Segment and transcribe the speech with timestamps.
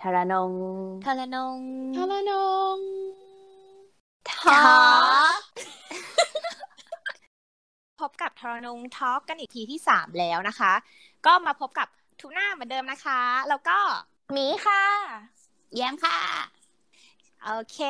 [0.00, 0.52] ทารนง
[1.04, 1.58] ทารนง
[1.96, 2.32] ทารน
[2.74, 2.76] ง
[4.30, 4.68] ทอ
[8.00, 10.72] พบกับทรนงทอล์กกันอีกทีที่สามแล้วนะคะ
[11.26, 11.88] ก็มาพบกับ
[12.20, 13.78] ทูน่าเหมือนเดิมนะคะ แล้วก็
[14.32, 14.82] หมีค่ะ
[15.76, 16.18] แย้มค่ะ
[17.44, 17.80] โอเค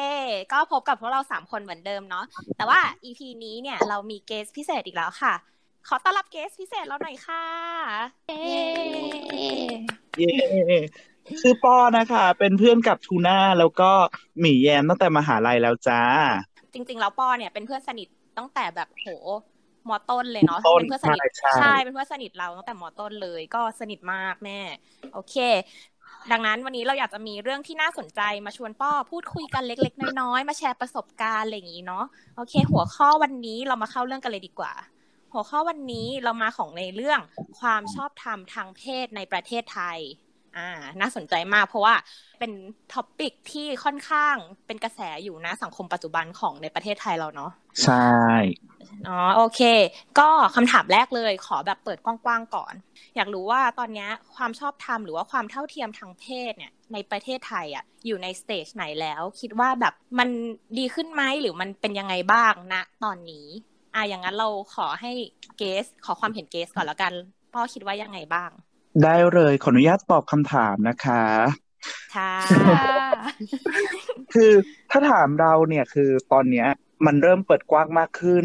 [0.52, 2.24] ก็พบกับพวกเราสามคนเหมือนเดิมเนาะ
[2.56, 5.34] แต่ว่า EP นี้เนี่ยเรามีเกสพิเศษอีกแล้วค่ะ
[5.88, 7.44] ขอต้อนรับเกสพิเศษเราหน่อยค่ะ
[8.28, 8.38] เย้
[10.18, 10.30] เย้
[11.40, 13.90] ชื่อป้อนะคะ เป็นเพื่อนกับทูน่าแล้วก็
[14.40, 16.02] หมีแยมตั้งแต่มหาลัยแล้วจ้า
[16.72, 19.06] จริง ๆ แล้วปอเนี่ยเป็นเพื่อนสนิทตั้งแต่แบบโห
[19.88, 24.60] มอต้นเลยเนาะต้นเป็นเพื่อนสนิทใช่ใช่เป็นเพื่อนสนิทเราตั้งแต่มอต้นเลยก็สนิทมากแม่
[25.14, 25.36] โอเค
[26.32, 32.04] ดังนั้นวันนี้เราอยากจะมีเรื่องที่น่าสนใจมาชวนป้อพูดคุยกันเล็ก ๆ น้อยๆมาแชร์ประสบการณ์อะไรอย่างนี้เนาะ
[32.36, 34.72] โอเค หัวข้อวันนี้เรามาเข้าเรื่องกันเลยดีกว่า
[35.32, 37.20] หัวข้อวันนี้เรามาของในเรื่อง
[37.60, 39.98] ความชอบธรรมทางเพศในประเทศไทย
[40.58, 40.64] อ่า
[41.00, 41.94] น่าสนใจมากเพราะว่า
[42.38, 42.52] เป็น
[42.92, 47.50] topic ที่ค่อนข้างเป็นกระแสอยู่นะสังคมปัจจุบันของในประเทศไทยเราเนาะ
[47.82, 47.94] ใช่
[49.06, 49.60] อ๋อโอเค
[50.18, 52.74] ก็คำถามแรกเลยขอแบบเปิดกว้างๆก่อน
[53.16, 60.28] อยากรู้ว่าตอนเนี้ยความชอบธรรมหรือว่าความเท่าเทียมทางเพศเนี่ย ในประเทศไทยอะ อยู่ใน stage ไหนแล้ว คิดว่าแบบมัน
[60.78, 63.46] ดีขึ้นไหมหรือมันเป็นยังไงบ้างณตอนนี้
[63.94, 65.12] อะอย่างนั้นเราขอให้
[65.56, 67.12] เกส ขอความเห็นเกสก่อนแล้วกัน
[67.52, 68.50] พ่อคิดว่ายังไงบ้าง
[69.04, 71.22] ได้เลยขออนุญาตตอบคำถามนะคะ
[72.16, 72.34] ค่ะ
[74.34, 74.52] คือ
[74.90, 76.68] ถ้าถามเราเนี่ยคือตอนเนี้ย
[77.06, 78.44] มันเริ่มเปิดกว้างมากขึ้น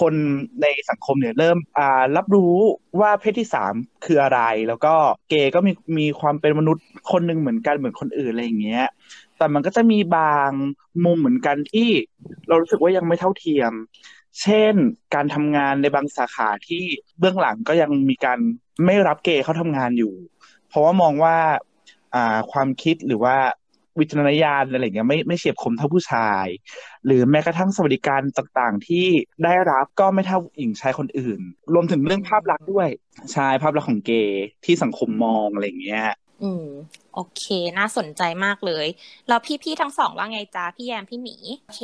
[0.00, 0.14] คน
[0.62, 2.54] ในสังคมเนี่ยเริ่มอ่ารับรู้
[3.00, 4.94] ว่าเพศที่สามคืออะไร แล้วก็
[5.28, 8.86] เกย์ก็มีมีความเป็นมนุษย์คนหนึ่งเหมือนกันเหมือนคนอื่นอะไรอย่างเงี้ย
[9.38, 10.50] แต่มันก็จะมีบาง
[11.04, 11.88] มุมเหมือนกันที่
[12.48, 13.72] เรารู้สึกว่ายังไม่เท่าเทียม
[14.42, 14.74] เช่น
[15.14, 16.82] การทำงานในบางสาขาที่
[17.18, 18.38] เบื้องหลังก็ยังมีการ
[18.84, 20.14] ไม่รับเกย์เข้าทำงานอยู่
[20.68, 21.36] เพราะว่ามองว่า
[22.14, 23.36] อ่าความคิดหรือว่า
[23.98, 26.46] วิจารณญาณอะไรอย่างเงี้ยไม่ไม่เฉียบคมเท่าผู้ชาย
[27.06, 29.06] หรือแม้กระทั่งสวัสดิการต่างๆ ที่
[29.44, 31.40] ได้รับก็ไม่เท่าหญิงชายคนอื่น
[31.74, 32.88] รวมถึงเรื่องภาพลักษณ์ด้วย
[33.32, 36.04] ใช่ภาพลักษณ์ของเกย์ที่สังคมมองอะไรอย่างเงี้ย
[36.42, 36.66] อืม
[37.14, 37.44] โอเค
[37.78, 38.86] น่าสนใจมากเลย
[39.28, 41.36] แล้วพี่ๆทั้งสองว่าไงจ๊ะพี่แยมพี่หมี
[41.66, 41.82] โอเค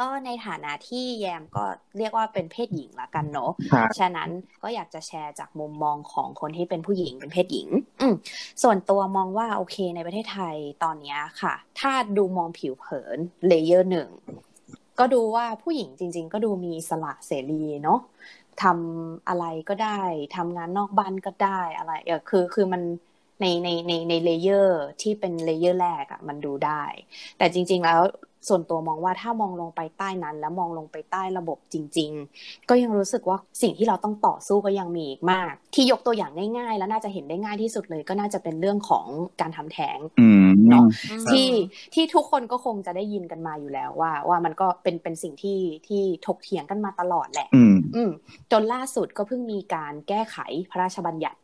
[0.00, 1.64] ก็ในฐานะที่แยมก็
[1.98, 4.28] เรียกว่าเป็นเพศหญิงละกันเนาะครับฉะนั้น
[4.62, 7.68] ก็อยากจะแชร์จากมุมมองของคนที่เป็นผู้หญิงเป็นเพศหญิง
[8.00, 8.14] อืม
[8.62, 14.08] ส่วนตัวมองว่าโอเค ในประเทศไทยตอนเนี้ยค่ะ ถ้าดูมองผิวเผิน layer หนึ่ง
[14.98, 18.00] ก็ดูว่าผู้หญิงจริง ๆ ก็ดูมีอิสระเสรีเนาะ
[18.62, 20.00] ทำอะไรก็ได้
[20.36, 22.82] ทำงานนอกบ้านก็ได้อะไรเออคือคือมัน
[23.40, 26.82] ในในในใน layer ที่เป็น layer แรกอะมันดูได้
[27.38, 28.00] แต่จริง ๆ แล้ว
[28.48, 39.06] ส่วนตัวมองว่าถ้ามองลงไปใต้นั้น แล้วมองลงไปใต้ระบบจริง ๆ ก็ยังรู้สึกว่าสิ่งที่เราต้องต่อสู้ก็ยังมีอีกมาก ที่ยกตัวอย่างง่ายๆ แล้วน่าจะเห็นได้ง่ายที่สุดเลย ก็น่าจะเป็นเรื่องของ
[39.40, 41.48] การทำแท้งอืมเนาะอืมที่
[41.94, 48.10] ที่ทุกคนก็คงจะได้ยินกันมาอยู่แล้วว่า ว่ามันก็เป็นเป็นสิ่งที่ที่ถกเถียงกันมาตลอดแหละ อืมอืม
[48.52, 50.36] จนล่าสุดก็เพิ่งมีการแก้ไข
[50.70, 51.43] พระราชบัญญัติฮะ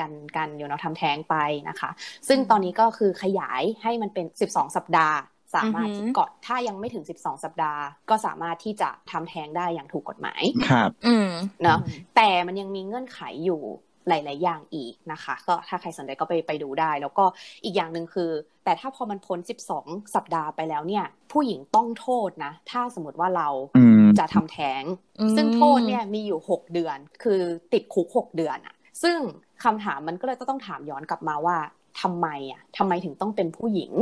[0.00, 1.36] การการอยู่เนาะทำแท้งไป
[1.68, 1.90] นะคะ
[2.28, 5.18] ซึ่งตอนนี้ก็คือขยายให้มันเป็น 12 สัปดาห์
[5.54, 11.30] สามารถอือหือก่อนถ้ายังไม่ถึง 12 สัปดาห์ ก็สามารถที่จะทำแท้งได้อย่างถูกกฎหมายครับอืม
[11.62, 11.78] เนาะ
[12.16, 13.62] แต่มันยังมีเงื่อนไขอยู่
[14.08, 17.24] หลาย ๆ อย่างอีกนะคะ ก็ถ้าใครสนใจก็ไปไปดูได้ แล้วก็
[17.64, 18.30] อีกอย่างหนึ่งคือ
[18.64, 19.38] แต่ถ้าพอมันพ้น
[19.76, 24.82] 12 สัปดาห์ไปแล้วเนี่ย ผู้หญิงต้องโทษนะ ถ้าสมมติว่าเราอืมจะทำแท้ง
[25.20, 27.40] อืมซึ่งโทษเนี่ยมีอยู่ 6 เดือน คือ
[27.72, 29.18] ติดคุก 6 เดือนอะ ซึ่ง
[29.64, 31.56] คำถามมันก็เลยต้องถามย้อนกลับมาว่า
[32.00, 33.92] ทำไมอะทำไมถึงต้องเป็นผู้หญิง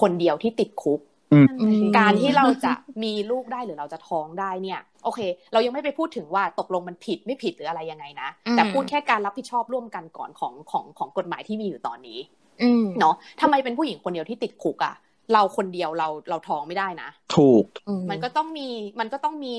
[0.00, 1.00] คนเดียวที่ติดคุก
[1.32, 2.72] อืมอืมการที่เราจะ
[3.02, 5.20] มีลูกได้หรือเราจะท้องได้เนี่ย โอเค
[5.52, 12.18] เรายังไม่ไปพูดถึงว่าตกลงมันผิดไม่ผิดหรืออะไรยังไงนะอืมแต่พูดแค่การรับผิดชอบร่วมกันก่อนของของของกฎหมายที่มีอยู่ตอนนี้
[12.62, 14.94] อืมเนาะทำไมเป็นผู้หญิงคนเดียวที่ติดคุกอะ
[15.32, 17.64] เราคนเดียวเราเราท้องไม่ได้นะ ถูก
[18.10, 18.68] มันก็ต้องมี
[19.00, 19.56] มันก็ต้องมี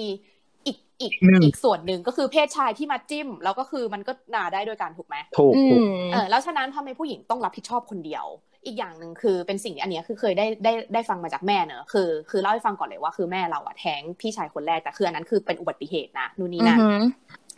[0.65, 8.25] อีกอีกหนึ่งอีกส่วนหนึ่งก็คือเพศชายที่มาจิ้ม แล้วก็คือมันก็นาได้ด้วยกันถูกไหมถูกอืถูกมเออแล้วฉะนั้นทำไมผู้หญิงต้องรับผิดชอบคนเดียว
[8.65, 17.03] อีกอย่างหนึ่งคือเป็นสิ่งที่อันเนี้ยคือเคยได้ได้ได้ฟังมาจากแม่เนอะคือคือเล่าให้ฟังก่อนเลยว่าคือแม่เราอะแท้งพี่ชายคนแรกแต่คืออันนั้นคือเป็นอุบัติเหตุนะนู่นนี่นั่นอือหือ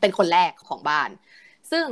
[0.01, 1.09] เป็นคนแรกของบ้าน
[1.71, 1.85] ซึ่ง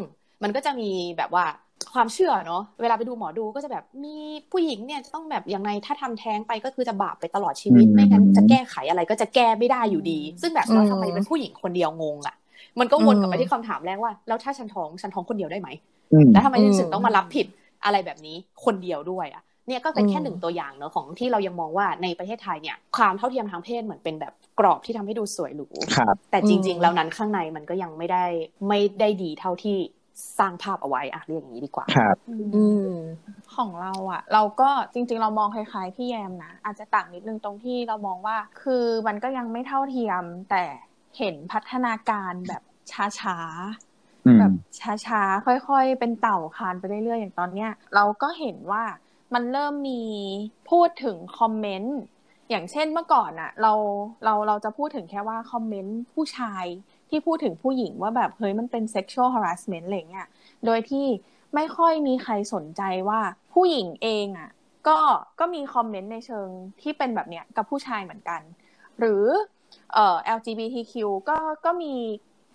[0.43, 1.45] มันก็จะมีแบบว่า
[1.93, 4.15] ความเชื่อเนาะเวลาไปดูหมอดูก็จะแบบมี
[4.51, 12.35] ผู้หญิงเนี่ยจะต้องแบบยังไงถ้าทำแท้งไปก็คือจะบาปไปตลอดชีวิตอืมไม่งั้นจะแก้ไขอะไรก็จะแก้ไม่ได้อยู่ดี ซึ่งแบบเราอืมทำไมเป็นผู้หญิงคนเดียวงงอะ่ะ
[12.79, 15.69] มันก็วนกลับไปอืมที่คำถามแรกว่าแล้วถ้าฉันท้องฉันท้องคนเดียวได้ไหม
[16.11, 17.47] อืมแล้วทำไมอืมถึงต้องมารับผิด
[17.85, 28.25] อะไรแบบนี้คนเดียวด้วยอะ่ะเนี่ยก็เป็นแค่อืมหนึ่งตัวอย่างเนอะของที่เรายังมองว่าในประเทศไทยเนี่ยความเท่าเทียมทางเพศเหมือนเป็นแบบกรอบที่ทำให้ดูสวยหรูครับแต่จริงอืๆมแล้วนั้นข้างในมันก็ยังไม่ได้
[28.67, 29.77] ไม่ได้ดีเท่าที่
[30.39, 32.35] สร้างภาพเอาไว้อะเรียกอย่างนี้ดีกว่าครับอื
[32.87, 32.89] ม
[33.55, 40.63] ของเราอะเราก็จริง ๆ เรามองคล้ายๆพี่แยมนะอาจจะต่างนิดนึงตรงที่เรามองว่า คือมันก็ยังไม่เท่าเทียม แต่
[41.17, 42.61] เห็นพัฒนาการแบบ
[43.19, 44.51] ช้าๆอืมแบบ
[45.07, 48.83] ช้าๆค่อยๆ เป็นเต่าคานไปเรื่อยๆอย่างตอนเนี้ย เราก็เห็นว่า
[49.33, 50.01] มันเริ่มมี
[50.69, 51.97] พูดถึงคอมเมนต์
[52.49, 53.73] อย่างเช่นเมื่อก่อนอะเรา
[54.23, 56.65] เราเราจะพูดถึงแค่ว่าคอมเมนต์ผู้ชาย
[57.13, 60.27] ที่พูดถึงผู้หญิงว่าแบบเฮ้ยมันเป็น sexual harassment อะไรเงี้ย
[60.65, 61.05] โดยที่
[61.55, 63.19] ไม่ค่อยมีใครสนใจว่า
[63.53, 64.49] ผู้หญิงเองอะ
[64.87, 64.97] ก็
[65.39, 66.47] ก็มีคอมเมนต์ในเชิง
[66.81, 68.41] ที่เป็นแบบเนี้ยกับผู้ชายเหมือนกัน
[68.99, 69.25] หรือ
[69.93, 70.93] เอ่อ LGBTQ
[71.29, 71.93] ก็ก็มี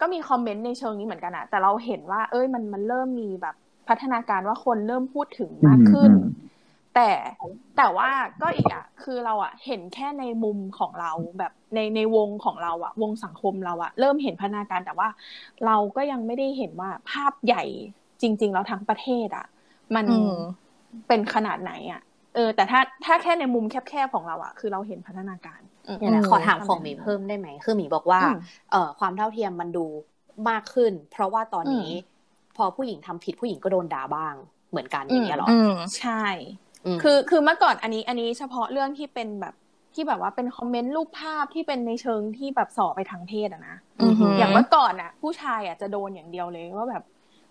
[0.01, 3.55] ก็มีคอมเมนต์ในเชิงนี้เหมือนกันอะแต่เราเห็นว่า เอ้ยมันมันเริ่มมีแบบ
[3.89, 6.13] พัฒนาการว่าคนเริ่มพูดถึงมากขึ้น
[6.99, 7.09] แต่
[7.77, 8.11] แต่ว่า
[8.43, 15.09] ก็อีกอะคือเราอะเห็นแค่ในมุมของเราแบบในในวงของเราอะ วงสังคมเราอะเริ่มเห็นพัฒนาการแต่ว่า
[15.67, 17.63] เราก็ยังไม่ได้เห็นว่าภาพใหญ่
[18.23, 19.47] จริง ๆ แล้วทั้งประเทศอะ
[19.95, 20.69] มันอืม
[21.09, 22.01] เป็นขนาดไหนอะ
[22.35, 28.37] เออ แต่ถ้าถ้าแค่ในมุมแคบๆของเราอะคือเราเห็นพัฒนาการอืมเนี่ยนะอืมขอถามของหมีเพิ่มได้ไหมคือหมีบอกว่าอืม
[28.71, 29.87] เอ่อความเท่าเทียมมันดู
[30.49, 32.19] มากขึ้น เพราะว่าตอนนี้อืม
[32.57, 34.35] พอผู้หญิงทำผิดผู้หญิงก็โดนด่าบ้าง
[34.71, 35.69] เหมือนกันอย่างเงี้ยเหรออืม
[35.99, 36.68] ใช่ม
[37.03, 39.55] คือคือเมื่อก่อนอันนี้อันนี้เฉพาะเรื่องที่เป็นแบบ
[39.95, 47.03] ที่แบบว่าเป็นคอมเมนต์รูปภาพที่เป็นในเชิงที่แบบส่อไปทางเพศอะนะอือหืออย่างเมื่อก่อนอะผู้ชายอะจะโดนอย่างเดียวเลยว่าแบบ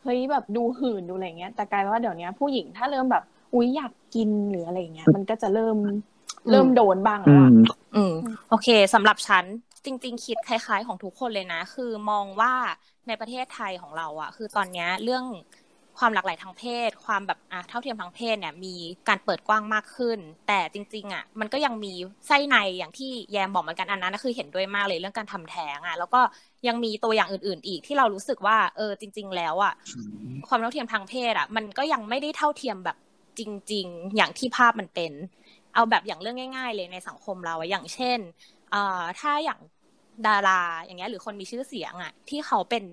[0.03, 3.23] เฮ้ยแบบดูหื่นดูอะไรเงี้ย แต่กลายเป็นว่าเดี๋ยวนี้ผู้หญิงถ้าเริ่มแบบ
[3.53, 5.77] อุ๊ยอยากกินหรืออะไรเงี้ย มันก็จะเริ่ม
[6.49, 7.53] เริ่มโดนบ้างอืแล้วอะม
[7.95, 8.13] อืม
[8.49, 9.45] โอเคสำหรับฉัน
[9.85, 12.53] จริง ๆ คิดคล้าย ๆ ของทุกคนเลยนะ คือมองว่า
[13.07, 15.23] ในประเทศไทยของเราอะคือตอนเนี้ยเรื่อง
[15.99, 18.75] ความหลากหลายทางเพศ ความแบบอะเท่าเทียมทางเพศเนี่ยมี
[19.07, 21.93] การเปิดกว้างมากขึ้น แต่จริงๆอะมันก็ยังมี
[22.27, 26.21] ไส้ในอย่างที่แยมบอกเหมือนกันอันนั้นนะคือเห็นด้วยมากเลยเรื่องการทำแท้งอะแล้วก็
[26.67, 29.73] ยังมีตัวอย่างอื่น ๆ อีกที่เรารู้สึกว่าเออจริง ๆ แล้วอะ
[30.47, 32.97] ความเท่าเทียมทางเพศอะมันก็ยังไม่ได้เท่าเทียมแบบ
[33.39, 33.41] จ
[33.71, 35.11] ริง ๆ อย่างที่ภาพมันเป็น
[35.73, 38.19] เอาแบบอย่างเรื่องง่าย ๆ เลยในสังคมเราอะอย่างเช่น
[38.71, 39.59] เอ่อถ้าอย่าง
[40.27, 42.83] ดาราอย่างเงี้ยหรือคนมีชื่อเสียงอะที่เขาเป็น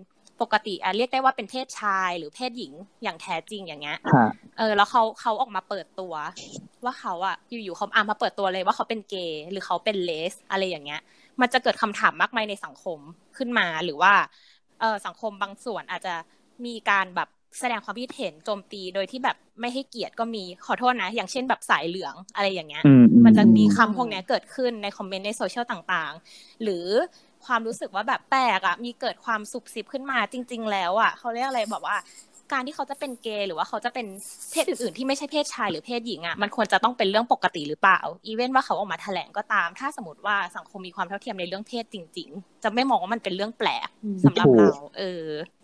[0.41, 2.73] ปกติอะเรียกได้ว่าเป็นเพศชายหรือเพศหญิง
[3.03, 4.29] อย่างแท้จริงอย่างเงี้ยฮะ
[4.59, 6.15] เออ แล้วเขาเขาออกมาเปิดตัว
[6.85, 11.01] ว่าเขาอะอยู่ๆเขาอะมาเปิดตัวเลยว่าเขาเป็นเกย์หรือเขาเป็นเลส อะไรอย่างเงี้ย
[11.41, 12.99] มันจะเกิดคำถามมากมายในสังคม
[13.37, 14.13] ขึ้นมาหรือว่า
[14.81, 16.15] เออสังคมบางส่วนอาจจะ
[16.67, 17.29] มีการแบบ
[17.61, 26.87] แสดงความคิดเห็นโจมตีโดยที่แบบไม่ให้เกียรติก็มีขอโทษนะ อย่างเช่นแบบสายเหลืองอะไรอย่างเงี้ยอืมอืมันจะมีคำพวกเนี้ยเกิดขึ้นในคอมเมนต์ในโซเชียลต่างๆ หรือ
[27.47, 31.97] ความรู้สึกว่าแบบแปลกอะมีเกิดความสุบซิบขึ้นมาจริง ๆ แล้วอะเขาเรียกอะไรแบบว่า
[32.53, 34.07] การที่เขาจะเป็นเกย์หรือว่าเขาจะเป็น
[34.51, 45.25] เพศอื่นๆ ที่ไม่ใช่เพศชายหรือเพศหญิงอะมันควรจะต้องเป็นเรื่องปกติหรือเปล่า อีเวนว่าเขาออกมาแถลงก็ตาม ถ้าสมมติว่าสังคมมีความเท่าเทียมในเรื่องเพศจริง ๆ จะไม่มองว่ามันเป็นเรื่องแปลกอืมสำหรับเรา เออ
[45.63, 45.64] อ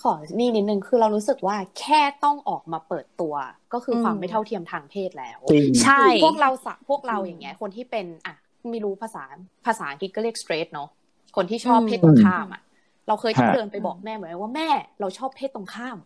[0.00, 3.34] ขอนี่นิดนึงคือเรารู้สึกว่าแค่ต้องออกมาเปิดตัว
[3.72, 8.34] ก็คืออมความไม่เท่าเทียมทางเพศแล้วจริงใช่พวกเราสะพวกเราอย่างเงี้ย คนที่เป็นอะ
[8.70, 9.24] ไม่รู้ภาษา
[9.66, 10.88] ภาษาอังกฤษก็เรียก straight เนาะ
[11.36, 12.62] คนที่ชอบอืมเพศตรงข้ามอะ
[13.08, 14.68] เราเคยต้องฮะเดินไปบอกแม่เหมือนกันว่าแม่
[15.00, 15.96] เราชอบเพศตรงข้าม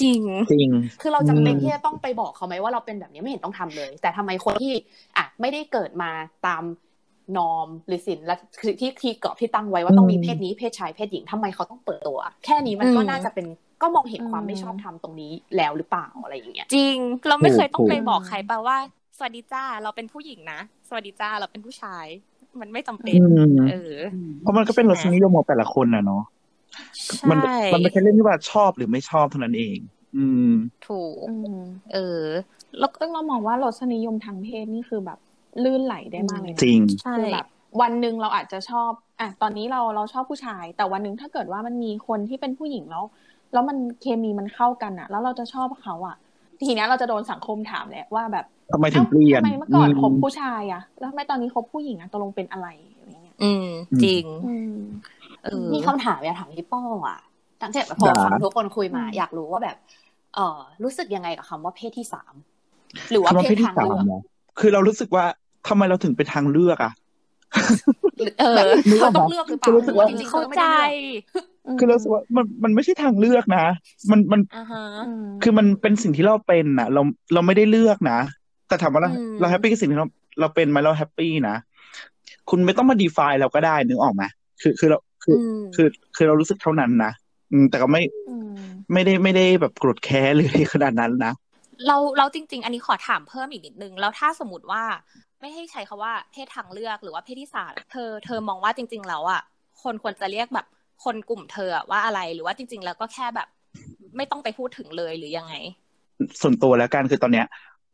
[0.00, 0.70] จริงจริง
[1.00, 4.72] คือเราจำเป็นอืมที่จะต้องไปบอกเขาไหมว่าเราเป็นแบบนี้ไม่เห็นต้องทำเลย แต่ทำไมคนที่
[5.16, 6.10] อะไม่ได้เกิดมา
[6.46, 6.62] ตาม
[7.36, 13.46] นอมหรือศิลและคือที่ที่เกาะที่ตั้งไว้ว่าต้องมีเพศนี้เพศชายเพศหญิงทำไมเขาต้องเปิดตัว แค่นี้มันก็อืมน่าจะเป็น
[13.82, 16.96] ก็มองเห็นความอืมไม่ชอบธรรมตรงนี้แล้วหรือเปล่าอะไรอย่างเงี้ยจริง
[17.28, 18.76] เราไม่เคยต้องถูกไปบอกใครป่าว่า
[19.18, 22.06] สวัสดีจ้าเราเป็นผู้หญิงนะสวัสดีจ้าเราเป็นผู้ชาย
[22.60, 23.94] มันไม่จำเป็นอืมเออ
[24.40, 26.22] เพราะมันก็เป็นรสนิยมของแต่ละคนนะเนาะ
[27.16, 27.38] ใช่มัน
[27.72, 29.78] มันไม่ใช่เรื่องที่ว่าชอบหรือไม่ชอบเท่านั้นเอง
[30.16, 30.52] อืม
[30.88, 31.60] ถูกอืม
[31.92, 32.22] เออ
[32.78, 35.18] แล้วซึ่งเรามองว่ารสนิยมทางเพศนี่คือแบบ
[35.64, 37.46] ลื่นไหลได้มากเลยนะจริงใช่คือแบบ
[37.80, 43.04] วันหนึ่งเราอาจจะชอบอะตอนนี้เราเราชอบผู้ชาย แต่วันหนึ่งถ้าเกิดว่ามันมีคนที่เป็นผู้หญิงแล้ว
[43.52, 46.16] แล้วมันเคมีมันเข้ากันอะแล้วเราจะชอบเขาอะ
[46.66, 53.66] ทีเนี้ยเราจะโดนสังคมถามแหละว่าแบบทำไมถึงเปลี่ยนทำไมเมื่อก่อนอืมคบผู้ชายอะแล้วทำไมตอนนี้คบผู้หญิงอะตกลงเป็นอะไรอะไรเงี้ย อืม
[54.02, 54.72] จริงอืม
[55.44, 57.18] เออมีคำถามอยากถามพี่ป้ออะ
[57.60, 59.76] ตั้งแต่พอด่าฟังทุกคนคุยมาอืมอยากรู้ว่าแบบ
[60.34, 62.34] เออรู้สึกยังไงกับคำว่าเพศที่สาม
[63.10, 64.22] หรือว่าคำว่าเพเพศศที่ทางสาเลืมอกเนาะ
[64.58, 65.24] คือเรารู้สึกว่า
[65.68, 66.92] ทำไมเราถึงเป็นทางเลือกอะ
[68.40, 73.64] เออแบบนึกออกปะ เขาต้องเลือกหรือเปล่าคือรู้สึกว่าจริงๆเข้าใจ เขาไม่ได้เลือกคือเรารู้สึกว่ามันมันไม่ใช่ทางเลือกนะ
[74.10, 77.02] มันมันอ่าฮะอืมคือมันเป็นสิ่งที่เราเป็นน่ะ เรา
[77.34, 78.18] เราไม่ได้เลือกนะ
[78.68, 80.06] แต่ถามว่าเราอืมเรา happy กับสิ่งที่เรา
[80.40, 81.56] เราเป็นไหมเรา happy นะ
[82.50, 84.22] คุณไม่ต้องมา define เราก็ได้นึกออกไหม
[84.62, 87.12] คือคือเราคืออืมคือคือเรารู้สึกเท่านั้นนะ
[87.52, 88.54] อืมแต่ก็ไม่อืม
[88.92, 91.32] ไม่ได้ไม่ได้แบบโกรธแค้นหรืออะไรขนาดนั้นนะ
[91.86, 94.82] เราเราจริง ๆ อันนี้ขอถามเพิ่มอีกนิดนึง แล้วถ้าสมมติว่า
[95.40, 99.40] ไม่ให้ใช้คาว่าเพศทางเลือกหรือว่าเพศที่สามเธอเธอมองว่าจริง ๆ แล้วอะ
[99.82, 100.66] คนควรจะเรียกแบบ
[101.04, 103.48] คนกลุ่มเธออะว่าอะไรหรือว่าจริง ๆ แล้วก็แค่แบบ
[104.16, 105.54] ไม่ต้องไปพูดถึงเลยหรือยังไง
[106.40, 107.46] ส่วนตัวแล้วกันคือตอนเนี้ย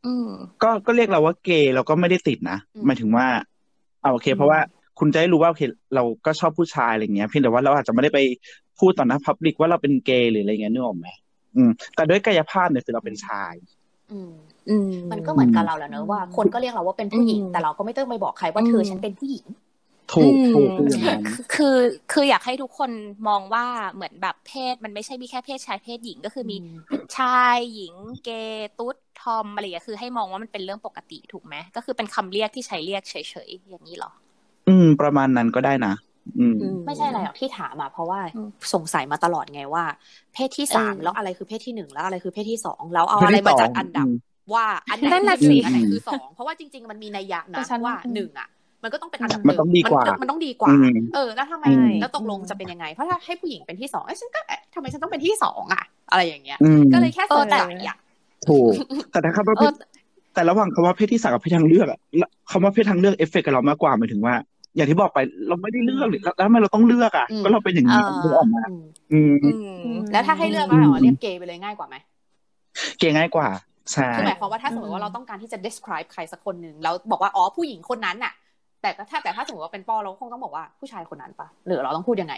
[0.05, 0.29] อืม
[0.63, 3.27] ก็ก็เรียกเราว่าเกย์เราก็ไม่ได้ติดนะอืมหมายถึงว่า
[4.01, 4.59] เอาโอเค เพราะว่า
[4.99, 5.61] คุณจะได้รู้ว่าโอเค
[5.95, 8.19] เราก็ชอบผู้ชายอะไรเงี้ยเพียงแต่ว่าเราอาจจะไม่ได้ไป
[8.79, 11.07] พูดต่อหน้าพับลิกว่าเราเป็นเกย์หรืออะไรเงี้ยนึกออกไหม
[11.55, 13.53] อืมแต่ด้วยกายภาพเนี่ยคือเราเป็นชาย
[14.11, 19.45] อืมอื มมันก็เหมือนกับเราแหละเนอะว่าคนก็เรียกเราว่าเป็นผู้หญิงอืมแต่เราก็ไม่ต้องไปบอกใครว่าเธอฉันเป็นผู้หญิง
[20.13, 21.77] ถูกอืมถูกคืออย่างนั้นคือ
[22.11, 22.91] คืออยากให้ทุกคน
[23.27, 33.15] มองว่าเหมือนแบบเพศ มันไม่ใช่มีแค่เพศชายเพศหญิงก็คือมีอืมชายหญิง เกย์ตุ๊ดทอมอะไรอย่างเงี้ยคือให้มองว่ามันเป็นเรื่องปกติถูกไหมก็คือเป็นคำเรียกที่ใช้เรียกเฉ
[33.47, 34.11] ยๆอย่างนี้เหรอ
[34.67, 35.93] อืม ประมาณนั้นก็ได้นะ
[36.37, 36.55] อืม
[36.85, 39.83] ไม่ใช่อะไรหรอกที่ถามอะเพราะว่าอืมสงสัยมาตลอดไงว่า
[40.33, 44.11] เพศที่สามเออแล้วอะไรคือเพศที่หนึ่งแล้วอะไรคือเพศที่สองแล้วเอาเพศอะไรที่มาสองจัดอันดับอืม
[44.53, 48.47] ว่าอันไหนนั่นคือน่ะหนึ่งสิอันไหนคือสองเพราะว่าจริง ๆ มันมีนัยยะนะแต่ฉันว่าอืมหนึ่งอะ
[48.83, 57.97] มันก็ต้องเป็นอันดับมันต้องดีกว่านมันต้องดีกว่าอืมเออ แล้วทำไมอืมแล้วตกลงจะเป็นยังไง เพราะถ้าให้ผู้หญิงเป็นที่สองเอ้ยฉันก็เอ๊ะทำไมฉันต้องเป็นที่สองอะ อะไรอย่างเงี้ยอืมก็เลยแค่สงเออสัยอะ
[58.47, 58.71] ถูก
[59.11, 59.73] แต่ถ้าคำว่าเอเพอศ
[60.33, 61.99] แต่ระหว่างคำว่าเพศที่สามกับเพศทางเลือกอะ
[62.51, 64.33] คำว่าเพศทางเลือกเอฟเฟกต์กับเรามากกว่าหมายถึงว่า
[64.75, 68.63] อย่างที่บอกไปเราไม่ได้เลือกนี่แล้วแล้วทำไมเราต้องเลือกอะอืมก็เราเป็นอย่างนี้เออนึกออกมา
[69.11, 71.95] อืมอืมอืมแล้วถ้าให้เลือกก็เหรอเรียกเกย์ไปเลยง่ายกว่าไหม
[72.99, 73.74] เกย์ง่ายกว่าใช่
[74.15, 78.33] คือหมายความว่าถ้าสมมติว่าเราต้องการที่จะ describe ใครสักคนหนึ่งแล้วบอกว่าอ๋อผู้หญิงคนนั้นน่ะ
[78.81, 82.35] แต่ถ้าแต่ถ้าสมมติว่าเป็นปอเราก็คงต้องบอกว่าผู้ชายคนนั้นปะหรือเราต้องพูดยังไง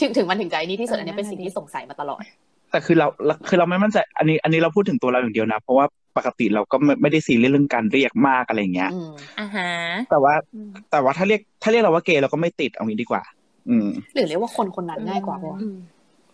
[0.00, 2.22] ถึงถึงมันถึงใจนี้ที่สุดเอออันนี้เป็นนั่นสิ่งน่ะดิที่สงสัยมาตลอด
[2.70, 3.06] แต่คือเรา
[3.48, 5.86] คือเราไม่มั่นใจอันนี้ อันนี้เราพูดถึงตัวเราอย่างเดียวนะ เพราะว่า
[6.16, 9.70] ปกติเราก็ไม่ไม่ได้ซีเรียสเรื่องการเรียกมากอะไรอย่างเงี้ยอืมอ่าฮะ
[10.10, 13.22] แต่ว่าอืมแต่ว่าถ้าเรียกถ้าเรียกเราว่าเกย์เราก็ไม่ติดเอางี้ดีกว่า
[13.68, 15.78] อืมหรือเรียกว่าคนคนนั้นง่ายกว่าปะวะอืม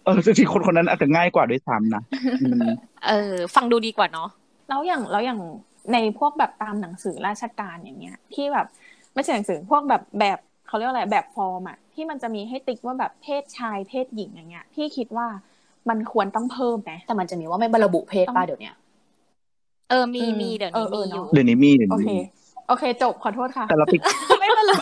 [0.04, 2.02] เออจริงๆคนคนนั้นอาจจะง่ายกว่าด้วยซ้ำนะ
[2.42, 2.68] อืม
[3.06, 4.28] เออ ฟังดูดีกว่าเนาะ
[4.70, 5.40] แล้วอย่างแล้วอย่าง
[5.92, 8.66] ในพวกแบบตามหนังสือราชการอย่างเงี้ย ที่แบบ
[9.14, 15.26] ไม่ใช่หนังสือพวกแบบแบบเขาเรียกว่าอะไรแบบฟอร์มอะที่มันจะมีให้ติ๊กว่าแบบเพศชายเพศหญิงอย่างเงี้ยพี่คิดว่า
[15.88, 18.74] มันควรต้องเพิ่มไหมแต่มันจะมีว่าไม่บระบุเพศป้าเดี๋ยวเนี้ย
[19.88, 22.20] เออมีอืมมีเดี๋ยวเอนี้อเอมีออยู่เนาะเดี๋ยวนี้มีเดี๋ยวโอนี้เคมี
[22.66, 24.02] โอเค จบขอโทษค่ะแต่เราติ๊ก
[24.40, 24.72] ไม่เป็นไร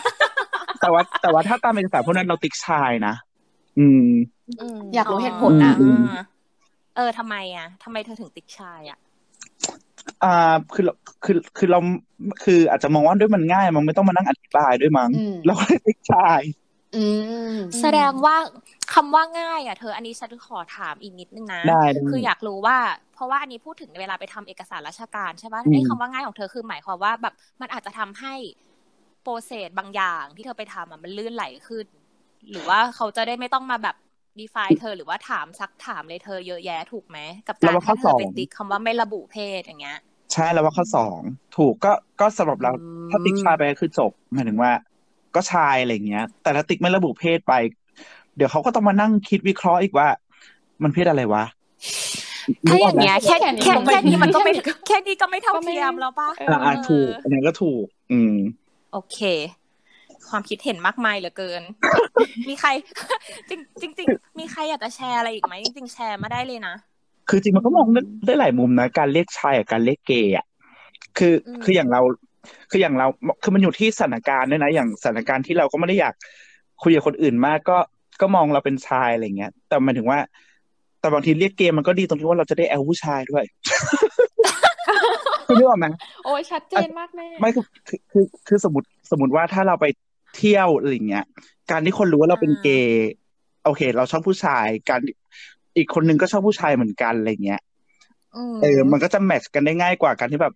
[0.81, 3.13] แต่ว่า แต่ว่าถ้าตามเอกสารพวกนั้นเราติ๊กชายนะ
[3.79, 4.09] อืม
[4.75, 6.01] มอยากรู้เหตุผลนะอืม
[6.95, 8.99] เออทำไมอะทำไมเธอถึงติ๊กชายอะ
[10.23, 10.93] อ่าคือเรา
[11.23, 11.79] คือคือเรา
[12.43, 16.41] คืออาจจะมองว่าด้วยมันง่าย มันไม่ต้องมานั่งอธิบายด้วยมั้งอืมเราก็เลยติ๊กชาย
[16.95, 17.05] อื
[17.53, 18.35] มแสดงว่า
[18.93, 22.77] คำว่าง่ายอะเธออันนี้ฉันขอถามอีกนิดนึงนะได้ได้คืออยากรู้ว่า
[23.13, 28.33] เพราะว่าอันนี้พูดถึงเวลาไปทำเอกสารราชการใช่ปะอืมไอ้คำว่าง่ายของเธอคือหมายความว่าแบบมันอาจจะทำให้
[29.23, 31.85] โปรเซสบางอย่างที่เธอไปทำอะมันลื่นไหลขึ้น
[32.51, 33.95] หรือว่าเขาจะได้ไม่ต้องมาแบบ
[34.41, 37.17] define เธอหรือว่าถามซักถามเลยเธอเยอะแยะถูกไหม
[37.47, 39.99] กับการเราว่าข้อถ้าเธอไปสองติ๊กคำว่าไม่ระบุเพศอย่างเงี้ย
[40.33, 41.19] ใช่แล้วว่าข้อสอง
[41.57, 42.71] ถูกก็ก็สำหรับเราอื
[43.05, 44.71] มถ้าติ๊กชายไปก็คือจบหมายถึงว่า
[45.35, 47.53] ก็ชายอะไรอย่างเงี้ย แต่ถ้าติ๊กไม่ระบุเพศไป
[48.35, 50.07] เดี๋ยวเขาก็ต้องมานั่งคิดวิเคราะห์อีกว่า
[50.83, 51.43] มันเพศอะไรวะ
[52.67, 54.51] ถ้าอย่างเงี้ยแค่แค่นี้แค่ก็ไม่แค่นี้มันก็ไม่
[54.87, 58.31] แค่นี้ก็ไม่เท่าก็ไม่เทียมแล้วปะเออ่าอ่าถูกอันนี้ก็ถูก อืม
[58.91, 59.17] โอเค
[60.31, 61.61] ความคิดเห็นมากมายเหลือเกิน
[62.49, 62.69] มีใคร
[63.49, 64.07] จริงจริงจริง
[64.39, 66.75] มีใครอยากจะแชร์อะไรอีกไหมจริงๆแชร์มาได้เลยนะ
[67.29, 70.45] คือจริงมันก็มองได้ได้หลายมุมนะ การเรียกชายกับการเรียกเกย์อะ
[71.17, 72.01] คืออมคืออย่างเรา
[72.71, 73.07] คืออย่างเรา
[73.43, 76.13] คือมันอยู่ที่สถานการณ์ด้วยนะ อย่างสถานการณ์ที่เราก็ไม่ได้อยาก
[76.83, 77.77] คุยกับคนอื่นมากก็
[78.21, 80.19] ก็มองเราเป็นชายอะไรเงี้ย แต่หมายถึงว่า
[80.99, 83.43] แต่บางทีเรียกเกย์มันก็ดีตรงที่ว่าเราจะได้แอลผู้ชายด้วย
[85.47, 85.87] คุณนึกออกไหม
[86.25, 89.85] โอ้ยชัดเจนมากแม่ไม่คือคือคือคือสมมติสมมติว่าถ้าเราไป
[90.35, 91.25] เที่ยวอะไรอย่างเงี้ย
[91.71, 93.09] การที่คนรู้ว่าเราเป็นอ่าเกย์
[93.65, 94.99] โอเค เราชอบผู้ชาย การ
[95.77, 97.61] อีกคนนึงก็ชอบผู้ชายเหมือนกันอะไรเงี้ย
[98.35, 100.53] อืมเออ มันก็จะแมทช์กันได้ง่ายกว่าการที่แบบ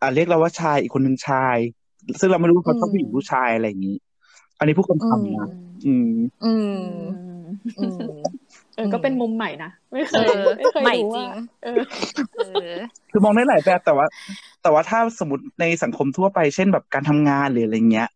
[0.00, 1.56] อ่าเรียกเราว่าชายอีกคนนึงชาย
[2.20, 3.96] ซึ่งเราไม่รู้ว่าเขาชอบผู้หญิงผู้ชายอะไรอย่างนี้
[4.58, 5.48] อันนี้ผู้คนทำนะ
[5.86, 6.10] อืม
[6.44, 6.80] อืม
[7.78, 8.22] อืมอืม
[8.76, 11.78] เออก็เป็นมุมใหม่นะไม่เคเอยอไม่เคยใหม่รู้จริว่างเออ
[12.36, 12.72] เออ
[13.10, 14.06] คือมองได้หลายแบบแต่ว่า
[14.62, 18.08] แต่ว่าถ้าสมมติในสังคมทั่วไปเช่นแบบการทำงานหรืออะไรเงี้ย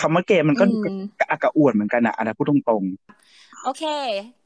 [0.00, 2.84] คำว่าเกย์มันก็ดูอืมกระอักกระอ่วนเหมือนกันอะอันนั้นพูดตรง
[3.62, 3.82] โอเค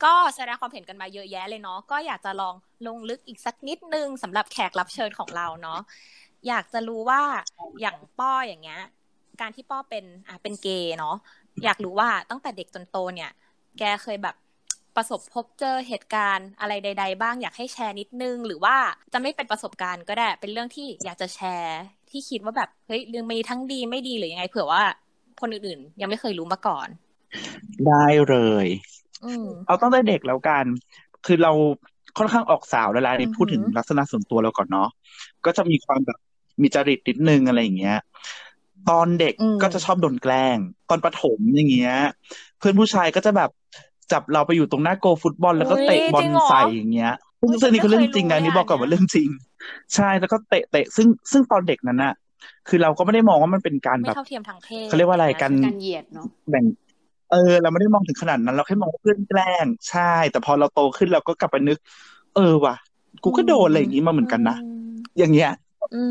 [0.05, 2.55] ก็แสดงความเห็นกันมาเยอะแยะเลยเนาะก็อยากจะลอง
[2.87, 5.81] ลงลึกอีกสักนิดนึงสำหรับแขกรับเชิญของเราเนาะ
[6.49, 7.23] อยากจะรู้ว่า
[7.81, 8.81] อย่างป้ออย่างเงี้ย
[9.41, 11.15] การที่ป้อเป็นอะเป็นเกย์เนาะ
[11.65, 13.31] อยากรู้ว่าตั้งแต่เด็กจนโตเนี่ย
[13.79, 14.35] แกเคยแบบ
[14.97, 18.77] ประสบพบเจอเหตุการณ์อะไรใด ๆ บ้างอยากให้แชร์นิดนึง หรือว่า
[19.13, 21.79] จะไม่เป็นประสบการณ์ก็ได้ เป็นเรื่องที่อยากจะแชร์
[22.11, 24.83] ที่คิดว่าแบบเฮ้ยเรื่องมีทั้งดีไม่ดีหรือยังไงเผื่อว่า
[25.41, 28.67] คนอื่นๆ ยังไม่เคยรู้มาก่อนๆได้เลย
[29.25, 30.65] อืมเอาตั้งแต่เด็กแล้วกัน
[31.27, 31.53] คือเรา
[32.19, 34.89] ค่อนข้างออกสาวแล้วล่ะนี่อือหือพูดถึงลักษณะส่วนตัวเราก่อนเนาะ
[35.45, 36.19] ก็จะมีความแบบ
[36.63, 37.99] มีจริตนิดนึงอะไรอย่างเงี้ย
[38.91, 40.57] ตอนเด็กอืมก็จะชอบโดนแกล้ง
[40.89, 41.95] ตอนประถมอย่างเงี้ย
[42.59, 43.51] เพื่อนผู้ชายก็จะแบบ
[44.13, 47.13] จับเราไปอยู่ตรงหน้าโกฟุตบอลแล้วก็เตะบอลใส่อย่างเงี้ย
[47.61, 49.29] ซึ่งอันนี้คือเรื่องจริงนะอันนี้บอกก่อนว่าเรื่องจริง
[49.95, 52.15] ใช่แล้วก็เตะเตะซึ่งซึ่งตอนเด็กนั้นน่ะ
[52.69, 56.65] คือเราก็ไม่ได้มองว่ามันเป็นการไม่แบบเท่าเทียมทางเพศเขาเรียกว่าอะไรกันการเหยียดเนาะแบ่ง
[57.33, 61.79] เออ เราไม่ได้มองถึงขนาดนั้น เราแค่มองว่าเพื่อนแกล้งใช่ แต่พอเราโตขึ้นเราก็กลับไปนึก
[62.37, 62.75] เออว่ะ
[63.25, 64.57] กูก็โดนอะไรอย่างนี้มาเหมือนกันนะ
[65.19, 65.53] อย่างเงี้ย
[65.95, 66.05] อื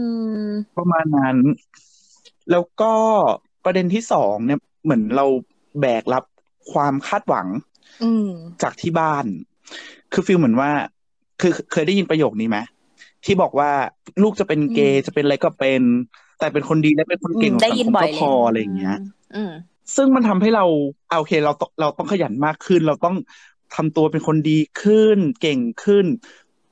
[0.47, 1.37] มประมาณนั้น
[2.51, 2.93] แล้วก็
[3.65, 5.25] ประเด็นที่สองเนี่ยเหมือนเรา
[5.79, 6.23] แบกรับ
[6.71, 7.47] ความคาดหวัง
[8.03, 8.29] อืม
[8.63, 9.25] จากที่บ้าน
[10.13, 10.69] คือฟีลเหมือนว่า
[11.41, 12.57] คือเคยได้ยินประโยคนี้ไหม
[13.27, 13.71] ที่บอกว่า
[14.23, 15.81] ลูกจะเป็นเกย์จะเป็นอะไรก็เป็น
[16.39, 18.97] แต่เป็นคนดีและเป็นคนเก่งของได้สังยินคมบ่อยก็เลยพออะไรอย่างเงี้ย
[19.35, 19.51] อืม
[19.95, 20.65] ซึ่งมันทำให้เรา
[21.09, 23.15] เอาโอเค เราต้องเราต้องขยันมากขึ้น เราต้อง
[23.75, 26.05] ทำตัวเป็นคนดีขึ้น เก่งขึ้น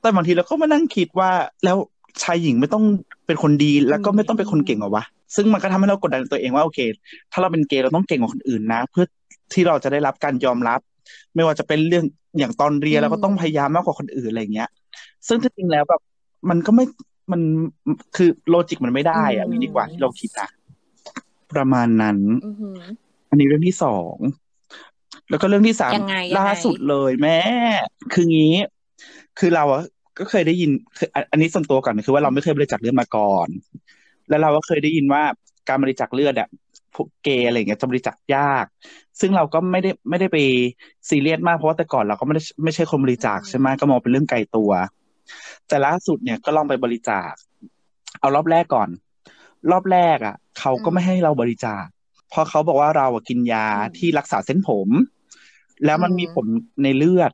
[0.00, 1.30] แต่บางทีเราก็มานั่งคิดว่า
[1.64, 1.76] แล้ว
[2.22, 2.84] ชายหญิงไม่ต้อง
[3.26, 6.78] เป็นคนดีแล้วก็ไม่ต้องเป็นคนเก่งเหรอวะซึ่งมันก็ทำให้เรากดดันตัวเองว่าโอเค
[7.32, 9.04] ถ้าเราเป็นเกย์เราต้องเก่งกว่าคนอื่นนะ เพื่อ
[9.52, 10.80] ที่เราจะได้รับการยอมรับ
[11.34, 12.04] ไม่ว่าจะเป็นเรื่อง
[12.38, 14.70] อย่างตอนเรียนเราก็ต้องพยายามมากกว่าคนอื่นอะไรเงี้ย
[15.28, 16.00] ซึ่งที่จริงแล้วแบบ
[16.50, 16.84] มันก็ไม่
[17.32, 17.40] มัน
[18.16, 20.48] คือโลจิกมันไม่ได้อะอืมนี่ดีกว่าที่เราคิดนะ
[21.52, 22.80] ประมาณนั้นอือหือ
[23.30, 24.16] อันนี้เรื่องที่สอง
[25.30, 27.38] แล้วก็เรื่องที่สามยังไงยังไงล่าสุดเลยแม่
[28.12, 28.54] คืองี้
[29.38, 29.82] คือเราอะ
[30.18, 33.48] ก็เคยได้ยินคืออันอันนี้ส่วนตัวก่อนคือว่าเราไม่เคยบริจาคเลือดมาก่อน
[34.28, 35.22] แล้วเราก็เคยได้ยินว่า
[35.68, 36.48] การบริจาคเลือดอะ
[36.94, 38.66] พวกเกย์อะไรอย่างเงี้ยจะบริจาคยาก
[39.20, 40.36] ซึ่งเราก็ไม่ได้ไม่ได้ไป
[41.08, 44.70] ซีเรียสมากเพราะว่าแต่ก่อนเราก็ไม่ได้ไม่ใช่คนบริจาคใช่ไหมก็มองเป็นเรื่องไกลตัว
[45.68, 47.32] แต่ล่าสุดเนี่ยก็ลองไปบริจาค
[48.20, 48.88] เอารอบแรกก่อน
[49.70, 51.84] รอบแรกอะเขาก็ไม่ให้เราบริจาค
[52.30, 54.88] เพราะเขาบอกว่าเราอะกินยาอืมที่รักษาเส้นผม
[55.84, 56.46] แล้วมันอืมมีผล
[56.82, 57.32] ในเลือด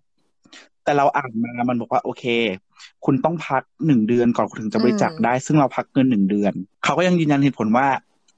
[0.85, 2.25] แต่เราอ่านมามันบอกว่าโอเค
[3.05, 6.53] คุณต้องพักหนึ่งเดือนก่อนคุณถึงจะบริจาคได้ ซึ่งเราพักเกินหนึ่งเดือน
[6.85, 7.87] เขาก็ยังยืนยันเหตุผลว่า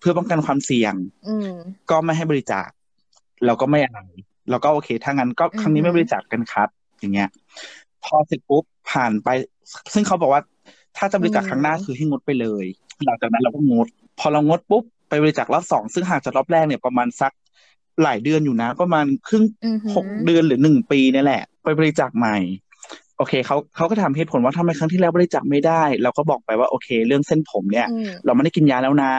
[0.00, 0.94] เพื่อป้องกันความเสี่ยง
[1.26, 1.50] อืม
[1.90, 2.68] ก็ไม่ให้บริจาค
[3.46, 4.00] เราก็ไม่อะไร
[4.50, 6.68] เราก็โอเคถ้างั้นก็อือฮึครั้งนี้ไม่บริจาคกันครับ
[7.00, 7.28] อย่างเงี้ย
[8.04, 9.28] พอเสร็จปุ๊บผ่านไป
[9.94, 10.42] ซึ่งเขาบอกว่า
[10.96, 12.64] ถ้าจะบริจาคครั้งหน้าคือให้งดไปเลย
[13.04, 13.86] หลังจากนั้นเราก็งด
[14.20, 17.32] พอเรางดปุ๊บไปบริจาครอบสองซึ่งห่างจากรอบแรกเนี่ยประมาณสัก
[18.02, 22.36] หลายเดือนอยู่นะ ประมาณครึ่งอือหือหกเดือนหรือหนึ่งปีเนี่ยแหละ ไปบริจาคใหม่
[23.18, 29.12] โอเคเขาเขาก็ถามเหตุผลว่าทำไมครั้งที่แล้วบริจาคไม่ได้ เราก็บอกไปว่าโอเค เรื่องเส้นผมเนี่ยอืมเราไม่ได้กินยาแล้วนะ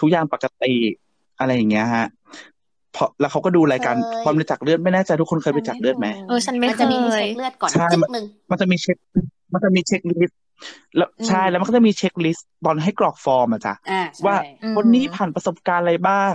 [0.00, 0.74] ทุกอย่างปกติ
[1.38, 2.06] อะไรอย่างเงี้ยฮะ
[2.55, 8.96] เพราะแล้วเขาก็ดูรายการเคยความบริจาคเลือดไม่แน่ใจทุกคนเคยบริจาคเลือดไหมเออฉันไม่มันจะมีให้เคยเช็คเลือดก่อนใช่จิ๊กหนึ่งมันจะมีเช็ค
[9.52, 10.38] มันจะมี checklist
[10.96, 16.32] แล้วอืมใช่แล้วมันก็จะมี checklist ตอนให้กรอกฟอร์มอะจ้ะอ่าใช่ว่าอืมคนนี้ผ่านประสบการณ์อะไรบ้าง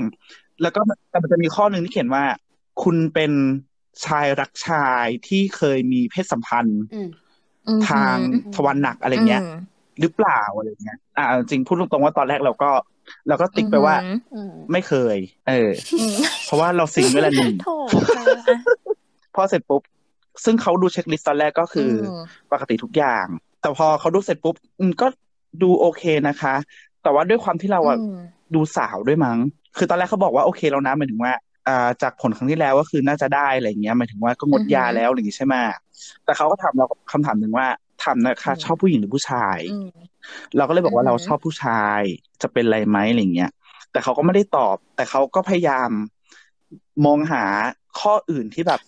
[0.61, 2.23] แล้วก็มันแต่มันจะมีข้อหนึ่งที่เขียนว่า
[2.83, 3.31] คุณเป็น
[4.05, 7.07] ชายรักชายที่เคยมีเพศสัมพันธ์อืม
[7.67, 8.15] อือหือทาง
[8.55, 9.45] ทวารหนักอะไรเงี้ยม
[10.01, 12.71] หรือเปล่าอะไรเงี้ยอ่าจริงพูดตรงๆว่าตอนแรกเราก็
[13.27, 17.69] เราก็ติ๊กไปว่าอือหืออืมไม่เคย เอออืมเพราะว่าเราสิงไว้ละหนึ่งโถ
[18.07, 18.57] เธออะ
[19.35, 19.81] พอเสร็จปุ๊บ
[20.43, 23.25] ซึ่งเขาดูเช็คลิสต์ตอนแรกก็คืออมปกติทุกอย่าง
[23.61, 25.07] แต่พอเขาดูเสร็จปุ๊บอืมก็
[25.61, 26.55] ดูโอเคนะคะ
[27.03, 28.17] แต่ว่าด้วยความที่เราอะอืม
[28.55, 29.37] ดูสาวด้วยมั้ง
[29.77, 31.33] คือตอนแรกเขาบอกว่าโอเคแล้วนะหมายถึงว่า
[31.67, 35.55] อ่าจากผลครั้งที่แล้วก็คือน่าจะได้อะไรอย่างเงี้ยหมายถึงว่าก็งดอือฮึยาแล้วอะไรอย่างงี้ใช่ไหม
[36.25, 37.67] แต่เขาก็ถามเราคำถามหนึ่งว่า
[38.01, 39.89] ถามนะคะอืมชอบผู้หญิงหรือผู้ชายอืม
[40.57, 42.01] เราก็เลยบอกว่าอือฮึเราชอบผู้ชาย
[42.41, 43.51] จะเป็นอะไรไหมอะไรเงี้ย
[43.91, 45.89] แต่เขาก็ไม่ได้ตอบ แต่เขาก็พยายาม
[47.05, 47.43] มองหา
[47.99, 48.81] ข้ออื่นที่แบบ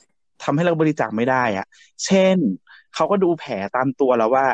[0.44, 1.66] ทำให้เราบริจาคไม่ได้อะ
[2.06, 2.36] เช่น
[2.96, 4.46] เขาก็ดูแผลตามตัวแล้วว่า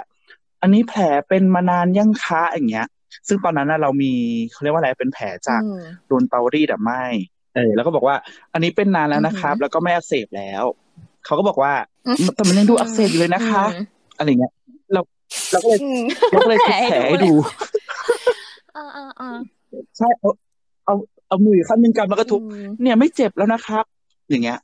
[0.61, 2.87] อันนี้แผลเป็นมานานยังคะอย่างเงี้ย
[3.27, 4.13] ซึ่งตอนนั้นน่ะเรามี
[4.51, 6.91] เขาเรียกว่าอะไรเป็นแผลจากอืมโดนเตารีดอะไหม
[7.55, 8.15] เออแล้วก็บอกว่า
[8.53, 10.63] อันนี้เป็นนานแล้วนะครับอือฮึแล้วก็ไม่อักเสบแล้ว
[11.25, 11.73] เขาก็บอกว่า
[12.35, 13.63] แต่มันยังดูอักเสบอยู่เลยนะคะ
[14.19, 14.53] อืมอะไรเงี้ย
[14.93, 15.01] เรา
[15.51, 16.01] เราก็เลยอืม
[16.31, 17.33] เราก็เลยคิดแผลให้ดู
[18.75, 19.37] อ่าอ่าอ่า
[19.97, 20.31] ใช่เอา
[20.85, 20.95] เอา
[21.27, 23.85] เอามืออีกข้างหนึงกำแล้วก็ทุบอืมเนี่ยไม่เจ็บแล้วนะครับ
[24.29, 24.59] อย่างเงี้ย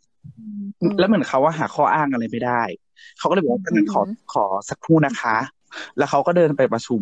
[0.81, 2.61] อืมแล้วเหมือนเขาว่าหาข้ออ้างอะไรไม่ได้
[3.19, 5.35] เขาก็เลยบอกว่าถ้างั้นขออืมขอสักครู่นะคะ
[5.97, 7.01] แล้วเขาก็เดินไปประชุม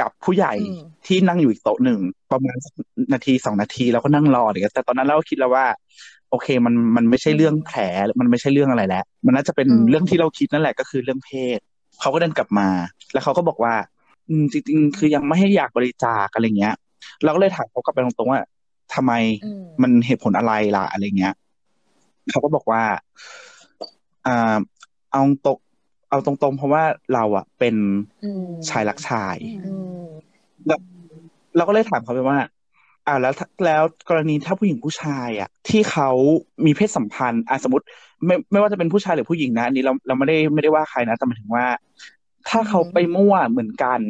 [0.00, 2.00] กับผู้ใหญ่อืมที่นั่งอยู่อีกโต๊ะหนึ่ง
[2.32, 2.74] ประมาณสัก
[3.12, 5.66] นาทีสองนาทีแล้วก็นั่งรออย่างเงี้ยแต่ตอนนั้นเราก็คิดแล้วว่า
[6.30, 7.78] โอเคมันมันไม่ใช่เรื่องแผล
[8.20, 11.58] มันไม่ใช่เรื่องอะไรแล้ว มันน่าจะเป็นอืมเรื่องที่เราคิดนั่นแหละก็คือเรื่องเพศ
[12.02, 12.68] เขาก็เดินกลับมา
[13.12, 13.74] แล้วเขาก็บอกว่า
[14.28, 16.74] อืมจริงๆ คือยังไม่ให้อยากบริจาคอะไรเงี้ย
[17.24, 18.40] เราก็เลยถามเขากลับไปตรงๆว่า
[18.94, 19.12] ทำไม
[19.44, 21.34] อืมมันเหตุผลอะไรล่ะอะไรเงี้ย
[22.30, 22.82] เขาก็บอกว่า
[24.26, 24.56] อ่า
[25.12, 25.56] เอาตรง
[26.10, 26.82] เอาตรงๆ เพราะว่า
[27.14, 27.74] เราอะเป็น
[28.24, 29.36] อืมชายรักชาย
[29.66, 30.04] อืม
[31.56, 32.38] เราก็เลยถามเขาไปว่า
[33.06, 36.10] อ่าแล้วถ้าแล้วกรณีถ้าผู้หญิงผู้ชายอะที่เขา
[36.64, 37.86] มีเพศสัมพันธ์อะสมมติ
[38.26, 41.66] ไม่ไม่ว่าจะเป็นผู้ชายหรือผู้หญิงนะอันนี้เราเราไม่ได้ไม่ได้ว่าใครนะแต่หมายถึงว่า
[42.48, 44.00] ถ้าเขาไปมั่วเหมือนกัน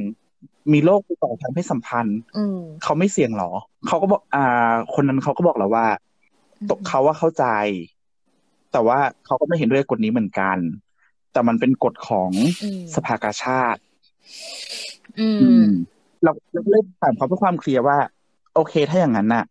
[0.72, 3.50] มีโรคติดต่อทางเพศสัมพันธ์อืมเขาไม่เสี่ยงหรอ
[3.86, 5.86] เขาก็บอก อ่า คนนั้นเขาก็บอกเราว่า
[6.70, 7.44] ตกเขาว่าเข้าใจ
[8.72, 10.58] แต่ว่าเขาก็ไม่เห็นด้วยกฎนี้เหมือนกัน
[11.32, 12.30] แต่มันเป็นกฎของ
[12.62, 13.80] อืมสภากาชาติ
[15.20, 15.66] อือืมม
[16.22, 17.98] เราเราก็เลยถามเขาเพื่อความเคลียร์ว่า
[18.54, 19.44] โอเคถ้าอย่างนั้นน่ะ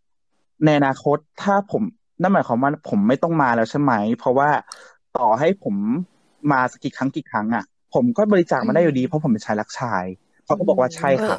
[0.65, 1.83] ในอนาคตถ้าผม
[2.21, 4.49] นั่นหมายความว่าผมไม่ต้องมาแล้วใช่ไหม เพราะว่า
[5.17, 5.75] ต่อให้ผม
[6.51, 10.03] มาสักกี่ครั้งกี่ครั้งอะ ผมก็บริจาคมาได้อยู่ดี เพราะผมเป็นชายรักชาย
[10.45, 11.37] เขาก็บอกว่าใช่ค่ะ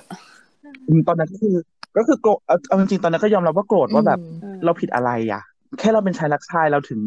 [0.89, 1.57] อืมตอนนั้นก็คือ
[1.97, 5.43] ก็คือโกรธเอาเอาจริงๆตอนนั้นก็ยอมรับว่าโกรธว่าแบบอืมเราผิดอะไรอะ
[5.79, 7.01] แค่เราเป็นชายรักชายเราถึง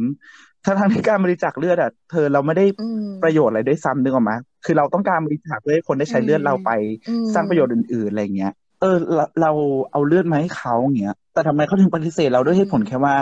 [0.66, 4.34] ทั้งทางที่การบริจาคเลือดอะเธอเราไม่ได้อืมประโยชน์อะไรด้วยซ้ำนึกออกไหม
[4.66, 6.70] คือเราต้องการบริจาคเพื่อให้คนได้ใช้เลือดเราไป
[7.10, 9.52] อืมสร้างประโยชน์อื่นๆอะไรเงี้ย เออเราเรา
[9.92, 13.16] เอาเลือดมาให้เขาอย่างเงี้ยแต่ทำไมเขาถึงปฏิเสธเราด้วยเหตุผลแค่ว่า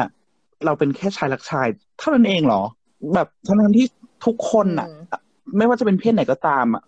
[0.65, 1.67] เราเป็นแค่ชายรักชาย
[1.99, 2.63] เท่านั้นเองเหรอ
[3.13, 3.85] แบบทั้งๆที่
[4.25, 4.87] ทุกคนอะ
[5.57, 6.83] ไม่ว่าจะเป็นเพศไหนก็ตามอะ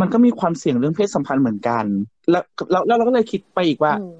[0.00, 1.84] มันก็มีความเสี่ยงเรื่องเพศสัมพันธ์เหมือนกัน
[2.30, 4.12] แล้วแล้วแล้วเราก็เลยคิดไปอีกว่าอืม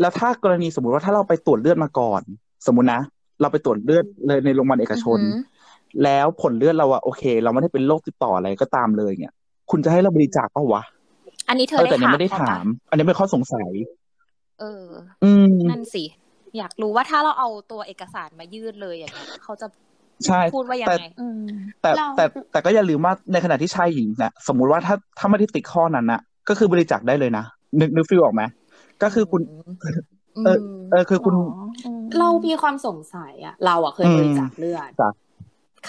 [0.00, 2.22] แล้วถ้ากรณีสมมติว่าถ้าเราไปตรวจเลือดมาก่อน
[2.66, 3.00] สมมุตินะ
[3.40, 5.44] เราไปตรวจเลือดเลยในโรงพยาบาลเอกชนอือหือ
[6.04, 9.34] แล้วผลเลือดเราอะโอเค เราไม่ได้เป็นโรคติดต่ออะไรก็ตามเลยเนี่ย
[9.70, 10.82] คุณจะให้เราบริจาคเปล่าวะ
[11.48, 13.70] อันนี้เธเอออแต่ได้เนี่ยถามไม่ได้เขปะถาม อันนี้เป็นข้อสงสัย
[14.60, 14.86] เออ
[15.24, 16.02] อืมนั่นสิ
[16.56, 19.66] อยากรู้ว่าถ้าเราเอาตัวเอกสารมายื่นเลยอย่างเงี้ยเขาจะ
[20.26, 21.42] ใช่พูดว่ายังไงอืม
[21.82, 27.44] แต่เราแต่แต่ก็อย่าลืมว่าในขณะที่ชายหญิงเนี่ยสมมุติว่าถ้าถ้าไม่ได้ติดข้อนั้นนะก็คือบริจาคได้เลยนะ
[27.80, 28.42] นึกนึกฟีลออกไหม
[29.02, 29.42] ก็คือคุณ
[30.44, 30.58] เออ
[30.90, 35.10] เออคือคุณอ๋ออืมเรามีความสงสัยอะเราอะเคยอืมบริจาคเลือดจ้ะ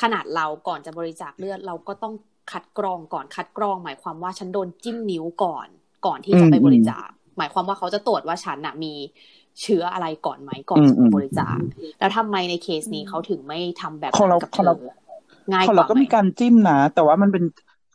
[0.01, 2.13] ขนาดเราก่อนจะบริจาคเลือด เราก็ต้อง
[2.51, 5.67] คัดกรองก่อนคัดกรอง หมายความว่าฉันโดนจิ้มนิ้วก่อน
[6.05, 8.93] ก่อนที่จะไปบริจาค หมายความว่าเขาจะตรวจว่าฉันอะมี
[9.61, 11.57] เชื้ออะไรก่อนไหมก่อนอืมจะอืไปมบริจาค
[11.99, 14.77] แล้วทำไมในเคสนี้เขาถึงไม่ทำแบบของเรานั้นกับของเราเธอ
[15.53, 17.43] ง่ายของกเราว่าก็ไหมมีการจิ้มนะ แต่ว่ามันเป็น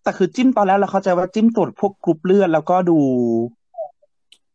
[0.02, 2.98] แต่คือจิ้มตอนแรกเราเข้าใจว่าจิ้มตรวจพวกกรุ๊ปเลือดแล้วก็ดู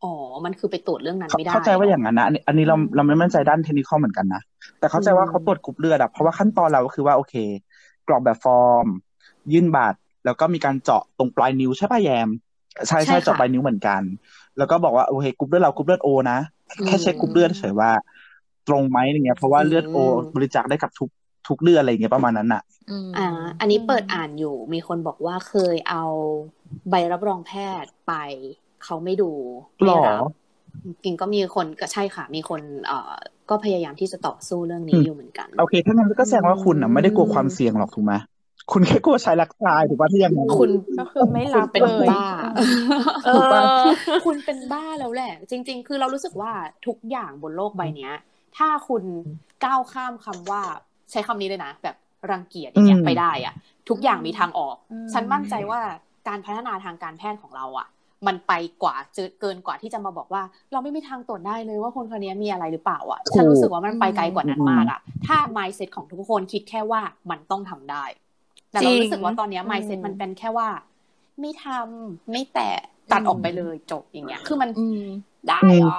[0.03, 0.13] อ๋อ
[0.45, 4.41] มันคือไปตรวจเรื่องนั้นเข้าไม่ได้ เข้าใจว่าอย่างนั้นนะ อันนี้อันนี้เราอืมเราไม่มั่นใจด้านเทคนิคเหมือนกันนะ
[4.79, 7.35] แต่เข้าใจว่าเขาตรวจกรุ๊ปเลือดอะเพราะว่าขั้นตอนเราก็คือว่าโอเค
[8.07, 8.87] กรอกแบบฟอร์ม
[9.53, 12.29] ยื่นบัตร แล้วก็มีการเจาะตรงปลายนิ้วใช่ป่ะแยม
[12.87, 14.01] ใช่ใช่เจาะปลายนิ้วเหมือนกัน
[14.57, 16.39] แล้วก็บอกว่าโอเคกรุ๊ปเลือดเรากรุ๊ปเลือดโอนะ
[16.85, 17.91] แค่เช็คกรุ๊ปเลือดเฉยว่า
[18.67, 19.97] ตรงไหมอย่างเงี้ย เพราะว่าเลือดโอ
[20.35, 21.09] บริจาคได้กับทุก
[21.47, 23.27] ทุกเลือดอะไรอย่างเงี้ยประมาณนั้นน่ะอืมอ่า
[23.59, 26.05] อันนี้เปิดอ่านอยู่ มีคนบอกว่าเคยเอา
[26.89, 27.51] ใบรับรองแพ
[27.83, 28.13] ทย์ไป
[28.83, 29.31] เขาไม่ดู
[29.83, 30.25] หรไม่อรับ
[30.85, 33.13] จริงก็มีคนก็ใช่ค่ะ มีคนเอ่อ
[33.49, 38.13] ก็พยายามที่จะต่อสู้เรื่องนี้อยู่เหมือนกัน โอเค ถ้างั้นก็แสดงว่าคุณอะไม่ได้กลัวความเสี่ยงหรอกถูกไหม
[38.71, 42.25] คุณแค่กลัวใช้รักษาถูกป่ะที่ยังไงคุณก็คือไม่คุรัณบเป็นเลยบ้า
[43.25, 46.51] เอถูกปะอคุณเป็นบ้าแล้วแหละ จริง ๆ คือเรารู้สึกว่า
[46.87, 48.13] ทุกอย่างบนโลกใบเนี้ย
[48.57, 49.03] ถ้าคุณ
[49.65, 50.61] ก้าวข้ามคำว่า
[51.11, 51.95] ใช้คำนี้เลยนะ แบบ
[52.31, 53.53] รังเกียจอย่างเงี้ยอืมไปได้อะ
[53.89, 55.81] ทุกอย่างมีทางออกอืมฉันมั่นใจว่า
[56.27, 57.87] การพัฒนาทางการแพทย์ของเราอะ
[58.27, 58.53] มันไป
[58.83, 68.03] กว่าเจอเกินกว่าที่จะมาบอกว่า เราไม่มีทางตรวจได้เลยว่าคนคนนี้มีอะไรหรือเปล่าอะฉันรู้สึกว่ามันไปไกลกว่านั้นมากอะถ้า mindset ของทุกคนคิดแค่ว่ามันต้องทำได้
[68.71, 70.69] แต่เราจริงรู้สึกว่าตอนเนี้ย mindset อืมมันเป็นแค่ว่า
[71.41, 72.71] ไม่ทำไม่แตะ
[73.11, 74.99] ตัดออกไปเลยจบอย่างเงี้ย คือมันอืม
[75.49, 75.97] ได้เหรอ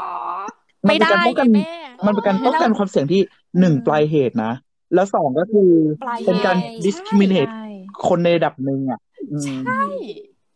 [0.86, 1.70] ไม่ได้นเป็นการป้องกันไงแม่
[2.06, 3.20] มันเป็นการป้องกันความเสี่ยงที่
[3.60, 4.52] หนึ่งปลายเหตุนะ
[4.94, 6.56] แล้วสองก็คือปลายเหตุเป็นการ
[6.86, 7.60] ใช่ discriminate ใช่
[8.08, 9.00] คนในระดับหนึ่งอะ
[9.32, 9.82] อืมใช่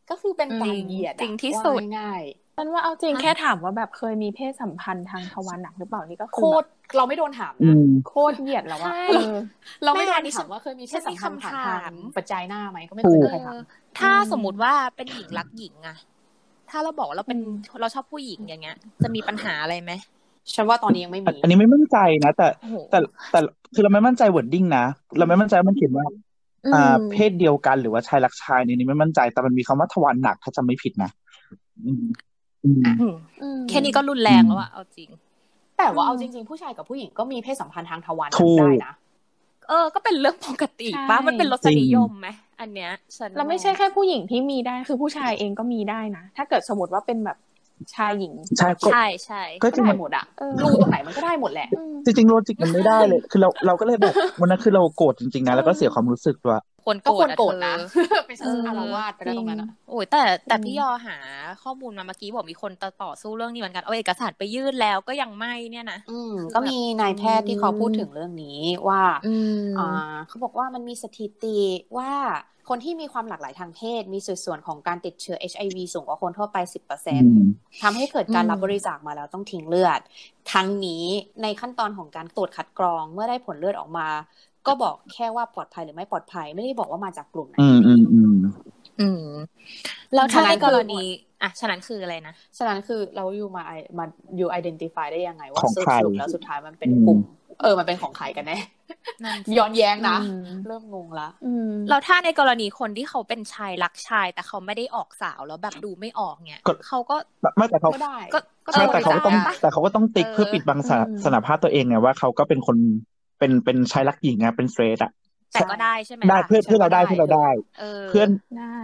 [0.08, 2.22] ก็คือเป็นการเหยียดอะจริงที่สุดว่าง่าย
[2.56, 9.34] ฉันว่าเอาจริงแค่ถามว่าแบบเคยมีเพศสัมพันธ์ทางทวารหนักหรือเปล่านี่ก็ๆคืโคอแบตบรเราไม่โดนถามอืนะมโคตรเหยียดแล้วอะใช่เออ
[9.84, 13.54] เราไม่โดแม่อันนนี้ถามว่าเคยมีเพศสัมพันธ์ผ่านฉันมีคำถาทามงปัจจัยหน้าไหมก็ไม่เคยถูกมีใครถาม
[13.98, 15.96] ถ้าอืมสมมติว่าเป็นหญิงรักหญิงอะ
[16.70, 17.38] ถ้าเราบอกว่าเราเป็น
[17.80, 19.92] เราชอบผู้หญิงอย่างเงี้ย จะมีปัญหาอะไรไหม
[20.54, 22.98] ฉันว่าตอนนี้ยังไม่อันมี อันนี้ไม่มั่นใจนะแต่โอ้โหแต่
[23.30, 23.40] แต่
[23.74, 24.84] คือเราไม่มั่นใจ wording นะ
[25.18, 26.06] เราไม่มั่นใจว่ามันเขียนว่า
[26.74, 31.10] อ่าเพศเดียวกันหรือว่าชายรักชายในนี้ไม่มั่นใจแต่มันมีคำว่าทวารหนักถ้าจำไม่ผิดนะ
[31.86, 32.33] อืมอืมอืมอืม
[33.68, 35.08] แค่นี้ก็รุนแรงแล้วอะเอาจริง
[35.78, 38.92] แต่ว่าอืมเอาจริง ๆ ผู้ชายกับผู้หญิงก็มีเพศสัมพันธ์ทางทวารถูกได้นะ
[39.68, 42.28] เออ ก็เป็นเรื่องปกติใช่ป่ะมันเป็นรสนิยมไหม
[42.60, 47.38] อันเนี้ยฉันแล้วไม่ใช่แค่ผู้หญิงที่มีได้คือผู้ชายเองก็มีได้นะ ถ้าเกิดสมมติว่าเป็นแบบ
[47.94, 57.80] ชายหญิงใช่ก็ใช่ใช่ก็ก็จริงได้มันหมดอะเออรูตรงไหนมันก็ได้หมดแหละอืมจริงๆโลจิกมันไม่ได้เลย คือเราเราก็เลยแบบวันนั้นคือเราโกรธจริงๆนะแล้วก็เสียความรู้สึกด้วย ควรก็โกรควธรอะโกรธเธนะอ
[58.26, 61.16] เป็นฉันอารวาสไปแล้วตรงนั้นอะโอ้ยแต่แต่อืมพี่ยอหา
[61.62, 71.60] ข้อมูลมาเมื่อกี้บอกมีคนต่อต่อสู้เรื่องนี้เหมือนกันเอาเอกสารไปยื่นแล้วก็ยังไม่เนี่ยนะอืมก็มีนายแพทย์ที่เขาพูดถึงเรื่องนี้ว่าอืมอ่าเขาบอกว่ามันมีสถิติ
[71.96, 72.10] ว่า
[72.68, 76.56] คนที่มีความหลากหลายทางเพศ มีสัดส่วนของการติดเชื้อ HIV สูงกว่าคนทั่วไป
[77.10, 80.00] อืม10%ทำให้เกิดการอืมรับบริจาคมาแล้วต้องทิ้งเลือด
[80.52, 81.04] ทั้งนี้
[81.42, 84.08] ในขั้นตอนของการตรวจคัดกรองเมื่อได้ผลเลือดออกมา
[84.66, 88.32] ก็บอกแค่ว่าปลอดภัยหรือไม่ปลอดภัย ไม่ได้บอกว่ามาจากกลุ่มไหนอืมอืมอืม
[89.00, 89.22] อืม
[90.14, 91.00] แล้วถ้าฉะนั้ในนกคือรณี
[91.42, 93.62] อะฉะนั้นคืออะไรนะฉะนั้นคือเราอยู่มา
[93.98, 94.04] มา
[94.36, 97.20] อยู่ identify ได้ยังไง ว่าของสใครรุปแล้วสุดท้ายมันเป็นอืมกลุ่ม
[97.60, 98.58] เออมันเป็นของใครกันแน่
[99.24, 107.16] นั่นสิย้อนแย้งนะอืมเริ่มงงละอืมแล้วถ้าในกรณีคนที่เขาเป็นชายรักชาย แต่เขาไม่ได้ออกสาวแล้วแบบดูไม่ออกเนี่ยก็เขาก็
[107.56, 112.76] ไม่แต่เขาก็ได้ก็ก็ใช่บแต่ริเขาก็ต้องจาคปะแต่เขาก็ต้องติ๊กเออเพื่อปิดบังสาอืมสารภาพตัวเองไงว่าเขาก็เป็นคน
[113.44, 115.12] เป็นเป็นชายรักหญิงไงเป็นสเตรทอะ
[115.52, 117.48] แต่ก็ได้ใช่ไหมได้ล่ะเพื่อนเพื่อนเราได้เพื่อนเราได้
[117.80, 118.28] เออเพื่อน
[118.58, 118.80] ได้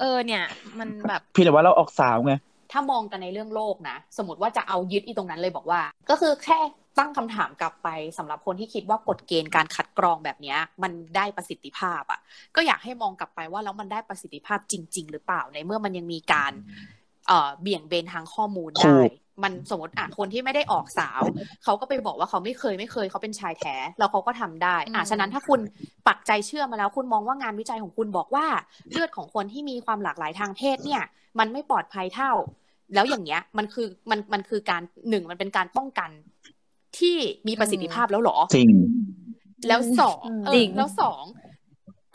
[0.00, 0.44] เออเนี่ย
[0.78, 2.34] มันแบบเพียงแต่ว่าเราออกสาวไง
[2.72, 6.58] ถ้ามองกันในเรื่องโลกนะ สมมติว่าจะเอายึดอีตรงนั้นเลยบอกว่า ก็คือแค่
[6.98, 12.20] ตั้งคำถามกลับไปสำหรับคนที่คิดว่ากฎเกณฑ์การคัดกรองแบบเนี้ยมันได้ประสิทธิภาพอะ
[12.56, 16.52] ก็อยากให้มองกลับไปว่าแล้วมันได้ประสิทธิภาพจริง ๆ หรือเปล่าในเมื่อมันยังมีการ
[17.28, 19.10] เอ่อเบี่ยงเบนทางข้อมูลถูได้ก
[19.42, 21.22] มันสมมติอะคนที่ไม่ได้ออกสาว
[21.64, 25.60] เขาก็ไปบอกว่าเขาไม่เคยไม่เคยเขาเป็นชายแท้แล้วเขาก็ทำได้อะอืมฉะนั้นถ้าคุณ
[26.06, 28.46] ปักใจเชื่อมาแล้ว คุณมองว่างานวิจัยของคุณบอกว่า
[28.90, 31.02] เลือดของคนที่มีความหลากหลายทางเพศเนี่ย
[31.38, 32.32] มันไม่ปลอดภัยเท่า
[32.94, 36.10] แล้วอย่างเงี้ยมันคือมันมันคือการหนึ่งมันเป็นการป้องกัน
[36.98, 37.16] ที่
[37.48, 38.70] มีประสิทธิภาพแล้วเหรอจริง
[39.68, 41.24] แล้วสองอืมเอจริองแล้วสอง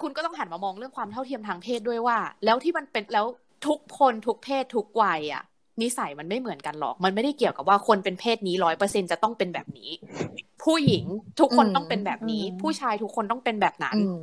[0.02, 3.26] คุณก็ต้องหันมามองเรื่องความเท่าเทียมทางเพศด้วยว่า แล้วที่มันเป็นแล้ว
[3.68, 5.44] ทุกคนทุกเพศทุกวัยอะ
[5.82, 9.90] นิสัยมันไม่เหมือนกันหรอก มันไม่ได้เกี่ยวกับว่าคนเป็นเพศนี้ร้อยเปอร์เซ็นจะต้องเป็นแบบนี้
[10.64, 11.06] ผู้หญิง
[11.40, 14.20] ทุกคนอืมต้องเป็นแบบนี้อืมผู้ชายทุกคนต้องเป็นแบบนั้นอืม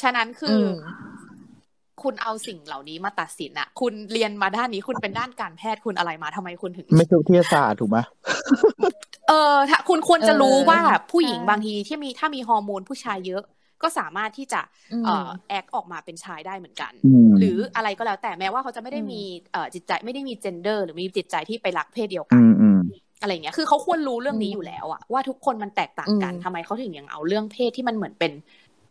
[0.00, 0.76] ฉะนั้นคืออม
[2.02, 7.98] คุณเอาสิ่งเหล่านี้มาตัดสินอะคุณเรียนมาด้านนี้คุณเป็นด้านการแพทย์คุณอะไรมาทำไมคุณถึง ไม่ใช่วิทยาศาสตร์ถูกไหม
[9.28, 13.42] เออถ้าคุณควรจะรู้เออว่าผู้หญิงใช่บางทีที่มีถ้ามีฮอร์โมนผู้ชายเยอะ
[13.82, 14.60] ก็สามารถที่จะ
[15.04, 22.78] เอ่อแอคออกมาเป็นชายได้เหมือนกันอืมหรืออะไรก็แล้วแต่แม้ว่าเขาจะไม่ได้มีเอ่อจิตใจไม่ได้มีเจนเดอร์ หรือมีจิตใจที่ไปรักเพศเดียวกัอืนมอืม
[23.20, 28.32] อะไรเงี้ย คือเขาควรรู้เรื่องนี้อยู่แล้วอะว่าทุกคนมันแตกต่างกันอืมทำไมเขาถึงยังเอาเรื่องเพศที่มันเหมือนเป็น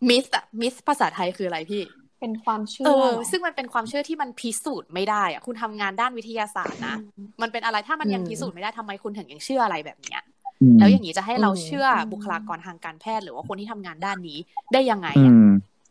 [0.10, 1.82] มิสอะมิสภาษาไทยคืออะไรพี่
[2.20, 6.96] เป็นความเชื่เอออซึ่งมันเป็นความเชื่อที่มันพิสูจน์ไม่ได้อะคุณทำงานด้านวิทยาศาสตร์นะ
[7.42, 10.33] มันเป็นอะไรถ้ามันยังอืมพิสูจน์ไม่ได้ทำไมคุณถึงยังเชื่ออะไรแบบเนี้ยอืม
[10.78, 14.38] แล้วอย่างนี้จะให้เราอืมเชื่อบุคลากรทางการแพทย์หรือว่าคนที่ทำงานด้านนี้
[14.74, 15.46] ได้ยังไงอือะม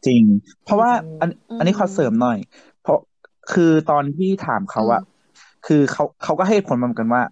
[0.07, 0.23] จริง
[0.65, 2.39] เพราะว่าอันอืมอันนี้ขอเสริมหน่อย
[2.83, 2.99] เพราะ
[3.53, 5.03] คือตอนที่ถามเขาอะ
[5.67, 7.23] คือเขาเขาก็ให้ผลมาเหมือนกันว่า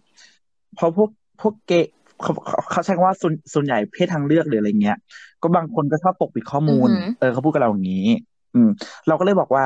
[0.75, 1.91] เพราะพวกพวกเกย์
[2.23, 4.97] เขาเขาเขาใช้คำว่าส่วนส่วนใหญ่เพศทางเลือกหรืออะไรเงี้ย
[5.43, 8.09] ก็บางคนก็ชอบปกปิดข้อมูลอือหือเออเขาพูดกับเราอย่างนี้
[8.55, 8.69] อืม
[9.09, 9.65] เราก็เลยบอกว่า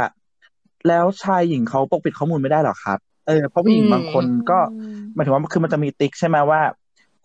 [0.88, 6.60] แล้วชายหญิงเขาปกปิดข้อมูลไม่ได้หรอครับ เออเพราะผู้หญิงอืมบางคนก็อืมหมายถึงว่าคือมันจะมีติ๊กใช่ไหมว่า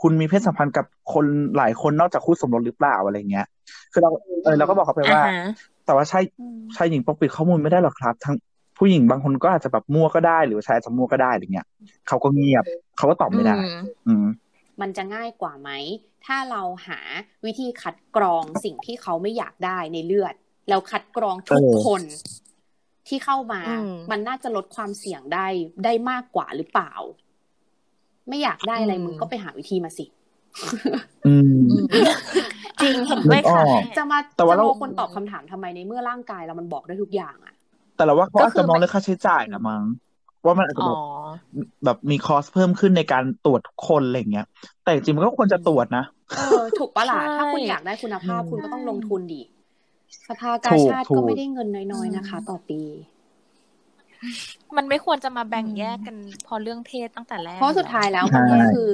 [0.02, 1.26] คุณมีเพศสัมพันธ์กับคน
[1.58, 3.48] หลายคนนอกจากคู่สมรสหรือเปล่าอะไรเงี้ย
[3.92, 4.10] คือเรา
[4.44, 5.50] เออเราก็บอกเขาไปว่าอ่าฮะ
[5.86, 8.36] แต่ว่าชายอืมชายหญิงปกปิดข้อมูลไม่ได้หรอกครับ ทั้ง
[8.78, 11.68] ผู้หญิงบางคนก็อาจจะแบบมั่วก็ได้ หรือว่าชายอาจจะมั่วก็ได้อะไรเงี้ย
[12.08, 12.64] เขาก็เงียบ
[12.98, 14.26] เขาก็ตอบไม่ได้อืมอืม
[14.82, 15.70] มันจะง่ายกว่าไหม
[16.26, 17.00] ถ้าเราหา
[17.46, 20.36] วิธีคัดกรองสิ่งที่เขาไม่อยากได้ในเลือด
[20.70, 22.02] แล้วคัดกรองทุกเออคน
[23.08, 25.48] ที่เข้ามาอืมมันน่าจะลดความเสี่ยงได้
[25.86, 26.94] ได้มากกว่าหรือเปล่า
[28.30, 30.06] ไม่อยากได้อะไรมึงก็ไปหาวิธีมาสิ
[31.26, 31.84] อืมอืม
[32.82, 37.54] จริงเห็นด้วยค่ะนึกออกแม่จะมาแต่ว่าจะเรารอคนตอบคำถามทำไมในเมื่อร่างกายเรามันบอกได้ทุกอย่างอะ
[37.96, 39.84] แต่เราว่าเขาก็อาจคือจะมองไม่เรื่องค่าใช้จ่ายนะมั้ง
[40.46, 41.00] ว่ามันอาจจะอ๋แบอบ
[41.86, 44.46] แบบมีคอสเพิ่มขึ้นในการตรวจทุกคนอะไรเงี้ย
[44.84, 46.04] แต่จริงๆมันก็ควรจะตรวจนะ
[46.38, 49.42] เออถูกปะล่ะใช่ถ้าคุณอยากได้คุณภาพอืมคุณก็ต้องลงทุนดิ
[50.28, 52.82] สภากาถูกชาติถูก็กไม่ได้เงินน้อยๆนะคะ ต่อปี
[54.78, 56.16] มันไม่ควรจะมาแบ่งแยกกัน
[56.48, 58.92] พอเรื่องเพศตั้งแต่แรก เพราะสุดท้ายแล้วใช่มันก็คือ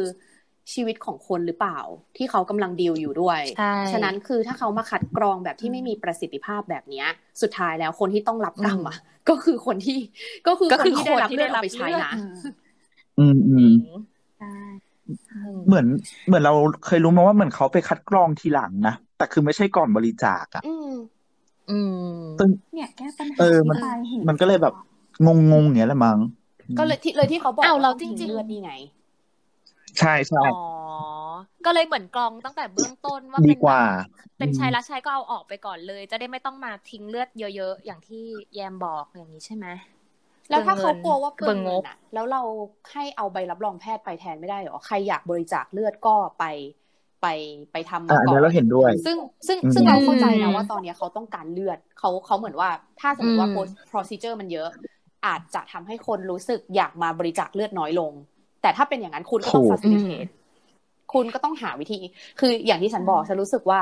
[0.74, 1.80] ชีวิตของคนหรือเปล่า
[2.18, 7.08] ที่เขากำลังดีลอยู่ด้วยใช่ฉะนั้นคือถ้าเขามาคัดกรองแบบที่ไม่มีประสิทธิภาพแบบเนี้ย
[7.42, 8.98] สุดท้ายแล้วคนที่ต้องรับกรรมอะ
[9.30, 10.00] ก็คือคนที่
[10.48, 12.12] ก็คือก็คนคือที่ได้รับคนที่เลือดได้รับเอาไปใช้นะ
[13.20, 14.02] อืมอืมอืม
[14.40, 14.56] ใช่
[15.68, 15.86] เหมือน
[16.28, 16.54] เหมือนเรา
[16.86, 20.92] เคยรู้มาว่าเหมือนเขาไปคัดกรองทีหลังนะ แต่คือไม่ใช่ก่อนบริจาคอะอืม
[21.72, 21.80] อื
[22.16, 24.74] มซึ่งเนี่ยแก้ปัญหาเออมันที่ปลายเหตุมันก็เลยแบบ
[25.24, 26.20] งงงๆอย่างเงี้ยแหละมั้ง
[26.78, 28.72] ก็เลยที่เลยที่เขาบอกอ้าวว่าเราต้องทิ้จริงๆเลือดนี่ไง
[30.00, 30.50] ใช่ใช่อ๋อ
[31.66, 33.90] ก็เลยเหมือนกรองตั้งแต่เบื้องต้นว่าดีเป็นกว่าแบบ
[34.38, 38.24] เป็นชายรักชายก็เอาออกไปก่อนเลย จะได้ไม่ต้องมาทิ้งเลือดเยอะๆอย่างที่
[38.54, 39.68] แยมบอกอย่างนี้ใช่ไหม
[40.50, 42.42] แล้วถ้าเขาเงินกลัวว่าเปลืเบิองงเงิงนบอะแล้วเรา
[42.92, 46.44] ให้เอาใบรับรองแพทย์ไปแทนไม่ได้เหรอใครอยากบริจาคเลือดก็ไป
[47.22, 47.26] ไป
[47.72, 53.60] ไปทำอ่ามาอันก่อนี้นเราเห็นด้วย ซึ่งซึ่งอืมซึ่งเราเข้าใจนะอืมว่าตอนเนี้ยเขาต้องการเลือดเขาเขาเหมือนว่าถ้าสมมติว่าอืม
[53.92, 54.70] procedure มันเยอะ
[55.26, 58.12] อาจจะทำให้คนรู้สึกอยากมาบริจาคเลือดน้อยลง
[58.62, 60.30] แต่ถ้าเป็นอย่างนั้นคุณก็ต้องถูก facilitate
[61.14, 62.00] คุณก็ต้องหาวิธี
[62.40, 63.82] คืออย่างที่ฉันบอกฉันรู้สึกว่า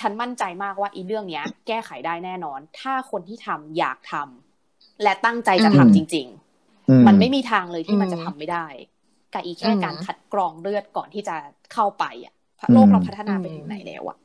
[0.00, 6.26] ฉันมั่นใจมากว่าอีเรื่องเนี้ย แก้ไขได้แน่นอน ถ้าคนที่ทำอยากทำและตั้งใจจะทำอืมจริง
[6.88, 8.66] อืๆมันไม่มีทางเลยที่มันอืมจะทำไม่ได้
[9.34, 11.36] กับอีแค่อืมการคัดกรองเลือดก่อนที่จะ
[11.72, 12.34] เข้าไปอะ
[12.72, 14.18] โลกเราพัฒนาไปถึงไหนแล้วอะ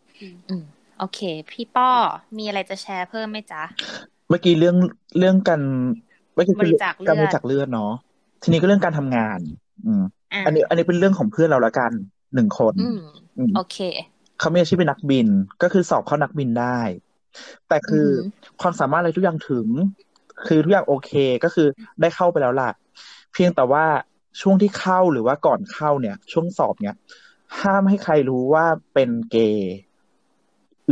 [0.50, 0.64] อืม
[1.00, 1.20] โอเค
[1.52, 1.90] พี่ป้อ
[2.38, 3.64] มีอะไรจะแชร์เพิ่มไหมจ๊ะ
[4.30, 4.78] เมื่อกี้เรื่อง
[5.18, 5.62] เรื่องการ
[6.36, 7.94] เมื่อกี้บริจาคเลือดการบริจาคเลือดเนาะ
[8.44, 9.40] ทีนี้ก็เรื่องการทำงาน
[9.86, 11.92] อืมอะอันนี้ อันนี้เป็นเรื่องของเพื่อนเราละกัน
[12.36, 13.00] หนึ่งคนอืม
[13.38, 13.78] อืมโอเค
[14.40, 15.28] เขามีอาชีพเป็นนักบิน
[15.64, 16.80] ก็คือสอบเข้านักบินได้
[17.68, 19.68] แต่คือออหือความสามารถอะไรทุกอย่างถึง
[20.48, 21.12] คือทุกอย่างโอเค
[21.44, 21.68] ก็คือ
[22.02, 22.72] ได้เข้าไปแล้วล่ะ
[23.34, 23.86] เพียงแต่ว่า
[24.42, 26.96] ช่วงที่เข้าหรือว่าก่อนเข้าเนี่ย ช่วงสอบเนี่ย
[27.62, 29.76] ห้ามให้ใครรู้ว่าเป็นเกย์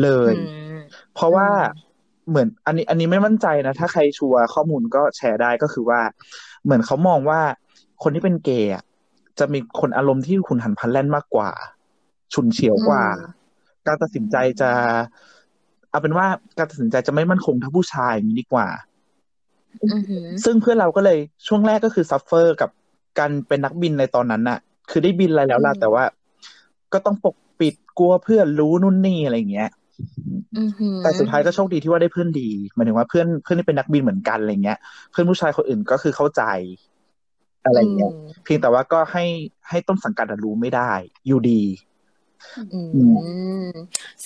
[0.04, 0.42] เลยอื
[0.76, 0.78] ม
[1.14, 1.93] เพราะว่าอืม
[2.30, 6.02] เหมือน อันนี้อันนี้ไม่มั่นใจนะ ถ้าใครชัวร์ข้อมูลก็แชร์ได้ก็คือว่า
[6.64, 7.42] เหมือนเขามองว่า
[8.04, 8.84] คนที่เป็นเกย์อะ
[9.40, 11.52] จะมีคนอารมณ์ที่ขุนหันพลันแล่นมากกว่า
[12.34, 13.44] ฉุนเฉียวกว่าอืม
[13.88, 14.72] การตัดสินใจจะ
[15.90, 18.68] เอาเป็นว่าการตัดสินใจจะไม่มั่นคงเท่าผู้ชายอย่างนี้ดีกว่า
[19.84, 22.70] อือหือซึ่งเพื่อนเราก็เลยช่วงแรกก็คือ suffer กับ
[23.20, 24.60] การเป็นนักบินในตอนนั้นน่ะ
[24.90, 26.04] คือได้บินอะไรแล้วล่ะอืมแต่ว่า
[26.94, 29.83] ก็ต้องปกปิดกลัวเพื่อนรู้นู่นนี่อะไรอย่างเงี้ยอือหือ
[31.04, 34.80] แต่สุดท้ายก็โชคดีที่ว่าได้เพื่อนดีหมายถึงว่าเพื่อนเพื่อนที่เป็นนักบินเหมือนกันอะไรเงี้ย
[35.12, 36.44] เพื่อนผู้ชายคนอื่นก็คือเข้าใจ
[37.66, 38.12] อะไรเงี้ย
[38.44, 39.24] เพียงแต่ว่าก็ให้
[39.70, 40.92] ให้ต้นสังกัดอะรู้ไม่ได้
[41.28, 41.62] อยู่ดี
[42.74, 43.04] อืมอื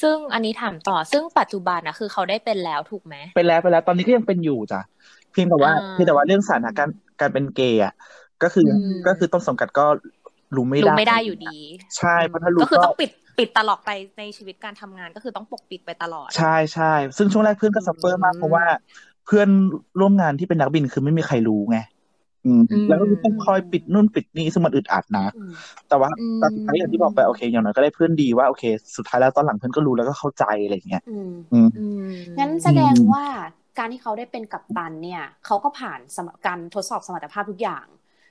[0.02, 4.82] ซึ่งอันนี้ถามต่อซึ่งปัจจุบันนะคือเขาได้เป็นแล้วถูกไหมไปแล้วไปแล้วตอนนี้ก็ยังเป็นอยู่จ้ะ
[5.32, 6.90] เพียงแต่ว่าอ่าเพียงแต่ว่าเรื่องสถานะการ
[7.22, 7.94] การเป็นเกย์อะ
[8.44, 9.86] ก็คืออมก็คือต้นสังกัดก็
[10.56, 11.58] รู้ไม่รู้ได้ไม่ได้อยู่ดี
[11.98, 18.66] ใช่เพราะถ้ารู้ก็คือก็ต้องปิด ปิดตลอดไปในชีวิตการทำงานก็คือต้องปกปิดไปตลอด ใช่ใช่ซึ่งช่วงแรกเพื่อนก็ suffer มากเพราะว่า
[19.26, 19.50] เพื่อน
[20.00, 21.78] ร่วมงานที่เป็นนักบินคือไม่มีใครรู้ไง
[22.46, 25.52] อืมอืมแล้วก็ต้องคอยปิดนู่นปิดนี่ซึ่งมันอึดอัดนะอืม
[25.90, 28.64] แต่ว่าอืมแต่สุดท้ายอย่างที่บอกไปโอเคอย่างน้อยก็ได้เพื่อนดีว่าโอเค
[28.98, 32.02] สุดท้ายแล้วตอนหลังเพื่อนก็รู้แล้วก็เข้าใจอะไรอย่างเงี้ยอืมอืมอืม
[32.40, 33.24] งั้นแสดงว่า
[33.78, 37.86] การที่เขาได้เป็นกัปตันเนี่ย เขาก็ผ่านสมการทดสอบสมรรถภาพทุกอย่าง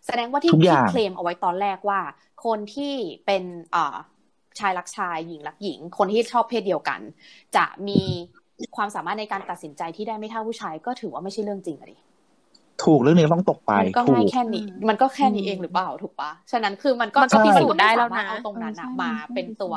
[0.06, 2.00] แสดงว่าที่ทุกอย่าที่งเคลมเอาไว้ตอนแรกว่า
[2.44, 2.94] คนที่
[3.26, 3.42] เป็น
[3.72, 3.96] เอ่อ
[4.60, 7.00] ชายรักชายหญิงรักหญิง คนที่ชอบเพศเดียวกัน
[7.56, 8.00] จะมี
[8.76, 11.96] ความสามารถในการตัดสินใจที่ได้ไม่เท่าผู้ชายก็ถือว่าไม่ใช่เรื่องจริงอะดิ
[12.84, 19.74] ถูกเรื่องนี้ต้องตกไปมันก็ถูง่ายกแค่นี้ มันก็แค่นี้เองหรือเปล่าถูกปะฉะนั้นคือมันก็มันก็พิสูจน์ได้แล้วนะมัก็ม่สามารถเอาตรงนั้นอะมาเป็นตัว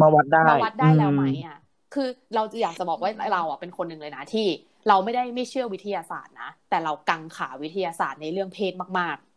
[0.00, 1.58] มาวัดได้มาวัดได้แล้วไหมอือะ
[1.94, 4.46] คือเราอยากจะบอกว่าเราอะเป็นคนหนึ่งเลยนะที่
[4.88, 9.31] เราไม่ได้ไม่เชื่อวิทยาศาสตร์นะแต่เรากังขาวิทยาศาสตร์ในเรื่องเพศมากๆ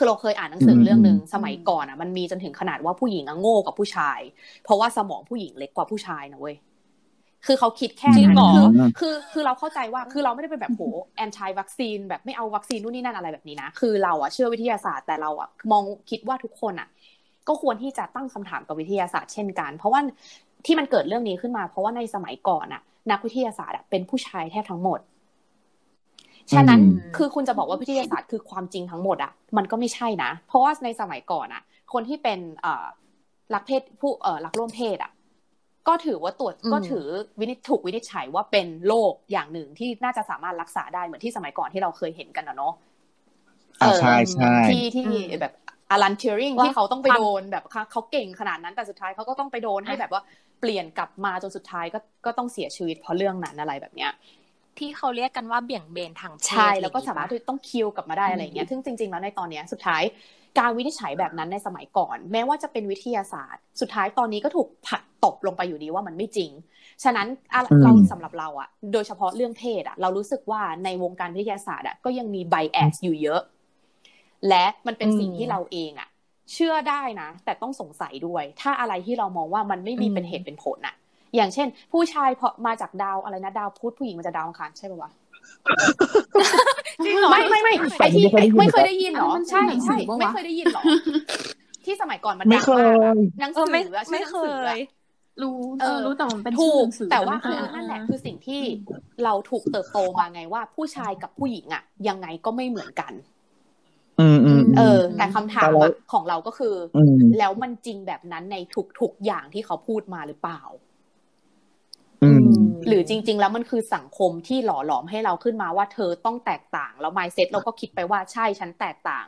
[0.00, 4.20] คือเราเคยอ่านหนังสือเรื่องหนึ่งสมัยก่อนอะ มันมีจนถึงขนาดว่าผู้หญิงอะโง่กับผู้ชาย
[4.64, 6.56] เพราะว่าสมองผู้หญิงเล็กกว่าผู้ชายนะเว้ย
[7.46, 8.64] คือเขาคิดแค่จริงนั้นเหรอคือ
[8.98, 10.82] คือคือเราเข้าใจว่าคือเราไม่ได้เป็นแบบโห
[11.16, 16.88] แอนตี้วัคซีนแบบไม่เอาวัคซีนนู่นนี่นั่นอะไรแบบนี้นะ คือเราอะเชื่อวิทยาศาสตร์แต่เราอะมองคิดว่าทุกคนอะ
[17.48, 20.00] ก็ควรที่จะตั้งคำถามกับวิทยาศาสตร์เช่นกัน เพราะว่า
[20.66, 25.00] ที่มันเกิดเรื่องนี้ขึ้นมา เพราะว่าในสมัยก่อนอะนักวิทยาศาสตร์อะเป็นผู้ชายแทบทั้งหมด
[26.54, 32.86] ฉะนั้นอืมคือคุณจะบอกว่าวิทยาศาสตร์คือความจริงทั้งหมดอะมันก็ไม่ใช่นะ เพราะว่าในสมัยก่อนอะคนที่เป็นเอ่อ
[33.54, 35.12] รักเพศผู้เอ่อรักร่วมเพศอะ
[35.88, 37.06] ก็ถือว่าตรวจอืมก็ถือ
[37.40, 42.74] วินิจถูกวินิจฉัยว่าเป็นโรคอย่างหนึ่งที่น่าจะสามารถรักษาได้เหมือนที่สมัยก่อนที่เราเคยเห็นกันนะเนาะ
[43.82, 45.52] อ่าใช่ใช่ที่ที่อืมแบบ
[45.90, 50.22] อลันเทียริงว่าที่เขาต้องไปความโดนแบบเขาเขาเก่งขนาดนั้นแต่สุดท้ายเขาก็ต้องไปโดนให้แบบว่า
[50.60, 54.10] เปลี่ยนกลับมาจนสุดท้ายก็ก็ต้องเสียชีวิตเพราะเรื่องนั้นอะไรแบบเนี้ย
[54.78, 60.02] ที่เขาเรียกกันว่าเบี่ยงเบนทางเพศใช่แล้วก็อย่งงี้สามารถปะที่ต้องคิวกลับมาได้อะไรอย่างเงี้ยซึ่งจริง ๆ แล้วในตอนเนี้ยสุดท้าย
[60.58, 66.50] การวินิจฉัยแบบนั้นในสมัยก่อน แม้ว่าจะเป็นวิทยาศาสตร์ สุดท้ายตอนนี้ก็ถูกผลักตบลงไปอยู่ดีว่ามันไม่จริง
[67.04, 73.40] ฉะนั้นอะอืมเราสำหรับเราอะโดยเฉพาะเรื่องเพศอะเรารู้สึกว่าในวงการวิทยาศาสตร์อะก็ยังมีไบแอสอยู่เยอะ
[74.48, 76.08] และมันเป็นสิ่งอืมที่เราเองอะ
[76.52, 80.94] เชื่อได้นะ แต่ต้องสงสัยด้วย ถ้าอะไรที่เรามองว่ามันไม่มีเป็นเหตุเป็นผลอะ
[81.36, 85.10] อย่างเช่น ผู้ชายพอมาจากดาวอะไรนะดาวพุธผู้หญิงมาจากดาวอังคารใช่ปะวะ
[87.04, 90.82] จริงเหรอไม่ไม่ไม่ไอที่ไม่ไม่เคเคยยได้ได้ยิยินนเหเหรรออใช่ใช่หนังสือปะวะไม่เคยได้ยินเหรอ
[91.84, 94.78] ที่สมัยก่อนมันไม่ดังเคยมากอะหนังเอสือไม่ออะชื่ไม่อหนังเคสืออะย
[95.42, 98.62] รู้เอเอออรู้แต่มันเป็นถูชื่อหกนังสือแต่ว่าไม่เคคืยออ่านนั่นแหละคือสิ่งที่
[99.24, 103.12] เราถูกเติบโตมาไงว่า ผู้ชายกับผู้หญิงอะยังไงก็ไม่เหมือนกัน
[104.18, 108.56] อืมอืมเออือมแต่คำถามแต่เราอะของเราก็คืออืมแล้วมันจริงแบบนั้นใน
[109.00, 110.88] ทุกๆอย่างที่เขาพูดมาหรือเปล่าอืม
[112.88, 119.26] หรือจริง ๆ แล้วมันคือสังคมที่หล่อหลอมให้เราขึ้นมาว่าเธอต้องแตกต่าง แล้ว mindset เราก็คิดไปว่าใช่ฉันแตกต่าง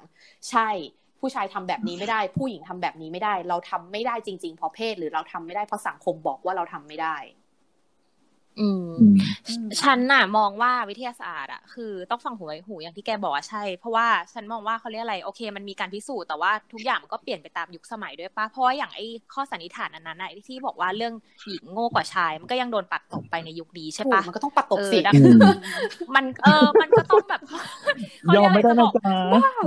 [0.50, 0.68] ใช่
[1.20, 7.16] ผู้ชายทำแบบนี้ไม่ได้ ผู้หญิงทำแบบนี้ไม่ได้ เราทำไม่ได้จริง ๆ เพราะเพศ หรือเราทำไม่ได้เพราะสังคมบอกว่าเราทำไม่ได้
[8.61, 8.96] อืม
[9.48, 21.14] อืม ฉันน่ะมองว่าวิทยาศาสตร์อะคือต้องฟังหูไว้หูอย่างที่แกบอกว่าใช่ เพราะว่าฉันมองว่าเขาเรียกอะไรโอเค มันมีการพิสูจน์แต่ว่าทุกอย่างมันก็เปลี่ยนไปตามยุคสมัยด้วยปะเพราะว่าอย่างไอ้ข้อสันนิษฐานอันนั้นน่ะที่บอกว่าเรื่อง
[21.48, 25.38] หญิงโง่กว่าชายมันก็ยังโดนปัดตกไปในยุคนี้ใช่ถูกปะมันก็ต้องปัดตกสิเออดังอืม
[26.14, 27.40] มันเออมันก็ต้องแบบ
[28.35, 29.18] ยอมไม่ได้จะบนะอกจ๊ะ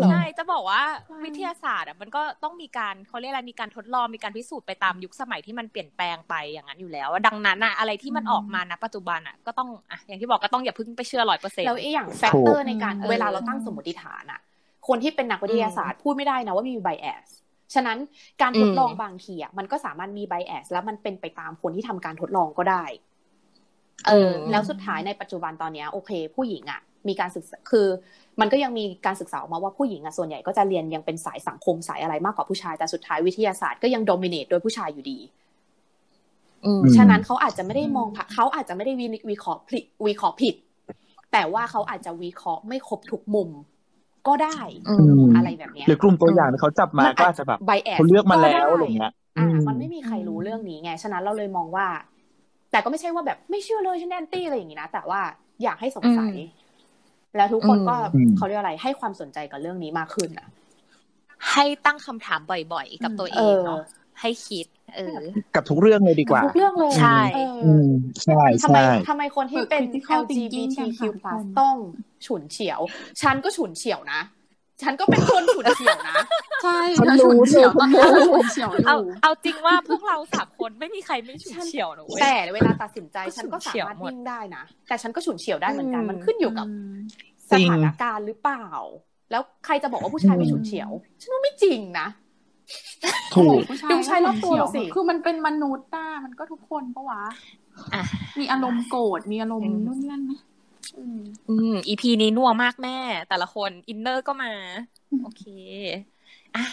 [0.09, 0.81] ใช่จะบอกว่า
[1.25, 14.39] วิทยาศาสตร์อะมันก็ต้องมีการเขาเรียกอะไรมีการทดลองมีการพิสูจน์ไปตามยุคสมัยที่มันเปลี่ยนแปลงไปอย่างนั้นอยู่แล้วอะดังนั้นอะอะไรที่มันออกมาณปัจจุบันอะก็ต้องอะอย่างที่บอกก็ต้องอย่าเพิ่งไปเชื่อร้อยเปอร์เซ็นต์แล้วไอ้อย่าง factor ในการถูกเวลาเราตั้งสมมติฐานอะ
[14.87, 17.27] คนที่เป็นนักวิทยาศาสตร์พูดไม่ได้นะว่ามี bias
[17.73, 17.97] ฉะนั้น
[18.41, 22.83] การทดลองอืมบางทีอะมันก็สามารถมีไบแอสแล้วมันเป็นไปตามคนที่ทำการทดลองก็ได้
[24.07, 27.87] เออ แล้วสุดท้ายในปัจจุบันตอนเนี้ยโอเค ผู้หญิงอะ มีการศึกษาคือ
[28.39, 35.44] มันก็ยังมีการศึกษาออกมาว่าผู้หญิงอะส่วนใหญ่ก็จะเรียนยังเป็นสายสังคมสายอะไรมากกว่าผู้ชายแต่สุดท้ายวิทยาศาสตร์ก็ยังโดมิเนตโดยผู้ชายอยู่ดีอืมอืม
[36.97, 40.55] ฉะนั้นเขาอาจจะไม่ได้มองผ่าเขาอาจจะไม่ได้วิวิเคราะห์ผิดวิเคราะห์ผิด
[41.31, 43.49] แต่ว่าเขาอาจจะวิเคราะห์ไม่ครบทุกมุม
[44.27, 44.57] ก็ได้
[44.89, 51.87] อืมอะไรแบบเนี้ยหรือกลุ่มตัวอย่างที่เขาจับมาก็อาจจะแบบไบแอสเขาเลือกมาแล้วอะไรเงี้ยอ่าอืมมันไม่มีใครรู้เรื่องนี้ไงฉะนั้นเราเลยมองว่า
[52.71, 55.21] แต่ก็ไม่ใช่ว่าแบบไม่เชื่อเลยฉันแอนตี้อะไรอย่างนี้นะแต่ว่า
[55.63, 56.33] อยากให้สงสัย
[57.37, 60.47] แล้วทุกคนก็อืมเขาเรียกอะไร ให้ความสนใจกับเรื่องนี้มากขึ้นอะ
[61.51, 62.39] ให้ตั้งคำถาม
[62.73, 63.79] บ่อยๆ กับตัวเอเองอเนาะ
[64.21, 65.21] ให้คิด เออ
[65.55, 67.89] กับทุกเรื่องเลยดีกว่า ทุกเรื่องเลยใช่เออออืม
[68.23, 71.75] ใช่ทำไมใช่ทำไมคนที่เป็นฝึก critical thinking LGBTQ+ กันค่ะทุกคนต้อง
[72.25, 72.79] ฉุนเฉียว
[73.21, 74.21] ฉันก็ฉุนเฉียวนะ
[74.81, 76.17] ฉันก็เป็นคนฉุนเฉียวนะ
[76.63, 86.67] ใช่ฉันรู้ฉุนเฉียวตอนนี้ฉุนเฉียวอเอายู่เอาจริงว่าพวกเราสามคนไม่มีใครไม่ฉุนเฉียวนะเว้ยแต่เวลาตัดสินใจก็ฉันก็ฉุนสาเฉียวมารถหมดนิ่งได้นะ แต่ฉันก็ฉุนเฉียวได้เหมือนกันอืมมันขึ้นอยู่กับ
[87.51, 88.67] จสริงถานการณ์หรือเปล่า
[89.31, 90.89] แล้วใครจะบอกว่าผู้ชายไม่ฉุนเฉียว
[91.21, 92.07] ฉันว่าไม่จริงนะ
[93.35, 97.23] ถูกผู้ชายดูชายรอบตัวเราสิคือมันเป็นมนุษย์ต้ามันก็ทุกคนปะวะ
[97.93, 98.01] อะ
[98.39, 100.31] มีอารมณ์โกรธมีอารมณ์อืมนู่นนี่นั่นไหม
[100.97, 102.97] อืมอืมอีพีนี้นัวมากแม่
[103.29, 104.51] แต่ละคนอินเนอร์ก็มา
[105.09, 105.43] อืมโอเค
[106.55, 106.63] อะ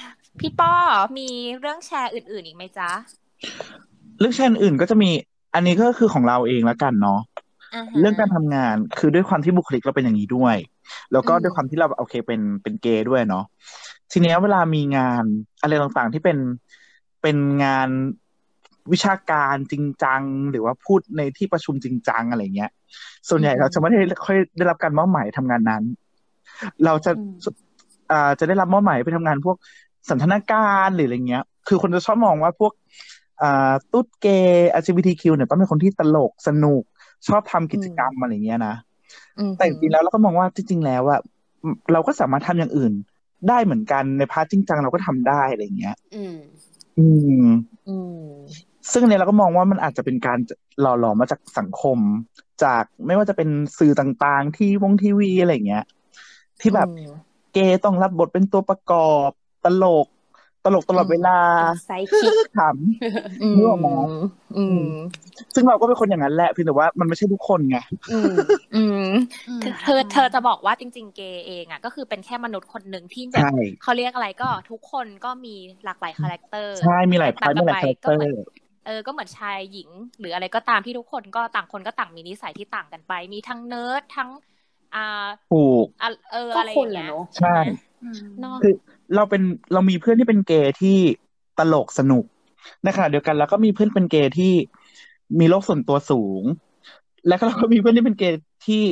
[0.41, 0.75] พี่ป้อ
[1.19, 1.29] มี
[1.61, 2.91] เรื่องแชร์อื่น ๆ อีกไหมจ๊ะ
[4.19, 5.11] เรื่องแชร์อื่นก็จะมี
[5.55, 7.21] อันนี้ก็คือของเราเองละกันเนาะ
[7.75, 10.57] อ่าฮะเรื่องการทำงานคือด้วยความที่บุคลิกเราเป็นอย่างนี้ด้วย
[11.13, 13.45] แล้วก็อืมด้วยความที่เราโอเคเป็นเป็นเกย์ด้วยเนาะ
[14.13, 15.25] ทีเนี้ยเวลามีงาน
[15.61, 16.39] อะไรต่างๆ ที่เป็น
[17.23, 17.89] เป็นงาน
[18.93, 22.71] วิชาการจริงจัง หรือว่าพูดในที่ประชุมจริงจังอะไรเงี้ย
[23.29, 25.83] ส่วนใหญ่เราจะไม่ได้ค่อยได้รับการมอบหมายทำงานนั้น
[26.85, 27.33] เราจะอืม
[28.11, 29.57] อ่าจะได้รับมอบหมายไปทำงานพวก
[30.09, 32.73] สันทนาการหรืออะไรเงี้ย คือคนจะชอบมองว่าพวก
[33.43, 36.83] อ่าตุ๊ดเกย์ LGBTQ เนี่ยต้องเป็นคนที่ตลกสนุก
[37.29, 38.75] ชอบทำกิจกรรมอะไรเงี้ยนะ
[39.39, 41.21] อืมแต่จริงๆแล้วเราก็มองว่าจริงๆแล้วอะ
[41.93, 42.93] เราก็สามารถทำอย่างอื่น
[43.49, 46.37] ได้เหมือนกันในพาร์ทจริงจังเราก็ทำได้อะไรเงี้ย อืม
[46.99, 47.07] อื
[47.45, 47.47] ม
[47.89, 48.23] อืม
[48.93, 50.39] ซึ่งอันเนี้ยเราก็มองว่ามันอาจจะเป็นการ
[50.81, 51.99] หล่อหลอมมาจากสังคม
[52.65, 55.85] จากไม่ว่าจะเป็นสื่อต่างๆ ที่วงทีวีอะไรเงี้ย
[56.61, 57.13] ที่แบบอืม
[57.53, 59.31] เกย์ต้องรับบทเป็นตัวประกอบ
[59.65, 60.07] ตลก
[60.65, 61.37] ตลกตลอดเวลา
[61.87, 62.61] ไซคิกข
[63.43, 63.87] อืมนึกออกไหม
[64.57, 67.79] อืมำซึ่งเราก็เป็นคนอย่างนั้นแหละเพียงแต่ว่ามันไม่ใช่ทุกคนไง
[68.13, 68.35] อืม
[68.75, 69.09] อืม
[69.49, 73.53] อืมเธอเธอเธอจะบอกว่าจริง ๆ เกย์เองอะก็คือเป็นแค่มนุษย์คนหนึ่งที่แบบใช่
[73.83, 75.55] เขาเรียกอะไรก็ทุกคนก็มี
[75.85, 78.35] หลากหลาย character ใช่มีหลาย part มีหลาย character
[78.87, 79.89] เออ ก็เหมือนชายหญิง
[80.21, 84.31] หรืออะไรก็ตามที่ทุกคนก็ต่างคนก็ต่างมีนิสัยที่ต่างกันไป มีทั้งเนิร์ดทั้ง
[84.95, 87.57] อ่า ถูกอะเออก็อะไรอคนย่างแหละเงี้ยเนอะใช่
[88.05, 88.75] อืมเนาะคือ
[89.17, 89.43] เราเป็น
[89.73, 90.99] เรามีเพื่อนที่เป็นเกย์ที่
[91.59, 92.25] ตลกสนุก
[92.85, 94.53] ในขณะเดียวกันเราก็มีเพื่อนเป็นเกย์ที่
[95.41, 96.43] มีโลกส่วนตัวสูง
[97.29, 98.83] และก็เราก็มีเพื่อนที่เป็นเกย์ที่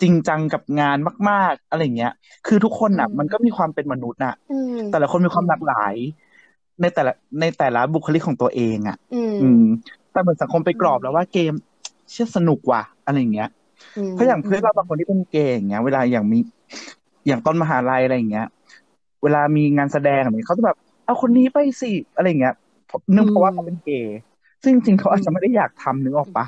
[0.00, 0.98] จริงจังกับงาน
[1.28, 2.12] มาก ๆ อะไรอย่างเงี้ย
[2.46, 5.94] คือทุกคนน่ะอืมมันก็มีความเป็นมนุษย์น่ะอืมแต่ละคนมีความหลากหลาย
[6.80, 9.64] ในแต่ละในแต่ละบุคลิกของตัวเองอะ อืมอืม
[10.12, 11.52] แต่เหมือนสังคมไปกรอบแล้วว่าเกม
[12.10, 13.50] เชื่อสนุกว่ะอะไรอย่างเงี้ย
[14.10, 16.38] เพราะอย่างเพื่อนเราบางคนที่เป็นเกย์อย่างเงี้ย เวลาอย่างมี
[17.26, 18.46] อย่างตอนมหาลัยอะไรอย่างเงี้ย
[19.22, 22.54] เวลามีงานแสดงอะไรเขาจะแบบเอาคนนี้ไปสิอะไรอย่างเงี้ย
[23.12, 24.14] เนื่องเพราะว่าเขาเป็นเกย์
[24.62, 26.46] ซึ่งจริงๆเขาอาจจะไม่ได้อยากทำนึกออกปะ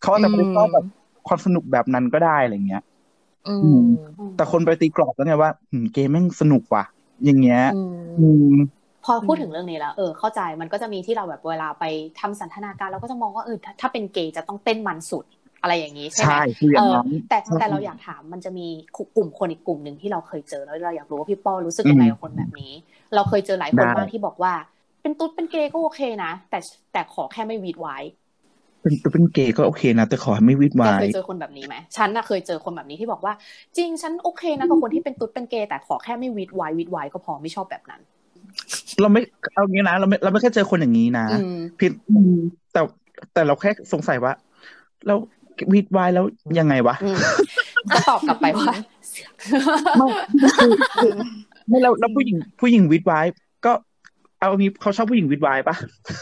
[0.00, 0.84] เขาอาจจะไม่ได้ชอบแบบ
[1.26, 2.82] ความสนุกแบบนั้นก็ได้อะไรเงี้ย
[3.46, 6.84] อือืมมแต่คนไปตีกรอบแล้วไงว่าหืมเกย์แม่งสนุกว่ะ
[7.24, 8.54] อย่างเงี้ยอืมอืม
[9.02, 11.84] พอพูดถึงเรื่องนี้แล้วเออเข้าใจมันก็จะมีที่เราแบบเวลาไป
[12.16, 15.24] ทำสันทนาการเราก็จะมองว่าเออถ้าถ้าเป็นเกย์จะต้องเต้นมันสุด
[15.64, 18.66] อะไรอย่างนี้ใช่ไหมใช่คืออย่างนั้นเออแต่ใช่แต่เราอยากถามมันจะมี
[19.16, 22.72] กลุ่มคนอีกกลุ่มหนึ่งที่เราเคยเจอแล้วเราอยากรู้ว่าพี่ป้อรู้สึกยังไงกับคนแบบนี้
[23.14, 24.52] เราเคยเจอหลายคนได้มากที่บอกว่า
[25.02, 26.58] เป็นตุ๊ดเป็นเกย์ก็โอเคนะแต่
[26.92, 27.98] แต่ขอแค่ไม่วีดไว้
[28.84, 33.32] เป็นเป็นเกย์ก็โอเคนะ แต่ขอให้ไม่วิดแกวาเคยยเจอคนแบบนี้ไหมฉันน่ะเคยเจอคนแบบนี้ที่บอกว่า
[33.76, 38.00] จริงฉันโอเคนะกับคนที่เป็นตุ๊ดเป็นเกย์แต่ขอแค่ไม่วีดไว้วีดไว้ก็พอไม่ชอบแบบนั้น
[39.00, 39.20] เราไม่
[39.54, 41.92] เอางี้นะเราไม่เราไม่แค่เจอคนอย่างนี้นะอืมผิด
[42.72, 42.80] แต่
[43.32, 44.32] แต่เราแค่สงสัยว่า
[45.06, 45.18] แล้ว
[45.72, 46.24] วิดวายแล้ว
[46.58, 47.18] ยังไงวะอืม
[47.94, 50.08] ก็ตอบกลับไปว่าไม่
[50.58, 51.12] คือคือ
[51.68, 53.26] ไม่เราเราผู้หญิงผู้หญิงวิดวาย
[53.66, 53.72] ก็
[54.40, 55.74] เอางี้เขาชอบผู้หญิงวิดวายปะ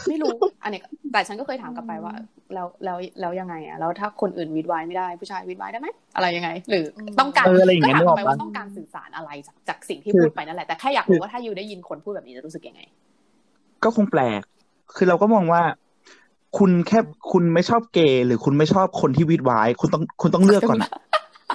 [0.09, 2.14] ไม่รู้ อันเนี้ยแต่ฉันก็เคยถามกลับไปว่า
[2.55, 6.85] แล้วแล้วแล้วยังไงอะแล้วถ้าคนอื่นวีดไว้ไม่ได้ผู้ชายวีดไว้ได้ไหมอะไรยังไง หรือ
[7.20, 12.80] ต้องการเอออะไรอย่างก็เงี้ยถามนึกกอลัอบกไปปะว่าต้องการสื่อสารอะไรจากจากสิ่งที่คือพูดไปนั่นแหละแต่แค่อยากรู้ว่าถ้าอยู่ได้ยินคนพูดแบบนี้จะรู้สึกยังไง
[13.85, 14.43] ก็คงแปลก
[14.97, 15.62] คือเราก็มองว่า
[16.59, 16.99] คุณแค่
[17.33, 20.91] คุณไม่ชอบเกย์หรือคุณไม่ชอบคนที่วี้ดว้ายคุณต้องคุณต้องเลือกก่อนอะ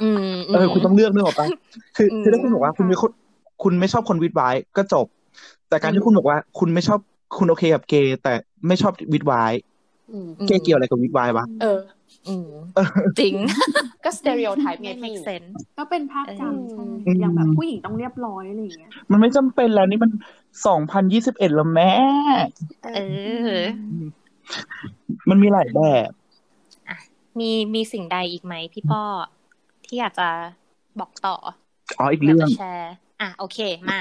[0.04, 1.48] อืมเออ คุณต้องเลือกนึกออกปะ
[1.96, 3.12] คืออืมคือถ้าคุณบอกว่าคุณไม่คุณ
[3.64, 5.06] คุณไม่ชอบคนวี้ดว้ายก็จบ
[5.70, 7.00] แต่การที่คุณบอกว่า คุณไม่ชอบ
[7.38, 8.34] คุณโอเคกับเกย์แต่
[8.68, 9.52] ไม่ชอบวี้ดว้าย
[10.12, 11.80] อืมเกย์เกี่ยวอะไรกับวี้ดว้ายวะเออ
[12.28, 12.50] อืม
[13.20, 13.34] จริง
[14.06, 20.12] ก็ stereotype ไงไม่พี่ make sense ก็เป็นภาพจำเอใช่ออย่างแบบผู้หญิงต้องเรียบร้อยอะไรอย่างเงี้ยมันไม่จำเป็นแล้วนี่มัน
[20.68, 21.92] สองพันยี่สิบเอ็ดแล้วแม่
[22.96, 23.00] เอ
[23.50, 23.58] อ
[25.30, 26.10] มันมีหลายแบบ
[27.40, 29.04] มีมีสิ่งใดอีกไหมพี่ป้อ
[29.86, 30.30] ที่อยากจะ
[31.00, 31.36] บอกต่อ
[32.00, 34.00] อ๋ออีกอยากเรื่องจะแชร์อะโอเคมา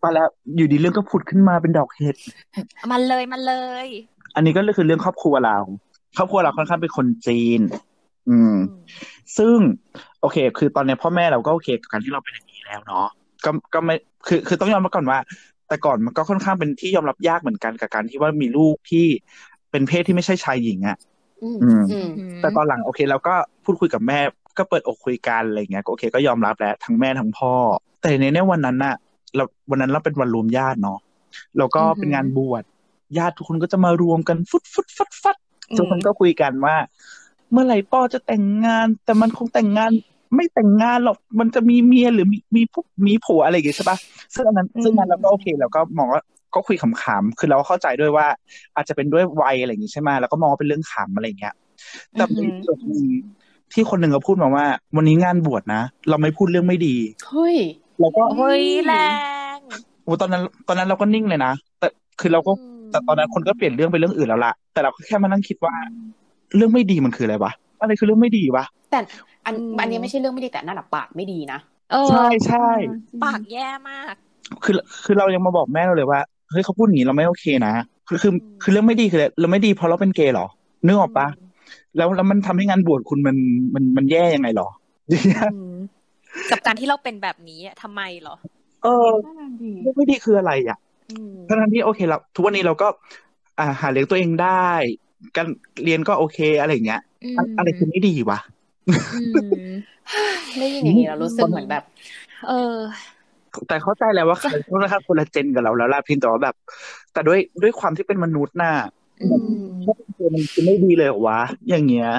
[0.00, 2.16] ไปแล้วอยู่ดีเรื่องก็ผุดขึ้นมาเป็นดอกเห็ด
[2.92, 3.54] มันเลยมันเล
[3.84, 3.86] ย
[4.34, 5.58] อันนี้ก็คือเรื่องครอบครัวเรา
[6.16, 7.60] ครอบครัวเราค่อนข้างเป็นคนจีน
[8.28, 8.54] อืม
[9.38, 9.56] ซึ่ง
[10.20, 13.06] โอเค คือตอนนี้พ่อแม่เราก็โอเคกับการที่เราเป็นอย่างนี้แล้วเนาะ
[13.44, 13.94] ก็ก็ไม่
[14.26, 15.18] คือคือต้องยอมรับก่อนว่า
[15.68, 19.06] แต่ก่อนมันก็ค่อนข้างเป็นที่ยอมรับยากเหมือนกันกับการที่ว่ามีลูกที่
[19.70, 20.96] เป็นเพศที่ไม่ใช่ชายหญิงอะ่ะ
[21.42, 22.08] อืมอืมอืม
[22.40, 24.18] แต่ตอนหลังโอเคเราก็พูดคุยกับแม่
[24.58, 27.52] ก็เปิดอกคุยกันอะไรเงี้ยก็โอเคก็ยอมรับแล้วทั้งแม่ทั้งพ่อ
[28.00, 28.96] แต่ในในวันนั้นน่ะ
[29.36, 30.98] เราวันนั้นเราเป็นวันรวมญาติเนาะ
[31.58, 32.62] แล้วก็เป็นงานบวช
[33.18, 35.36] ญาติทุกคนก็จะมารวมกันฟุดฟุดฟัดฟัด
[35.70, 36.76] อืมทุกคนก็คุยกันว่า
[37.52, 39.90] เมื่อไหร่ป้อจะแต่งงาน แต่มันคงแต่งงาน
[40.34, 43.98] ไม่แต่งงานหรอกมันจะมีเมียหรือมีมีผู้มีผัวอะไรอย่างเงี้ยใช่ปะ
[44.34, 46.22] ซึ่งอันนั้นซึ่งมันเราก็โอเคเราก็มองว่า
[46.54, 48.26] ก็คุยขำๆคือเราก็เข้าใจด้วยว่า
[48.76, 51.54] อาจจะเป็นด้วยวัยอะไรอย่างงี้ใช่ไหมแล้วก็มองว่าเป็นเรื่องขำอะไรอย่างเงี้ย
[52.12, 53.04] แต่มีส่วนหนึ่ง
[53.72, 56.96] ที่คนหนึ่งก็พูดมาว่า วันนี้งานบวชนะ เราไม่พูดเรื่องไม่ดี
[57.28, 57.56] เฮ้ย
[58.00, 58.94] แล้วก็เฮ้ยแร
[59.56, 59.58] ง
[60.04, 61.88] โอ้ตอนนั้น ตอนนั้นเราก็นิ่งเลยนะแต่
[62.20, 65.74] คือเราก็อืมแต่ตอนนั้นคนก็เปลี่ยนเรื่องไปเรื่องอื่นแล้วล่ะแต่เราก็แค่มานั่งคิดว่า
[66.56, 68.98] เรื่องไม่ดีมันคืออะไรวะอะไรคือเรื่องไม่ดีวะแต่
[69.46, 71.58] อันอืมอันนี้ไม่ใช่เรื่องไม่ดีแต่นั่นอะปากไม่ดีนะ
[71.92, 72.68] เออใช่ใช่
[73.24, 74.14] ปากแย่มาก
[74.64, 74.74] คือ
[75.04, 76.20] คือเรายังมาบอกแม่เราเลยว่า
[76.50, 77.72] เฮ้ยเขาพูดอย่างนี้เราไม่โอเคนะ
[78.08, 78.32] คือคือ
[78.62, 80.46] คือเรื่องไม่ดีคืออะไรเราไม่ดีเพราะเราเป็นเกย์เหรอ
[80.86, 81.26] นึกออกปะ
[81.96, 83.36] แล้วแล้วมันทำให้งานบวชคุณมัน
[83.74, 84.68] มันมันแย่ยังไงหรอ
[85.54, 85.74] อืม
[86.50, 88.36] กับการที่เราเป็นแบบนี้อะทำไมเหรอ
[88.84, 90.78] เออน่ารักดีเรื่องไม่ดีคืออะไรอะ
[91.10, 92.88] อืมทั้งๆที่โอเคเราทุกวันนี้เราก็
[93.58, 94.70] อ่าหาเลี้ยงตัวเองได้
[95.36, 95.46] การ
[95.84, 97.00] เรียนก็โอเคอะไรอย่างเงี้ย
[97.36, 98.38] อะอะไรคือไม่ดีวะ
[99.14, 99.24] อื
[99.62, 99.68] ม
[100.58, 101.82] ได้ยินอย่างนี้เรารู้สึกเหมือนแบบ
[102.48, 102.76] เออ
[103.68, 106.54] แต่เข้าใจแล้วว่าเขาค่อนข้างคนละเจนกับเราแล้วล่ะเพียงแต่ว่าแบบ
[107.12, 108.74] แต่ด้วยด้วยความที่เป็นมนุษย์น่ะ
[109.22, 112.10] อืมถ้าเป็นตัวมันคือไม่ดีเลยเหรอวะอย่างเงี้ย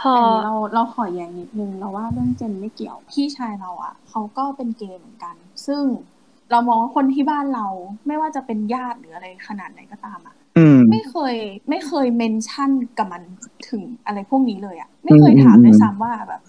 [0.00, 5.34] พออันนี้เราเราขอแย้งนิดนึงเราว่าเรื่องเจนไม่เกี่ยวพี่ชายเราอะเขาก็เป็นเกย์เหมือนกัน
[5.66, 5.82] ซึ่ง
[6.50, 7.66] เรามองว่าคนที่บ้านเรา
[8.06, 11.34] ไม่ว่าจะเป็นญาติหรืออะไรขนาดไหนก็ตามอะอืมไม่เคย
[11.70, 13.22] ไม่เคยเมนชั่นกับมัน
[13.68, 16.42] ถึงอะไรพวกนี้เลยอะ ไม่เคยถามอืมด้วยซ้ำว่าแบบ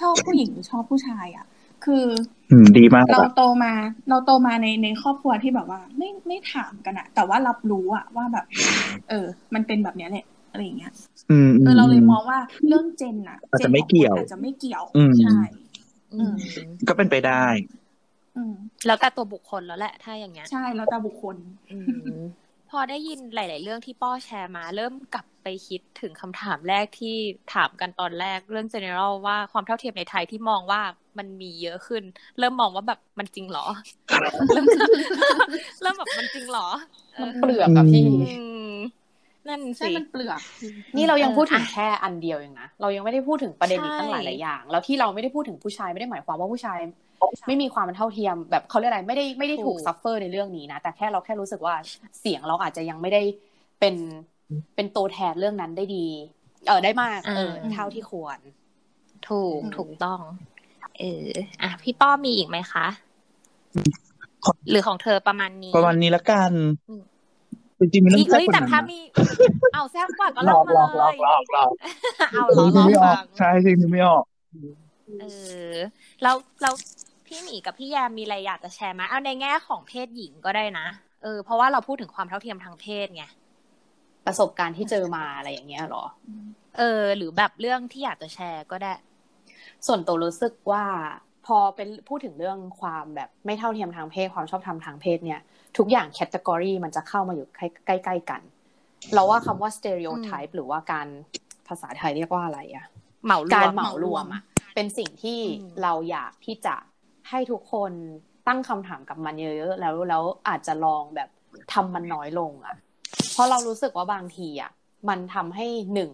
[0.00, 1.46] ชอบผู้หญิงหรือชอบผู้ชายอะ
[1.86, 2.04] คือ
[2.50, 3.72] อืมดีมากเราอะโตมา
[4.08, 8.44] เราโตมาในในครอบครัวที่แบบว่า ไม่ไม่ถามกันอะแต่ว่ารับรู้อะว่าแบบ
[9.10, 10.92] เออ มันเป็นแบบเนี้ยแหละอะไรอย่างเงี้ย
[11.30, 15.38] อืมเออเราเลยมองว่าเรื่องเจนอะอาจจะไม่เกี่ยวจนของคนอาจจะไม่เกี่ยวอืมใช่
[16.14, 16.34] อืม
[16.88, 17.44] ก็เป็นไปได้
[18.36, 18.54] อืม
[18.86, 21.36] แล้วแต่ตัวบุคคลแล้วแหละ ถ้าอย่างเงี้ย ใช่แล้วแต่บุคคล
[21.72, 21.78] อื
[22.16, 22.20] ม
[22.70, 27.16] พอได้ยินหลาย ๆ เรื่องที่ป้อแชร์มา เริ่มกลับไปคิดถึงคำถามแรกที่
[27.54, 30.82] ถามกันตอนแรกเรื่อง general ว่าความเท่าเทียมในไทยที่มองว่า
[31.18, 32.02] มันมีเยอะขึ้น
[32.38, 33.66] เริ่มมองว่าแบบมันจริงเหรอ
[34.52, 34.66] เริ่ม
[35.82, 36.66] เริ่มแบบมันจริงเหรอ
[37.22, 38.36] มันเปลือกอะพี่อื
[38.70, 38.76] ม
[39.48, 40.40] นั่นใช่สิมันเปลือก
[40.96, 46.78] นี่เรายังพูดถึงเออแค่อันเดียวเองนะ เรายังไม่ได้พูดถึงประเด็นอีกใช่ตั้งหลายหลายอย่าง แล้วที่เราไม่ได้พูดถึงผู้ชายไม่ได้หมายความว่าผู้ชาย
[47.46, 51.74] ไม่มีความเท่าเทียมแบบเขาเรียกอะไรไม่ได้ไม่ได้ถูก suffer ในเรื่องนี้นะ แต่แค่เราแค่รู้สึกว่า
[52.20, 53.22] เสียงเราอาจจะยังไม่ได้
[53.80, 53.94] เป็น
[54.76, 56.06] เป็นตัวแทนเรื่องนั้นได้ดี
[56.66, 58.38] เออได้มาก เออเท่าที่ควร
[59.28, 60.20] ถูกอืมถูกต้อง
[60.98, 61.28] เออ
[61.62, 62.86] อะ พี่ป้อมีอีกไหมคะ
[64.44, 66.52] ขอหรือของเธอประมาณนี้ ประมาณนี้ละกัน
[66.88, 67.02] อืม
[67.78, 68.98] จริงๆมีเรื่อพี่งแซ่บเฮ้ยกว่าแต่นั้นถ้านะมี
[69.74, 71.70] เอาแซ่บกว่าก็หลเล่าอกมาหลอกหลเลอกยหลอกหลอก
[72.32, 74.24] เอาจล้อริงๆล้อไม่ออฟักงใช่จริงๆไม่ออก
[75.20, 75.24] เอ
[75.72, 75.74] อ
[76.22, 76.74] แล้วแล้ว
[77.26, 80.86] พี่หมีกับพี่แยมมีอะไรอยากจะแชร์ไหมเอาในแง่ของเพศหญิงก็ได้นะ
[81.22, 83.24] เออ เพราะว่าเราพูดถึงความเท่าเทียมทางเพศไง
[84.26, 86.04] ประสบการณ์ที่เจอมาอะไรอย่างเงี้ยเหรอ
[86.78, 88.92] เออ หรือแบบเรื่องที่อยากจะแชร์ก็ได้
[89.86, 90.84] ส่วนตัวรู้สึกว่า
[91.46, 95.40] พอเป็นพูดถึงเรื่องความแบบไม่เท่าเทียมทางเพศความชอบธรรมทางเพศเนี่ย
[95.76, 97.48] ทุกอย่างแคตตากรีมันจะเข้ามาอยู่
[97.86, 98.40] ใกล้ๆกัน
[99.14, 101.08] เราว่าคำว่า stereotype หรือว่าการ
[101.68, 102.86] ภาษาไทยเรียกว่าอะไรอะ
[103.24, 104.42] เหมารวมการเหมารวมอะ
[104.74, 106.74] เป็นสิ่งที่อืมเราอยากที่จะ
[107.30, 107.92] ให้ทุกคน
[108.48, 111.28] ตั้งคำถามกับมันเยอะๆแล้วแล้วอาจจะลองแบบ
[111.72, 112.74] ทำมันน้อยลงอะ
[113.32, 114.70] เพราะเรารู้สึกว่าบางทีอะ
[115.08, 116.10] มันทำให้หนึ่ง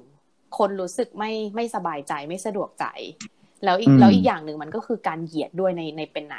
[0.58, 2.86] คนรู้สึกไม่ไม่สบายใจไม่สะดวกใจ
[3.64, 6.38] แล้วอีกอืมแล้วอีกอย่างหนึ่งมันก็คือการเหยียดด้วยในในเป็นไหน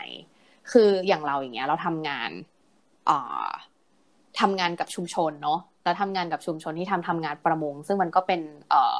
[0.71, 2.30] คืออย่างเราอย่างเงี้ย เราทำงาน
[3.09, 3.49] อ่า
[4.39, 8.97] ทำงานกับชุมชนเนาะแล้วทำงานกับชุมชนที่ทำทำงานประมง ซึ่งมันก็เป็นเอ่อ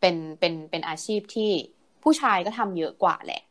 [0.00, 1.50] เป็นเป็นเป็นอาชีพที่
[2.02, 3.42] ผู้ชายก็ทำเยอะกว่าแหละ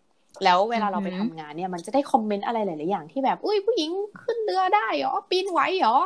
[0.44, 3.92] แล้วเวลาเราไปอือหืทำองานเนี่ย มันจะได้คอมเมนต์อะไรหลายๆอย่างที่แบบ อุ้ยผู้หญิง
[4.24, 5.98] ขึ้นเรือได้เหรอปีนไหวเหรอ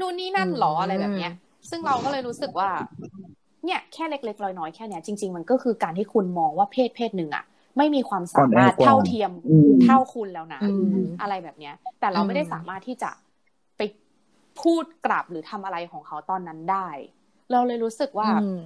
[0.00, 1.30] นู่นนี่นั่นเหรออะไรแบบเนี้ย
[1.70, 2.70] ซึ่งเราก็เลยรู้สึกว่า
[3.64, 7.44] เนี่ยแค่เล็กๆน้อยๆแค่เนี้ยจริง ๆ มันก็คือการที่คุณมองว่าเพศเพศหนึ่งอะ
[7.76, 13.10] ไม่มีความสามารถอ่อนแอกว่าเท่าเทียมอืมเท่าคุณแล้วนะอืมอะไรแบบเนี้ย แต่เราไม่ได้อืมสามารถที่จะ
[13.76, 13.80] ไป
[14.60, 16.88] พูดกลับหรือทำอะไรของเขาตอนนั้นได้
[17.50, 18.56] เราเลยรู้สึกว่าอืม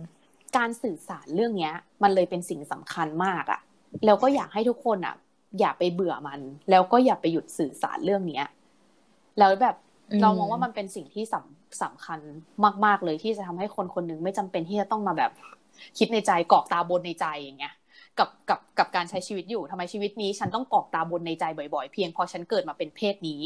[0.57, 3.61] การสื่อสารเรื่องเนี้ย มันเลยเป็นสิ่งสำคัญมากอะ
[4.05, 5.15] แล้วก็อยากให้ทุกคนอะ
[5.61, 6.41] อย่าไปเบื่อมัน
[6.71, 8.47] แล้วก็อย่าไปหยุดสื่อสารเรื่องเนี้ย
[9.39, 9.77] แล้วแบบ
[10.11, 12.21] อืมเรามองว่ามันเป็นสิ่งที่สำ สำคัญ
[12.87, 15.31] มาก ๆ เลยที่จะทำให้คนคนหนึงไม่จำเป็นที่จะต้องมาแบบ
[15.99, 17.75] คิดในใจกรอกตาบนในใจอย่างเงี้ย
[18.19, 23.41] กับกับกับการใช้ชีวิตอยู่ทำไมชีวิตนี้ ฉันต้องกรอกตาบนในใจบ่อยๆ เพียงเพราะฉันเกิดมาเป็นเพศนี้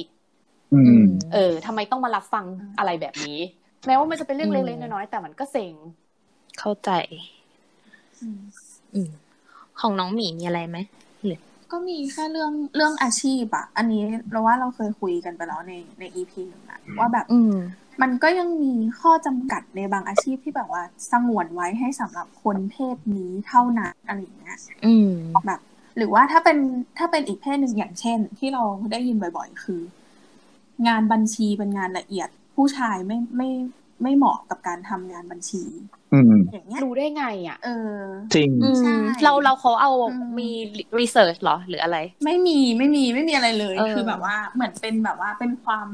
[0.73, 2.47] อืมเออทำไมต้องมารับฟัง
[2.79, 3.31] อะไรแบบนี้
[3.87, 5.75] แม้ว่ามันจะเป็นเรื่องอืเล็มกๆน้อยๆแต่มันก็เซ็ง
[6.59, 6.91] เข้าใจ
[8.21, 9.11] อืมอืม
[9.81, 10.79] ของน้องหมีมีอะไรไหม
[11.73, 17.55] ก็มีแค่เรื่องเรื่องอาชีพอะอันนี้เราว่าเราเคยคุยกันไปแล้วในในอีพีหนึ่งอะว่าแบบอืม
[18.03, 25.11] มันก็ยังมีข้อจำกัดในบางอาชีพที่แบบว่าสงวนไว้ให้สำหรับคนเพศนี้เท่านั้นอะไรอย่างเงี้ยอืม
[25.47, 25.61] แบบ
[25.97, 26.59] หรือว่าถ้าเป็น
[26.99, 28.63] ถ้าเป็นอีกเพศหนึ่งอย่างเช่น ที่เรา
[28.93, 29.81] ได้ยินบ่อย ๆ คือ
[30.87, 33.51] งานบัญชีเป็นงานละเอียดผู้ชายไม่ไม่
[34.03, 35.65] ไม่เหมาะกับการทำงานบัญชี
[36.15, 37.97] อืมอย่างเงี้ยรู้ได้ไงอะเออ
[38.35, 38.95] จริงอืมใช่
[39.25, 40.51] เราเราเขาเอาอืมมี
[41.01, 45.89] รีเสิร์ชหรอหรืออะไร ไม่มีไม่มีไม่มีอะไรเลยเออคือแบบว่าเหมือนเป็นแบบว่าเป็นความ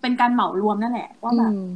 [0.00, 1.66] เป็นการเหมารวมนั่นแหละว่าแบบอืม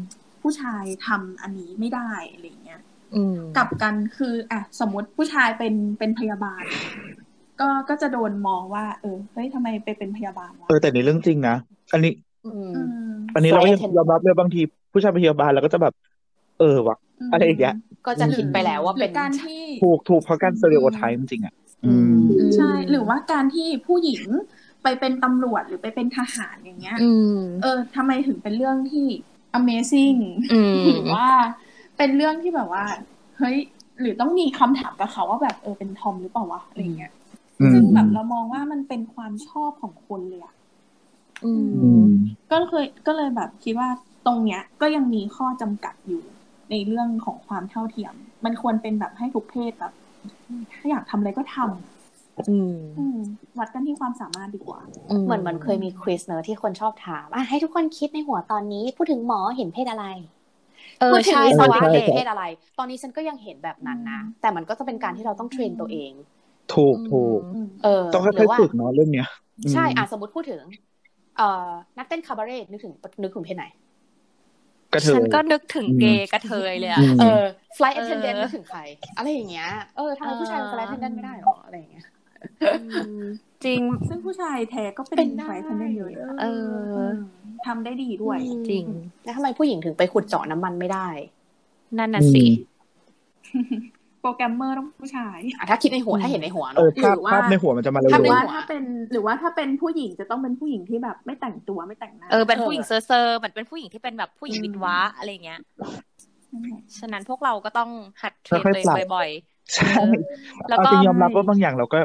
[0.42, 2.80] ผู้ชายทำอันนี้ไม่ได้อะไรอย่างเงี้ย
[3.14, 6.62] อืมกลับกันคืออะสมมติผู้ชายเป็นเป็นพยาบาล
[7.60, 11.56] ก็ก็จะโดนมองว่า เออเฮ้ยทำไมไปเป็นพยาบาลวะเออแต่นี่เรื่องจริงนะ
[11.92, 12.12] อันนี้
[12.44, 14.60] อืมอืมอันนี้เราก็ยัง Flight attendant ยอมรับเลยบางที
[14.92, 15.94] ผู้ชายเป็นพยาบาลเราก็จะแบบ
[16.60, 16.96] เออวะ
[17.32, 17.74] อะไรอย่างเงี้ย
[18.06, 22.16] ก็จะคิดไปแล้วว่าหรืเป็อนการที่ถูกถูกเพราะการสเตอริโอไทป์จริงๆอะอืม
[22.56, 24.22] ใช่ หรือว่าการที่ผู้หญิง
[24.82, 29.06] ไปเป็นตำรวจหรือไปเป็นทหารอย่างเงี้ยอืมเออทำไมถึงเป็นเรื่องที่
[29.58, 30.18] amazing
[30.52, 31.26] อืมหรือว่า
[31.96, 32.84] เป็นเรื่องที่แบบว่า
[33.38, 33.56] เฮ้ย
[34.00, 37.12] หรือต้องมีคำถามกับเขาว่าแบบเออเป็นทอมหรือเปล่าวะอะไรเงี้ย
[37.60, 40.54] อืมซึ่งแบบเรามองว่ามันเป็นความชอบของคนเลยอะ
[41.42, 42.00] อืมอืม
[42.50, 43.88] ก็เคยก็เลยแบบคิดว่า
[44.22, 46.22] ตรงเนี้ยก็ยังมีข้อจำกัดอยู่
[46.70, 48.14] ในเรื่องของความเท่าเทียม
[48.44, 49.92] มันควรเป็นแบบให้ทุกเพศแบบ
[50.72, 53.18] ถ้าอยากทำอะไรก็ทำอืมอืม
[53.58, 54.80] วัดกันที่ความสามารถดีกว่า
[55.24, 60.04] เหมือนมันเคยมีควิสเนอะที่คนชอบถามอะให้ทุกคนคิดในหัวตอนนี้ พูดถึงหมอเห็นเพศอะไร
[60.98, 62.42] เออพูดถึงใช่วิศวะใช่ใช่เห็นเพศอะไร
[62.78, 66.12] ตอนนี้ฉันก็ยังเห็นแบบนั้นนะ แต่มันก็จะเป็นการที่เราต้องเทรนตัวเอง
[66.72, 69.26] ถูกถูกอืมเออต้องหรืค่อยว่าๆฝึกเนาะเรื่องเนี้ย
[69.64, 70.62] อืมใช่อะสมมติพูดถึง
[71.40, 71.68] เอ่อ
[71.98, 73.64] นักเต้นคาบาเร่นึกถึงนึกถึงเพศไหน
[74.92, 77.44] กระเทยฉันก็นึกถึงอืมเกย์กระเทยเลยอะอืมเออ
[77.76, 78.80] flight เออ attendant นึกถึงใคร
[79.16, 82.04] อะไรอย่างเงี้ย เออทำไมผู้ชายเป็น flight attendant ไม่ได้หรอ อะไรอย่างเงี้ย
[83.64, 86.10] จริง ซึ่งผู้ชายแท้ก็เป็นเป็นได้ไฟทันได้เยอะ
[86.40, 86.46] เอ
[86.94, 87.04] อ
[87.66, 88.38] ทำได้ดีด้วย
[88.68, 88.84] จริง
[89.24, 91.08] แล้วทำไมผู้หญิงถึงไปขุดเจาะน้ำมันไม่ได้
[91.98, 92.44] นั่นน่ะสิ
[94.20, 105.60] โปรแกรมเมอร์ต้องผู้ชายอะถ้าคิดในหัวถ้าเห็นในหัวเอเนาะอภาพหรือว่าภาพในหัวมันจะมาเร็ภาพหในรือวว่าหัวถ้าเป็นหรือว่าถ้าเป็นผู้หญิงจะต้องเป็นผู้หญิงที่แบบไม่แต่งตัวไม่แต่งหน้าเออเป็นผู้หญิงเซอร์เซอร์เหมือนเป็นผู้หญิงที่เป็นแบบผู้หญิงวิศวะอะไรเงี้ย
[106.52, 107.90] นั่นแหละฉะนั้นพวกเราก็ต้อง
[108.22, 109.28] หัด train ตัวเองบ่อย
[109.74, 111.98] ใช่ๆแล้วเอาก็จริงยอมรับว่าบางอย่างเราก็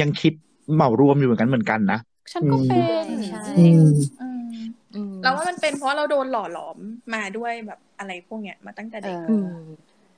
[0.00, 0.32] ยังคิด
[0.74, 2.00] เหมารวมอยู่เหมือนกันเหมือนกันนะ
[2.32, 3.86] ฉันก็เป็นใช่อืม
[4.20, 4.48] อืม
[4.94, 6.78] อืมเราว่ามันเป็นเพราะเราโดนหล่อหลอม
[7.14, 9.18] มาด้วยแบบอะไรพวกเนี้ยมาตั้งแต่เด็ก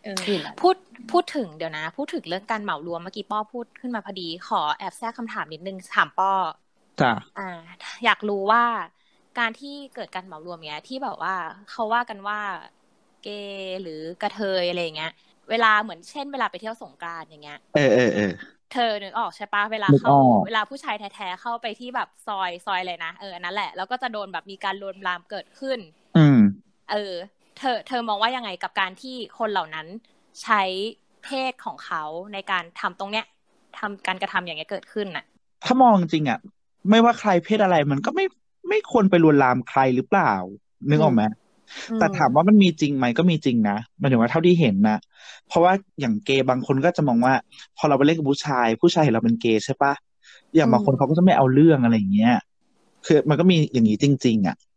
[0.04, 0.76] เออือมเออที่นั่นพูด
[1.10, 6.32] พูดถึงเดี๋ยวนะ พูดถึงเรื่องการเหมารวมเมื่อกี้ป้อพูดขึ้นมาพอดี ขอแอบแทรกคำถามนิดนึงถามป้อ
[6.98, 7.42] จ้ะอ่า
[8.04, 8.64] อยากรู้ว่า
[9.38, 11.34] การที่เกิดการเหมารวมเนี้ย ที่แบบว่า
[11.70, 12.38] เขาว่ากันว่า
[13.22, 15.10] เกย์หรือกระเทยอะไรอย่างเงี้ย
[15.50, 18.24] เวลาเหมือนเช่นเวลาไปเที่ยวสงกรานต์อย่างเงี้ยเออเออเออ
[18.72, 25.78] เธอนึกออกใช่ปะเวลานึกเข้าออกเวลาผู้ชายแท้ๆเข้าไปที่แบบซอยซอยเลยนะเอออันนั่นแหละแล้วก็จะโดนแบบมีการลวนลามเกิดขึ้น
[26.14, 26.36] อืม
[26.90, 27.14] เออ
[27.60, 29.86] เธอเธอมองว่ายังไงกับการที่คนเหล่านั้น
[30.42, 30.62] ใช้
[31.24, 32.02] เพศของเขา
[32.32, 33.26] ในการทำตรงเนี้ย
[33.78, 35.24] ทำการกระทำอย่างเงี้ยเกิดขึ้นน่ะ
[35.64, 36.38] ถ้ามองจริงอะ
[36.90, 38.26] ไม่ว่าใครเพศอะไรมันก็ไม่
[38.68, 40.32] ไม่ควรไปลวนลามใครหรือเปล่า
[40.88, 41.22] นึกออกไหม
[41.90, 44.96] อืมแต่ถามว่ามันมีจริงไหมก็มีจริงนะหมายถึงว่าเท่าที่เห็นนะ
[45.48, 47.34] เพราะว่าอย่างเกย์บางคนก็จะมองว่า
[47.76, 49.92] พอเราไปเล่นกับผู้ชาย ผู้ชายเห็นเราเป็นเกย์ใช่ปะ
[50.54, 52.34] อย่างบางคนเขาก็จะไม่เอาเรื่องอะไรอย่างเงี้ย
[53.06, 54.69] คือมันก็มีอย่างนี้จริง ๆ อะอืมอืม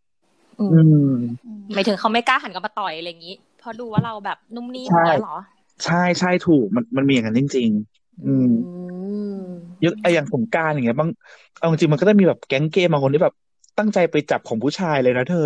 [1.73, 5.35] หมายถึงเขาไม่กล้าหันกลับมาต่อยอะไรอย่างงี้เพราะดูว่าเราแบบนุ่มนิ่มใช่อย่างเงี้ยเหรอ
[5.83, 8.45] ใช่ใช่ถูกมันมันมีอย่างนั้นจริง ๆ อืม
[9.57, 11.09] มยกไออย่างสงกรานต์อย่างเงี้ยบาง
[11.57, 13.33] เอาจริงๆมันก็จะมีแบบแก๊งเกย์บางคนที่แบบ
[13.77, 15.39] ตั้งใจไปจับของผู้ชายเลยนะเธอ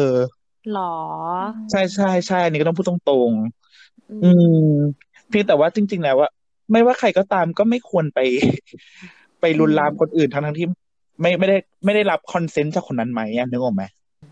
[0.71, 0.81] หรอ
[1.71, 4.43] ใช่ใช่ใช่อันนี้ก็ต้องพูดตรงๆอือืมม
[5.29, 6.29] เพียงแต่ว่าจริง ๆ แล้วอะ
[6.71, 8.19] ไม่ว่าใครก็ตามก็ไม่ควรไป
[9.39, 10.67] ไปลุนลามคนอื่นทั้งทั้งๆที่
[11.21, 13.83] ไม่ไม่ได้ไม่ได้รับคอนเซนต์จากคนนั้นไหมอะนึกออกไหม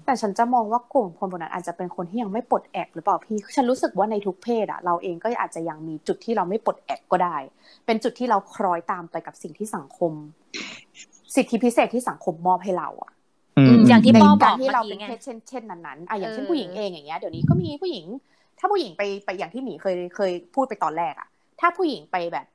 [0.06, 7.38] แต่ฉันจะมองว่ากลุ่มคนพวกนั้นอาจจะเป็นคนที่ยังไม่ปลดแอกหรือเปล่าพี่ฉันรู้สึกว่าในทุกเพศอะเราเองก็อาจจะยังมีจุดที่เราไม่ปลดแอกก็ได้
[7.86, 10.12] เป็นจุดที่เราคล้อยตามไปกับสิ่งที่สังคม
[11.36, 13.12] สิทธิพิเศษที่สังคมมอบให้เราอะ
[13.58, 18.06] อืมอย่างที่ในป้อบอกการที่เราเมื่เป็อนกี้ไงเพศเช่นเช่นนั้นๆอะอย่างเช่นเออผู้หญิงเองอย่างเงี้ยเดี๋ยวนี้ก็มีผู้หญิง
[18.60, 21.28] ถ้าผู้หญิงไปไปอย่างที่หมีเคยเคยพูดไปตอนแรกอะ
[21.60, 22.45] ถ้าผู้หญิงไปแบบ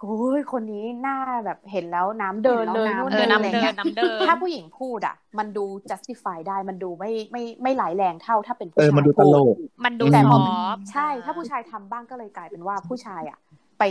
[0.00, 10.42] โอ้ยคนนี้หน้าแบบเห็นแล้วน้ำเดินเลยนู่นเออนี่อะไรน้ำเดิเงี้นยน้ำเดินถ้าผู้หญิงพูดอะ มันดู justify ได้มันดูไม่ไม่ไม่หลายแรงเท่าถ้าเป็นเอผู้อชายมันดูตพูลดกมันดูแต่ซพออมัน
[10.74, 13.38] ฟต์ใช่ ถ้าผู้ชายทำบ้างก็เลยกลายเป็นว่าผู้ชายอะ
[13.78, 13.84] ไป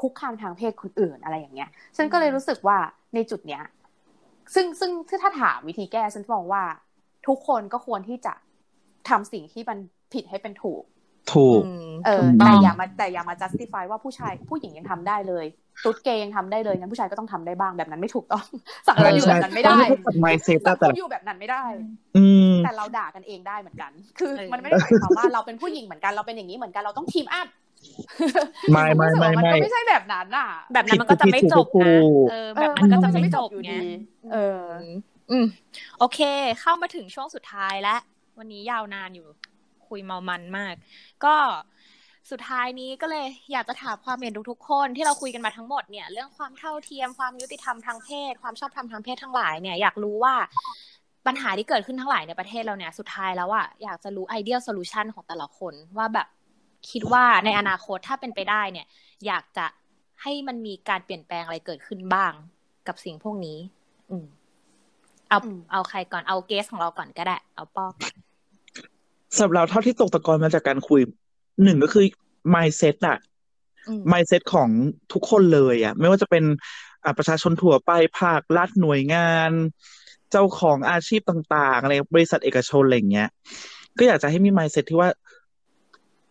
[0.00, 2.78] คุกคามทางเพศคนอื่นอะไรอย่างเงี้ยฉันก็เลยรู้สึกว่า
[3.14, 3.62] ในจุดเนี้ย
[4.54, 4.90] ซึ่งซึ่ง
[5.22, 6.62] ถ้าถามวิธีแก้ฉันมองว่า
[7.26, 8.32] ทุกคนก็ควรที่จะ
[9.08, 9.78] ทำสิ่งที่มัน
[10.12, 10.82] ผิดให้เป็นถูก
[11.30, 15.46] ถูกอืมเออถูกแต่งอย่ามาแต่อย่ามา justify ว่าผู้ชายผู้หญิงยังทำได้เลย
[15.84, 18.44] ตุ๊ดเกย์ยังทำได้เลยงั้นผู้ชายก็ต้องทำได้บ้างแบบนั้นไม่ถูกต้อง
[18.88, 21.64] สังคมอยู่แบบนั้นไม่ได้ใช่ใช่ mindset สัอะงคแต่มอยู่แบบนั้นไม่ได้
[22.16, 27.48] อืมแต่เราด่ากันเองได้เหมือนกัน คือเออมันไม่ได้หมายความว่าเราเป็นผู้หญิงเหมือนกันเราเป็นอย่างนี้เหมือนกันเราต้องทีมอัพ
[28.72, 31.92] ไม่ไม่ไม่มันไม่ก็ไม่ใช่แบบนั้นอะ แบบนั้นมันก็จะไม่จบผิดถูนะ
[32.24, 33.82] กเออเอแบบอนั้นก็มัจะนก็ไม่ไม่จจบบอยู่ไงดี
[34.32, 34.60] เออ
[35.30, 35.46] อืม
[35.98, 36.20] โอเค
[36.60, 38.00] เข้ามาถึงช่วงสุดท้ายแล้ว
[38.38, 39.28] วันนี้ยาวนานอยู่
[39.92, 40.74] คุยเมามันมาก
[41.24, 41.34] ก็
[42.30, 50.34] สุดท้ายนี้ก็เลยอยากจะถามความเห็นทุกๆคนที่เราคุยกันมาทั้งหมดเนี่ย เรื่องความเท่าเทียมความยุติธรรมทางเพศ ความชอบธรรมทางเพศทั้งหลายเนี่ยอยากรู้ว่า
[51.26, 56.26] ปัญหาที่เกิดขึ้นทั้งหลายในประเทศเราเนี่ยสุดท้ายแล้วอะอยากจะรู้ไอเดียโซลูชันของแต่ละคนว่าแบบ
[56.90, 58.86] คิดว่าในอนาคตถ้าเป็นไปได้เนี่ย
[59.26, 59.66] อยากจะ
[60.22, 62.32] ให้มันมีการเปลี่ยนแปลงอะไรเกิดขึ้นบ้าง
[62.88, 63.58] กับสิ่งพวกนี้
[64.10, 64.26] อืม
[65.28, 68.14] เอาอืมเอาใครก่อนเอาเกสของเราก่อนก็ได้ เอาป้อก่อน
[69.36, 71.00] สำหรับเราเท่าที่ตกตะกอนมาจากการคุย
[71.62, 72.04] หนึ่งก็คือ
[72.54, 73.18] mindset อะ
[73.88, 74.68] อืม mindset ของ
[75.12, 76.44] ทุกคนเลยอะไม่ว่าจะเป็น
[77.04, 79.50] อ่าประชาชนทั่วไปภาครัฐหน่วยงาน
[80.30, 83.28] เจ้าของอาชีพต่างๆอะไรบริษัทเอกชนอะไรอย่างเงี้ย
[83.98, 85.10] ก็อยากจะให้มี mindset ที่ว่า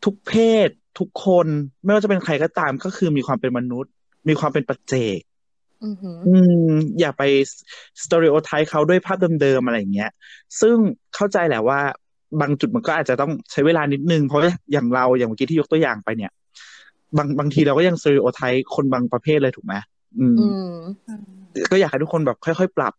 [0.04, 0.34] ทุกเพ
[0.68, 1.47] ศทุกคน
[1.84, 3.91] ไม่ว่าจะเป็นใครก็ตามก็คือมีความเป็นมนุษย์
[4.28, 5.20] มีความเป็นปัจเจก
[5.86, 6.36] อือหืออื
[6.70, 7.24] มอย่าไป
[8.04, 10.12] สเตอริโอไทป์เขาด้วยภาพเดิมๆอะไรอย่างเงี้ย
[10.62, 10.76] ซึ่ง
[11.16, 11.82] เข้าใจแหละว่า
[12.40, 16.32] บางจุดมันก็อาจจะต้องใช้เวลานิดนึง เพราะอย่างเราอย่างเมื่อกี้ที่ยกตัวอย่างไปเนี่ย
[17.18, 19.74] บางบางทีเราก็ยังสเตอริโอไทป์คนบางประเภทเลยถูกไหม
[20.20, 20.74] อืมอืม
[21.72, 22.94] ก็อยากให้ทุกคนแบบค่อยๆปรับ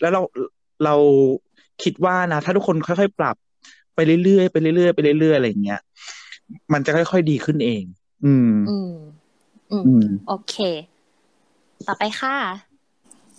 [0.00, 0.20] แล้วเรา
[0.84, 0.94] เรา
[1.82, 3.36] คิดว่านะถ้าทุกคนค่อยๆปรับ
[3.94, 5.80] ไปเรื่อยๆไปเรื่อยๆไปเรื่อยๆอะไรอย่างเงี้ย
[6.72, 7.82] มันจะค่อยๆดีขึ้นเอง
[8.24, 8.92] อืม อืม
[9.72, 10.54] อืมอืมโอเค
[11.86, 12.36] ต่อไปค่ะ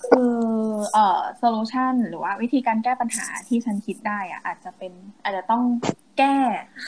[0.08, 0.34] คือ
[0.94, 4.94] เอ่อโซลูชันหรือว่าวิธีการแก้ปัญหาที่ฉันคิดได้อะอาจจะเป็น
[5.24, 5.64] อาจจะต้อง
[6.18, 6.38] แก้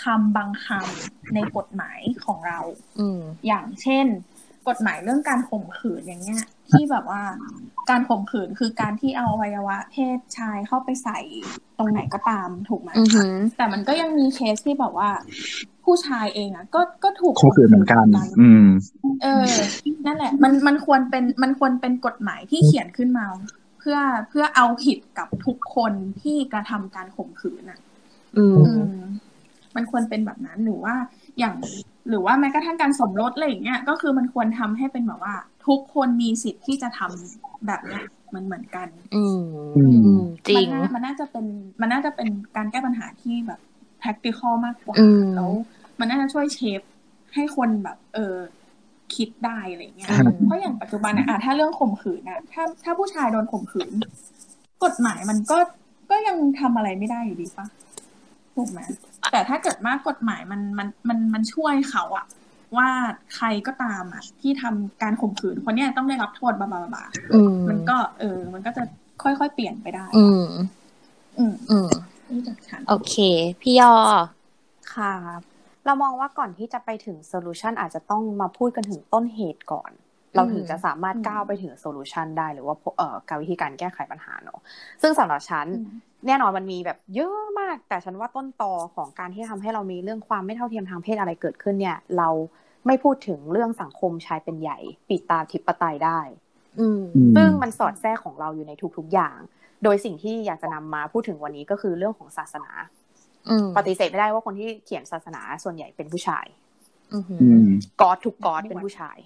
[0.04, 2.60] คำบางคำในกฎหมายของเรา
[3.00, 4.06] อืมอย่างเช่น
[4.68, 7.24] กฎหมายเรื่องการข่มขืนอย่างเงี้ย ที่แบบว่า
[7.90, 11.20] การข่มขืนคือการที่เอาอวัยวะ เพศชายเข้าไปใส่
[11.78, 15.10] ตรงไหนก็ตามถูกไหมอือหือแต่มันก็ยังมีเคสที่แบบว่า
[15.86, 18.06] ผู้ชายเองอะ ก็ก็ถูกข่มขืนเหมือนกัน
[18.40, 18.66] อืม
[19.24, 19.46] เออ
[20.06, 23.26] นั่นแหละ มันมันควรเป็นมันควรเป็นกฎหมายที่เขียนขึ้นมา
[23.80, 23.98] เพื่อ
[24.30, 27.80] เพื่อเอาผิดกับทุกคนที่กระทำการข่มขืนอะ
[28.38, 29.02] อืมอืม
[29.76, 30.96] มันควรเป็นแบบนั้นหรือว่า
[31.40, 31.56] อย่าง
[32.10, 35.36] หรือว่าแม้กระทั่งการสมรสอะไรอย่างเงี้ยก็คือมันควรทำให้เป็นแบบว่า
[35.68, 39.42] ทุกคนมีสิทธิ์ที่จะทำแบบเนี้ยเหมือนเหมือนกัน อืม
[39.78, 41.46] อืมอืมจริงมันน่ามันน่าจะเป็น
[41.82, 43.60] มันน่าจะเป็นการแก้ปัญหาที่แบบ
[44.02, 45.52] practical มากกว่าอืมแล้ว
[46.00, 46.82] มันน่าจะช่วยเชฟ
[47.34, 48.36] ให้คนแบบ เออ
[49.16, 53.90] คิดได้อะไรเงี้ยอืมเพราะอย่างปัจจุบันอะอะถ้าเรื่องข่มขืนอะถ้าถ้าผู้ชายโดนข่มขืน
[54.84, 55.58] กฎหมายมันก็
[56.10, 57.68] ก็ยังทำอะไรไม่ได้อยู่ดีปะ
[58.56, 58.80] ถูกไหม
[59.32, 62.26] แต่ถ้าเกิดว่ากฎหมายมันมันมันมันช่วยเขาอะ
[62.78, 62.90] ว่า
[63.36, 68.84] ใครก็ตามอะที่ทำการข่มขืนคนเนี้ยต้องได้รับโทษบาบาบาอืมมันก็ เออ มันก็จะ
[69.24, 70.46] ค่อยๆเปลี่ยนไปได้ อืม
[71.38, 71.90] อืม
[72.32, 73.14] อืมนี่จากฉัน โอเค
[73.62, 73.94] พี่ยอ
[74.94, 75.14] ค่ะ
[75.86, 79.92] เรามองว่าก่อนที่จะไปถึง solution อาจจะต้องมาพูดกันถึงต้นเหตุก่อน
[80.36, 84.60] เราถึงจะสามารถอืมก้าวไปถึง solution ได้หรือว่าเอ่อการวิธีการแก้ไขปัญหาเนอะ
[85.02, 92.30] ซึ่งสำหรับฉันอืมแน่นอนมันมีแบบเยอะมาก แต่ฉันว่าต้นตอของการที่ทำให้เรามีเรื่องความไม่เท่าเทียมทางเพศอะไรเกิดขึ้นเนี่ย เรา
[92.86, 94.78] ไม่พูดถึงเรื่องสังคมชายเป็นใหญ่
[95.10, 96.20] ปิดตาทิปไตยได้
[96.80, 99.38] อืมอืมซึ่งมันสอดแทรกของเราอยู่ในทุกๆอย่าง
[99.84, 102.72] โดยสิ่งที่อยากจะนำมาพูดถึงวันนี้ก็คือเรื่องของศาสนา
[103.50, 106.46] อืมปฏิเสธไม่ได้ว่าคนที่เขียนศาสนาส่วนใหญ่เป็นผู้ชาย
[107.14, 107.68] อืมอืม
[108.02, 109.18] กอดทุกกอดเป็นผู้ชาย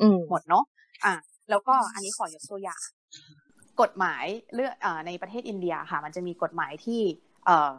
[0.00, 0.64] อืมหมดเนาะ
[1.04, 1.14] อะ
[1.50, 2.82] แล้วก็อันนี้ขอยกตัวอย่าง
[3.80, 4.24] กฎหมาย
[4.54, 7.00] เลือกเอ่อในประเทศอินเดียค่ะ มันจะมีกฎหมายที่
[7.46, 7.72] เอ่อ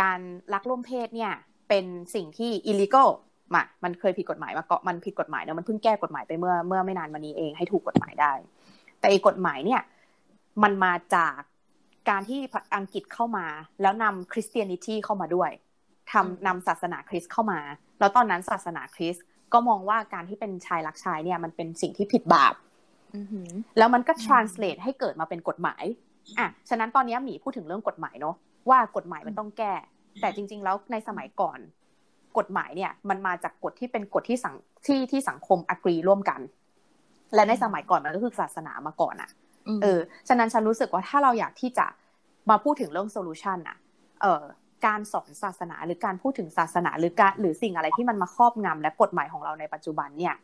[0.00, 0.20] การ
[0.52, 1.32] ลักล่วมเพศเนี่ย
[1.68, 1.84] เป็น
[2.14, 3.08] สิ่งที่ illegal
[3.54, 8.32] มามันเคยผิดกฎหมายมาเกาะมันผิดกฎหมายเนอะมันเพิ่งแก้กฎหมายไปเมื่อเมื่อไม่นานมานี้เองให้ถูกกฎหมายได้
[8.98, 9.80] แต่ไอ้กฎหมายเนี่ย
[10.62, 11.38] มันมาจาก
[12.10, 12.40] การที่
[12.76, 13.46] อังกฤษเข้ามา
[13.82, 15.50] แล้วนำคริสเตียนิตี้เข้ามาด้วย
[16.12, 17.60] ทำนำศาสนาคริสต์เข้ามา
[17.98, 22.54] แล้วตอนนั้นศาสนาคริสต์ก็มองว่าการที่เป็นชายรักชายเนี่ยมันเป็นสิ่งที่ผิดบาป
[23.16, 25.84] อือหือแล้วมันก็ translate ให้เกิดมาเป็นกฎหมาย
[26.38, 28.36] อะฉะนั้นตอนนี้หมีพูดถึงเรื่องกฎหมายเนาะ
[28.70, 29.74] ว่ากฎหมายมันต้องแก้
[30.20, 31.58] แต่จริง ๆ แล้วในสมัยก่อน
[32.38, 34.54] กฎหมายเนี่ย มันมาจากกฎที่เป็นกฎที่สัง
[34.86, 36.40] ที่ที่สังคมอกรีร่วมกัน
[37.34, 39.30] และในสมัยก่อนมันก็คือศาสนามาก่อนอะ
[39.82, 41.86] เออฉะนั้นฉันรู้สึกว่าถ้าเราอยากที่จะ
[42.50, 43.76] มาพูดถึงเรื่องโซลูชันอะ
[44.22, 44.42] เออ
[44.86, 50.34] การสอนศาสนาหรือการพูดถึงศาสนาหรือการหรือสิ่งอะไรที่มันมาครอบงำและกฎหมายของเราในปัจจุบันเนี่ย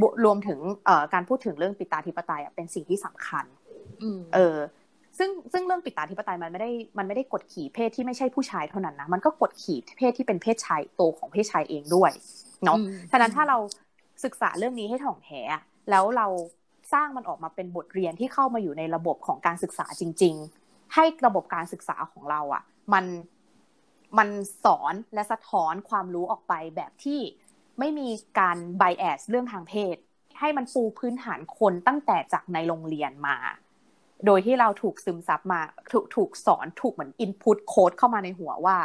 [0.00, 3.44] บวรวมถึงเอ่อการพูดถึงเรื่องปิตาธิปไตยอะเป็นสิ่งที่สำคัญ
[4.02, 4.58] อืมเออ
[5.18, 12.10] ซึ่งซึ่งเรื่องปิตาธิปไตยมันไม่ได้มันไม่ได้กดขี่เพศที่ไม่ใช่ผู้ชายเท่านั้นนะมันก็กดขี่เพศที่เป็นเพศชายโตวของเพศชายเองด้วย
[12.64, 13.58] เนาะอืมฉะนั้นถ้าเรา
[14.24, 16.26] ศึกษาเรื่องนี้ให้ถ่องแท้อะแล้วเรา
[16.94, 20.34] สร้างมันออกมาเป็นบทเรียนที่เข้ามาอยู่ในระบบของการศึกษาจริง
[20.64, 23.04] ๆ ให้ระบบการศึกษาของเราอะมัน
[24.18, 24.28] มัน
[24.64, 27.20] สอนและสะท้อนความรู้ออกไปแบบที่
[27.78, 29.96] ไม่มีการไบแอสเรื่องทางเพศ
[30.38, 33.36] ให้มันปูพื้นฐานคนตั้งแต่จากในโรงเรียนมา
[34.26, 35.60] โดยที่เราถูกซึมซับมา
[35.92, 38.76] ถูกถูกสอนถูกเหมือนอินพุตโค้ดเข้ามาในหัวว่า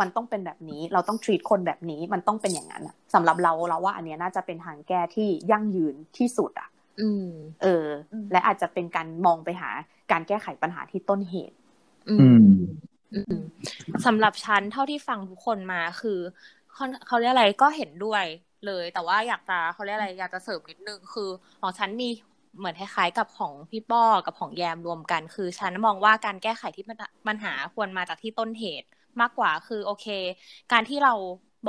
[0.00, 2.82] มันต้องเป็นแบบนี้เราต้อง treat คนแบบนี้มันต้องเป็นอย่างนั้น
[3.14, 7.24] สำหรับเราเราว่าอันนี้น่าจะเป็นทางแก้ที่ยั่งยืนที่สุดอะ อืม
[7.62, 7.86] เออ
[8.30, 9.70] และอาจจะเป็นการมองไปหา
[10.10, 11.56] การแก้ไขปัญหาที่ต้นเหตุ
[12.08, 12.68] อือืมม
[13.12, 13.32] อืม
[14.06, 16.18] สำหรับฉันเท่าที่ฟังทุกคนมาคือ
[16.72, 18.24] เขาเขาเรียกอะไรก็เห็นด้วย
[18.64, 21.30] เลย แต่ว่าอยากจะเขาเรียกอะไรอยากจะเสริมนิดนึงคือ
[21.60, 22.06] ของฉันมี
[22.58, 26.84] เหมือนคล้ายๆกับของพี่ป้อกับของแยมรวมกัน คือฉันมองว่าการแก้ไขที่
[27.28, 28.86] ปัญหาควรมาจากที่ต้นเหตุ
[29.20, 30.06] มากกว่าคือโอเค
[30.72, 31.12] การที่เรา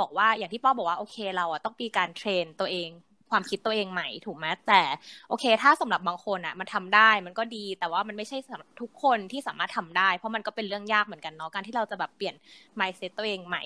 [0.04, 2.90] อกว่าอย่างที่ป้อบอกว่าโอเค เราอะต้องมีการเทรนตัวเอง
[3.30, 4.82] ความคิดตัวเองใหม่ถูกไหมแต่
[5.28, 8.38] โอเค ถ้าสำหรับบางคนอะมันทำได้มันก็ดี แต่ว่ามันไม่ใช่
[8.80, 12.34] ทุกคนที่สามารถทำได้ เพราะมันก็เป็นเรื่องยากเหมือนกันเนาะการที่เราจะแบบเปลี่ยน
[12.80, 13.62] mindset ตัวเองใหม่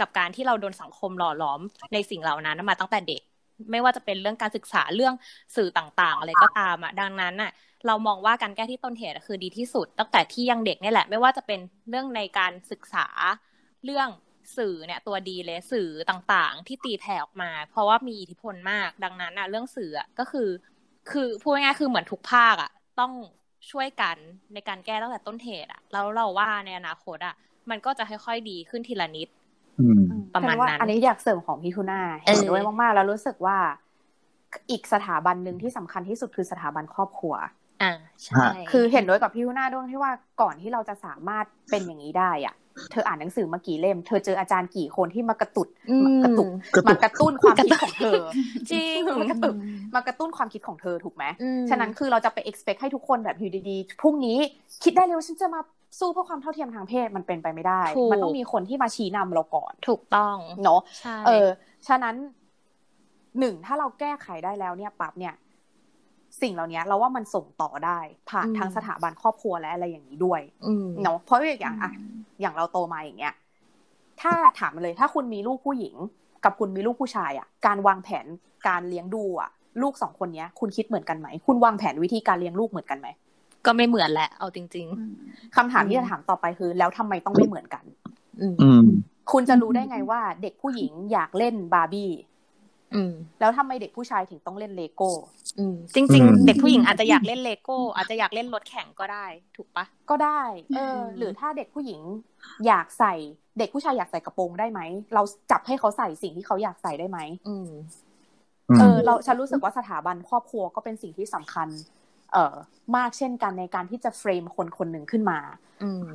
[0.00, 1.60] กับการที่เราโดนสังคมหล่อหลอม
[1.92, 3.22] ในสิ่งเหล่านั้นมาตั้งแต่เด็ก
[3.70, 5.14] ไม่ว่าจะเป็นเรื่องการศึกษาเรื่อง
[5.56, 7.50] สื่อต่างๆ อะไรก็ตามอะดังนั้นอะ
[7.86, 13.06] เรามองว่าการแก้ที่ต้นเหตุคือดีที่สุด ตั้งแต่ที่ยังเด็กนี่แหละ ไม่ว่าจะเป็นเรื่องในการศึกษา
[13.84, 14.08] เรื่อง
[14.56, 20.48] สื่อเนี่ยตัวดีเลยสื่อต่างๆ ที่ตีแผ่ออกมา เพราะว่ามีอิทธิพลมาก ดังนั้นอะเรื่องสื่ออะก็คือ
[21.10, 22.70] คือพูดง่ายๆคือเหมือนทุกภาคอะ
[23.00, 23.12] ต้อง
[23.70, 24.16] ช่วยกัน
[24.54, 27.34] ในการแก้ตั้งแต่ต้นเหตุอะแล้วเราว่าในอนาคตอะ
[27.70, 29.28] มันก็จะค่อยๆดีขึ้นทีละนิด
[29.78, 30.02] อืม
[30.34, 33.56] ประมาณแต่ว่านั้นอันนี้อยากเสริมของพี่ทูน่าเออเห็นด้วยมากๆแล้วรู้สึกว่า
[34.70, 37.34] อีกสถาบันหนึ่งที่สำคัญที่สุดคือสถาบันครอบครัว
[37.82, 37.92] อ่า
[38.24, 42.54] ใช่ฮะคือเห็นด้วยกับพี่ทูน่าด้วยที่ว่าก่อนที่เราจะสามารถเป็นอย่างนี้ได้อะ
[42.92, 48.20] เธออ่านหนังสือมากี่เล่ม เธอเจออาจารย์กี่คนที่มากระตุดอืมมากระตุกกระตุกมากระตุ้นความคิดของเธอ
[48.70, 49.54] จริงมากระตุก
[49.94, 54.38] มากระตุ้นความคิดของเธอถูกไหมอืมฉะนั้นคือเราจะไป expect ให้ทุกคนแบบอยู่ดีๆพรุ่งนี้
[54.84, 55.60] คิดได้เลยว่าฉันจะมา
[55.98, 61.46] สู้เพื่อความเท่าเทียมทางเพศมันเป็นไปไม่ได้ถูกมันต้องมีคนที่มาชี้นำเราก่อน ถูกต้อง เนาะใช่เออ
[61.88, 62.16] ฉะนั้น
[63.38, 65.34] หนึ่งถ้าเราแก้ไขได้แล้วเนี่ยปั๊บเนี่ย
[66.42, 67.98] สิ่งเหล่านี้เราว่ามันส่งต่อได้
[68.30, 71.90] ผ่านทางสถาบันครอบครัวและอะไรอย่างนี้ด้วยอืมเนาะเพราะอย่างอะ
[72.40, 73.34] อย่างเราโตมาอย่างเงี้ย
[74.22, 75.94] ถ้าถามมาเลยถ้าคุณมีลูกผู้หญิง
[76.44, 78.26] กับคุณมีลูกผู้ชายอะการวางแผน
[78.68, 79.50] การเลี้ยงดูอะ
[79.82, 83.08] ลูกสองคนเนี้ย คุณคิดเหมือนกันไหม คุณวางแผนวิธีการเลี้ยงลูกเหมือนกันไหม
[83.66, 84.86] ก็ไม่เหมือนแหละ เอาจริง
[85.56, 88.82] คำถามที่จะถามต่อไปคือ แล้วทำไมต้องไม่เหมือนกันๆอืมอืม
[89.32, 92.29] คุณจะรู้ได้ไงว่าเด็กผู้หญิงอยากเล่นบาร์บี้อืม
[93.40, 95.10] แล้วทำไมเด็กผู้ชายถึงต้องเล่นเลโก้
[95.58, 99.26] อืมจริงอืมๆเด็กผู้หญิงอาจจะอยากเล่นเลโก้ อาจจะอยากเล่นรถแข่งก็ได้
[99.56, 100.42] ถูกปะก็ได้
[100.76, 102.00] เอออืมหรือถ้าเด็กผู้หญิง
[102.66, 103.14] อยากใส่
[103.58, 104.80] เด็กผู้ชายอยากใส่กระโปรงได้ไหม
[105.14, 107.18] เราจับให้เขาใส่สิ่งที่เขาอยากใส่ได้ไหม
[107.48, 107.68] อืม
[108.78, 111.68] เออ เราฉันรู้สึกว่าสถาบันครอบครัวก็เป็นสิ่งที่สำคัญ
[112.32, 112.54] เอ่อ
[112.96, 115.38] มากเช่นกันในการที่จะ frame คนคนหนึ่งขึ้นมา
[115.82, 116.06] อืม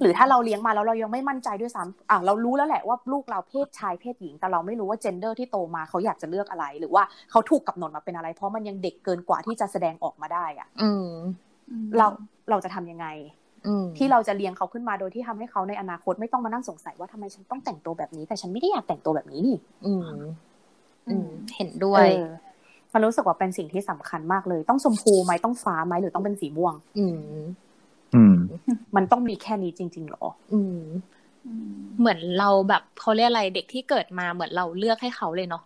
[0.00, 11.10] หรือถ้าเราเลี้ยงมาแล้วเรายังไม่มั่นใจด้วยซ้ำอะเรารู้แล้วแหละว่าลูกเราเพศชายเพศหญิง แต่เราไม่รู้ว่า gender ที่โตมาเขาอยากจะเลือกอะไร หรือว่าเขาถูกกำหนดมาเป็นอะไร เพราะมันยังเด็กเกินกว่าที่จะแสดงออกมาได้อะอืม
[11.98, 12.06] เรา
[12.50, 13.06] เราจะทำยังไง
[13.66, 19.56] อืมที่เราจะเลี้ยงเขาขึ้นมาโดยที่ทำให้เขาในอนาคตไม่ต้องมานั่งสงสัยว่าทำไมฉันต้องแต่งตัวแบบนี้ แต่ฉันไม่ได้อยากแต่งตัวแบบนี้นี่
[19.86, 20.18] อืม
[21.08, 22.26] อืมเห็นด้วยเออ
[22.92, 27.06] มันรู้สึกว่าเป็นสิ่งที่สำคัญมากเลย ต้องชมพูไหมต้องฟ้าไหมหรือต้องเป็นสีม่วง อื
[28.12, 28.36] มอืม
[28.96, 30.80] มันต้องมีแค่นี้จริง ๆหรอ อืม
[31.98, 35.62] เหมือนเราแบบเขาเรียกอะไรเด็กที่เกิดมาเหมือนเราเลือกให้เขาเลยเนาะ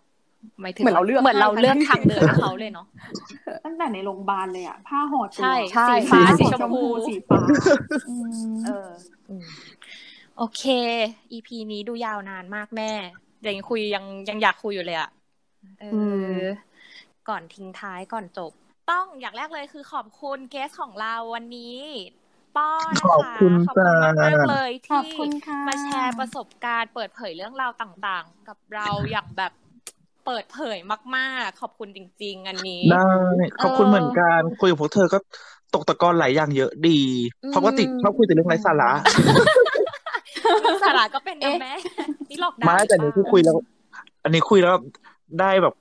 [0.61, 2.87] หมายถึงเหมือนเราเลือกเหมือนเราให้เลือกทางเดินให้เขาเลยเนาะ
[3.65, 7.41] ตั้งแต่ในโรงพยาบาลเลยอะผ้าห่อตัวใช่ใช่สีฟ้าผ้าสีห่อชมพูสีฟ้า
[8.09, 8.15] อื
[8.51, 8.89] มเออ
[9.29, 9.47] อืม
[10.39, 10.63] โอเค
[11.33, 12.91] EP นี้ดูยาวนานมากแม่
[13.47, 15.11] ยังคุยยังยังอยากคุยอยู่เลยอะ
[15.81, 15.97] เอออ
[16.41, 16.43] ม
[17.29, 18.53] ก่อนทิ้งท้ายก่อนจบ
[18.91, 21.77] ต้องอย่างแรกเลยคือขอบคุณเกสของเราวันนี้
[22.57, 29.53] ป้อนะคะขอบคุณขอบคุณมากจ้ามากๆเลยขอบที่คุณค่ะมาแชร์ประสบการณ์เปิดเผยเรื่องราวต่างๆ กับเราอย่างแบบ
[30.27, 30.79] เปิดเผย
[31.17, 33.05] มากๆ ขอบคุณจริง ๆ อันนี้ได้
[33.63, 35.19] ขอบคุณเหมือนกันคุยกับพวกเธอก็
[35.75, 36.99] ตกตะกอนหลายอย่างเยอะดี
[37.45, 38.91] อืมเพราะปกติชอบคุยแต่เรื่องไร้สาระ
[40.65, 41.73] มีสาระก็เป็นนะเอ๊ะแม่
[42.31, 43.57] นี่หลอกด่าไมาแต่หรืนี้อคือเปล่าคุยแล้ว
[44.25, 44.75] อันนี้คุยแล้ว
[45.41, 45.75] ได้แบบ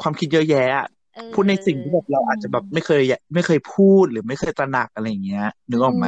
[0.00, 0.93] ความคิดเยอะแยะอะเออ
[1.34, 3.02] พูดในสิ่งที่แบบเราอาจจะแบบไม่เคย
[3.34, 6.06] ไม่เคยพูดหรือไม่เคยตระหนักอะไรอย่างเงี้ยนึกออกไหม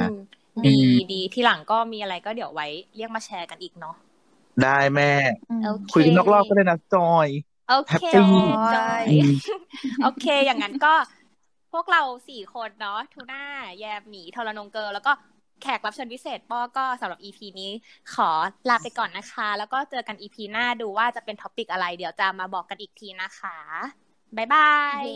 [0.64, 0.76] มดี
[1.12, 3.96] ดีที่หลังก็มีอะไรก็เดี๋ยวไว้เรียกมาแชร์กันอีกเนาะ
[4.62, 5.12] ได้แม่
[5.64, 7.28] โอเคคุยกันนอกรอบก็ได้นะจอย
[7.68, 8.36] โอเค Happy
[8.74, 9.30] จอยอืม
[10.02, 10.94] โอเค อย่างนั้นก็
[11.72, 13.44] พวกเราสี่คนเนาะทูน่า
[13.78, 15.12] แยมหมีทรนงเกิร์ลแล้วก็
[15.62, 17.70] แขกรับเชิญพิเศษป้อก็สำหรับ EP นี้
[18.14, 18.28] ขอ
[18.68, 23.56] ลาไปก่อนนะคะ แล้วก็เจอกัน EP หน้าดูว่าจะเป็น topic อะไร เดี๋ยวจะมาบอกกันอีกทีนะคะ
[24.38, 24.70] บ๊ายบา
[25.02, 25.06] ย